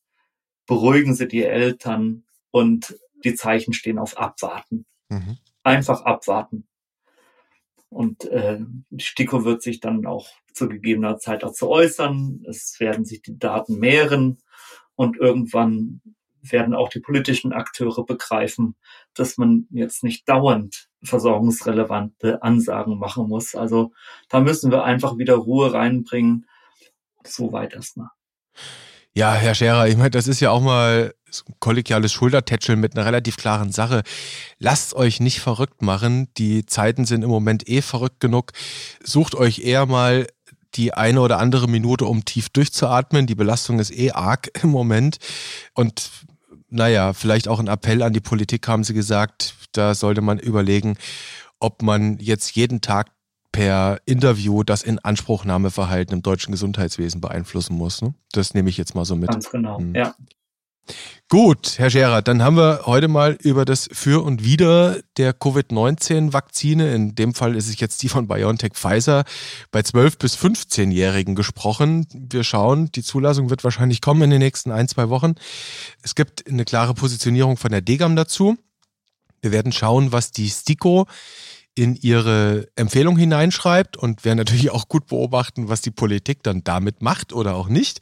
beruhigen 0.69 1.15
Sie 1.15 1.27
die 1.27 1.43
Eltern 1.43 2.25
und 2.51 2.95
die 3.25 3.33
Zeichen 3.33 3.73
stehen 3.73 3.97
auf 3.97 4.19
Abwarten. 4.19 4.85
Mhm. 5.09 5.39
Einfach 5.63 6.03
abwarten. 6.03 6.67
Und 7.89 8.25
äh, 8.25 8.59
STIKO 8.95 9.45
wird 9.45 9.63
sich 9.63 9.79
dann 9.79 10.05
auch 10.05 10.27
zu 10.53 10.69
gegebener 10.69 11.17
Zeit 11.17 11.41
dazu 11.41 11.69
äußern. 11.69 12.45
Es 12.47 12.79
werden 12.79 13.03
sich 13.03 13.23
die 13.23 13.39
Daten 13.39 13.79
mehren 13.79 14.37
und 14.93 15.17
irgendwann 15.17 16.01
werden 16.41 16.75
auch 16.75 16.89
die 16.89 16.99
politischen 16.99 17.51
Akteure 17.51 18.05
begreifen, 18.05 18.75
dass 19.15 19.39
man 19.39 19.65
jetzt 19.71 20.03
nicht 20.03 20.29
dauernd 20.29 20.87
versorgungsrelevante 21.01 22.43
Ansagen 22.43 22.99
machen 22.99 23.27
muss. 23.27 23.55
Also 23.55 23.91
da 24.29 24.39
müssen 24.39 24.69
wir 24.69 24.83
einfach 24.83 25.17
wieder 25.17 25.33
Ruhe 25.33 25.73
reinbringen. 25.73 26.45
Soweit 27.25 27.73
erstmal. 27.73 28.09
Ja, 29.15 29.33
Herr 29.33 29.55
Scherer, 29.55 29.87
ich 29.87 29.97
meine, 29.97 30.11
das 30.11 30.27
ist 30.27 30.39
ja 30.39 30.51
auch 30.51 30.61
mal 30.61 31.13
kollegiales 31.59 32.11
Schultertätscheln 32.13 32.79
mit 32.79 32.95
einer 32.95 33.05
relativ 33.05 33.37
klaren 33.37 33.71
Sache. 33.71 34.03
Lasst 34.57 34.93
euch 34.93 35.19
nicht 35.19 35.39
verrückt 35.39 35.81
machen. 35.81 36.27
Die 36.37 36.65
Zeiten 36.65 37.05
sind 37.05 37.23
im 37.23 37.29
Moment 37.29 37.67
eh 37.67 37.81
verrückt 37.81 38.19
genug. 38.19 38.51
Sucht 39.03 39.35
euch 39.35 39.59
eher 39.59 39.85
mal 39.85 40.27
die 40.75 40.93
eine 40.93 41.21
oder 41.21 41.39
andere 41.39 41.67
Minute, 41.67 42.05
um 42.05 42.25
tief 42.25 42.49
durchzuatmen. 42.49 43.25
Die 43.27 43.35
Belastung 43.35 43.79
ist 43.79 43.91
eh 43.91 44.11
arg 44.11 44.49
im 44.63 44.69
Moment. 44.69 45.17
Und 45.73 46.09
naja, 46.69 47.13
vielleicht 47.13 47.47
auch 47.47 47.59
ein 47.59 47.67
Appell 47.67 48.03
an 48.03 48.13
die 48.13 48.19
Politik, 48.19 48.67
haben 48.67 48.83
sie 48.83 48.93
gesagt. 48.93 49.55
Da 49.71 49.95
sollte 49.95 50.21
man 50.21 50.39
überlegen, 50.39 50.97
ob 51.59 51.81
man 51.81 52.17
jetzt 52.19 52.55
jeden 52.55 52.81
Tag 52.81 53.07
per 53.51 53.99
Interview 54.05 54.63
das 54.63 54.83
Inanspruchnahmeverhalten 54.83 56.13
im 56.13 56.21
deutschen 56.21 56.51
Gesundheitswesen 56.51 57.21
beeinflussen 57.21 57.75
muss. 57.75 58.01
Ne? 58.01 58.13
Das 58.31 58.53
nehme 58.53 58.69
ich 58.69 58.77
jetzt 58.77 58.95
mal 58.95 59.05
so 59.05 59.15
mit. 59.15 59.29
Ganz 59.29 59.49
genau, 59.49 59.79
hm. 59.79 59.95
ja. 59.95 60.15
Gut, 61.31 61.77
Herr 61.77 61.91
Scherer, 61.91 62.23
dann 62.23 62.41
haben 62.41 62.57
wir 62.57 62.81
heute 62.85 63.07
mal 63.07 63.37
über 63.43 63.63
das 63.63 63.87
Für 63.91 64.23
und 64.23 64.43
Wider 64.43 64.97
der 65.17 65.31
Covid-19-Vakzine, 65.33 66.91
in 66.91 67.13
dem 67.13 67.35
Fall 67.35 67.55
ist 67.55 67.69
es 67.69 67.79
jetzt 67.79 68.01
die 68.01 68.09
von 68.09 68.27
BioNTech 68.27 68.73
Pfizer, 68.73 69.25
bei 69.69 69.81
12- 69.81 70.17
bis 70.17 70.35
15-Jährigen 70.35 71.35
gesprochen. 71.35 72.07
Wir 72.11 72.43
schauen, 72.43 72.91
die 72.91 73.03
Zulassung 73.03 73.51
wird 73.51 73.63
wahrscheinlich 73.63 74.01
kommen 74.01 74.23
in 74.23 74.31
den 74.31 74.39
nächsten 74.39 74.71
ein, 74.71 74.87
zwei 74.87 75.09
Wochen. 75.09 75.35
Es 76.01 76.15
gibt 76.15 76.49
eine 76.49 76.65
klare 76.65 76.95
Positionierung 76.95 77.57
von 77.57 77.69
der 77.69 77.81
Degam 77.81 78.15
dazu. 78.15 78.57
Wir 79.41 79.51
werden 79.51 79.71
schauen, 79.71 80.11
was 80.11 80.31
die 80.31 80.49
STIKO 80.49 81.05
in 81.79 81.95
ihre 81.95 82.67
Empfehlung 82.75 83.15
hineinschreibt 83.15 83.95
und 83.95 84.25
werden 84.25 84.37
natürlich 84.37 84.69
auch 84.69 84.89
gut 84.89 85.07
beobachten, 85.07 85.69
was 85.69 85.79
die 85.79 85.91
Politik 85.91 86.43
dann 86.43 86.61
damit 86.65 87.01
macht 87.01 87.31
oder 87.31 87.55
auch 87.55 87.69
nicht. 87.69 87.99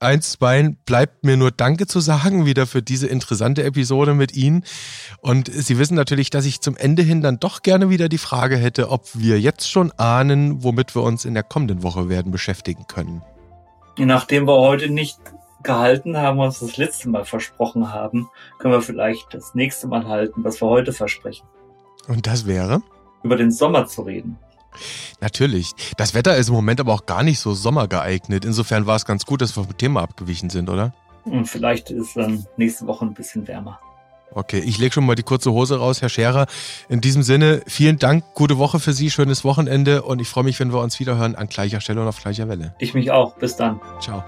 Eins, 0.00 0.32
zwei, 0.32 0.76
bleibt 0.84 1.24
mir 1.24 1.38
nur 1.38 1.50
Danke 1.50 1.86
zu 1.86 2.00
sagen, 2.00 2.44
wieder 2.44 2.66
für 2.66 2.82
diese 2.82 3.06
interessante 3.06 3.62
Episode 3.64 4.12
mit 4.12 4.36
Ihnen. 4.36 4.66
Und 5.22 5.50
Sie 5.50 5.78
wissen 5.78 5.94
natürlich, 5.94 6.28
dass 6.28 6.44
ich 6.44 6.60
zum 6.60 6.76
Ende 6.76 7.02
hin 7.02 7.22
dann 7.22 7.40
doch 7.40 7.62
gerne 7.62 7.88
wieder 7.88 8.10
die 8.10 8.18
Frage 8.18 8.58
hätte, 8.58 8.90
ob 8.90 9.06
wir 9.14 9.40
jetzt 9.40 9.70
schon 9.70 9.92
ahnen, 9.92 10.62
womit 10.62 10.94
wir 10.94 11.02
uns 11.02 11.24
in 11.24 11.32
der 11.32 11.42
kommenden 11.42 11.82
Woche 11.82 12.10
werden 12.10 12.30
beschäftigen 12.30 12.86
können. 12.86 13.22
Nachdem 13.96 14.46
wir 14.46 14.58
heute 14.58 14.90
nicht 14.90 15.18
gehalten 15.62 16.18
haben, 16.18 16.36
was 16.36 16.60
wir 16.60 16.68
das 16.68 16.76
letzte 16.76 17.08
Mal 17.08 17.24
versprochen 17.24 17.94
haben, 17.94 18.28
können 18.58 18.74
wir 18.74 18.82
vielleicht 18.82 19.32
das 19.32 19.54
nächste 19.54 19.88
Mal 19.88 20.06
halten, 20.06 20.44
was 20.44 20.60
wir 20.60 20.68
heute 20.68 20.92
versprechen. 20.92 21.46
Und 22.08 22.26
das 22.26 22.46
wäre? 22.46 22.82
Über 23.22 23.36
den 23.36 23.50
Sommer 23.50 23.86
zu 23.86 24.02
reden. 24.02 24.38
Natürlich. 25.20 25.72
Das 25.96 26.14
Wetter 26.14 26.36
ist 26.36 26.48
im 26.48 26.54
Moment 26.54 26.80
aber 26.80 26.94
auch 26.94 27.06
gar 27.06 27.22
nicht 27.22 27.40
so 27.40 27.54
sommergeeignet. 27.54 28.44
Insofern 28.44 28.86
war 28.86 28.96
es 28.96 29.04
ganz 29.04 29.26
gut, 29.26 29.42
dass 29.42 29.56
wir 29.56 29.64
vom 29.64 29.76
Thema 29.76 30.02
abgewichen 30.02 30.50
sind, 30.50 30.70
oder? 30.70 30.94
Und 31.24 31.46
vielleicht 31.46 31.90
ist 31.90 32.16
dann 32.16 32.46
nächste 32.56 32.86
Woche 32.86 33.04
ein 33.04 33.14
bisschen 33.14 33.46
wärmer. 33.46 33.78
Okay, 34.32 34.60
ich 34.60 34.78
lege 34.78 34.92
schon 34.92 35.06
mal 35.06 35.16
die 35.16 35.24
kurze 35.24 35.50
Hose 35.50 35.78
raus, 35.78 36.02
Herr 36.02 36.08
Scherer. 36.08 36.46
In 36.88 37.00
diesem 37.00 37.22
Sinne, 37.22 37.62
vielen 37.66 37.98
Dank, 37.98 38.24
gute 38.34 38.58
Woche 38.58 38.78
für 38.78 38.92
Sie, 38.92 39.10
schönes 39.10 39.44
Wochenende 39.44 40.02
und 40.02 40.20
ich 40.20 40.28
freue 40.28 40.44
mich, 40.44 40.60
wenn 40.60 40.72
wir 40.72 40.80
uns 40.80 41.00
wiederhören 41.00 41.34
an 41.34 41.48
gleicher 41.48 41.80
Stelle 41.80 42.00
und 42.00 42.06
auf 42.06 42.22
gleicher 42.22 42.48
Welle. 42.48 42.74
Ich 42.78 42.94
mich 42.94 43.10
auch. 43.10 43.34
Bis 43.36 43.56
dann. 43.56 43.80
Ciao. 44.00 44.22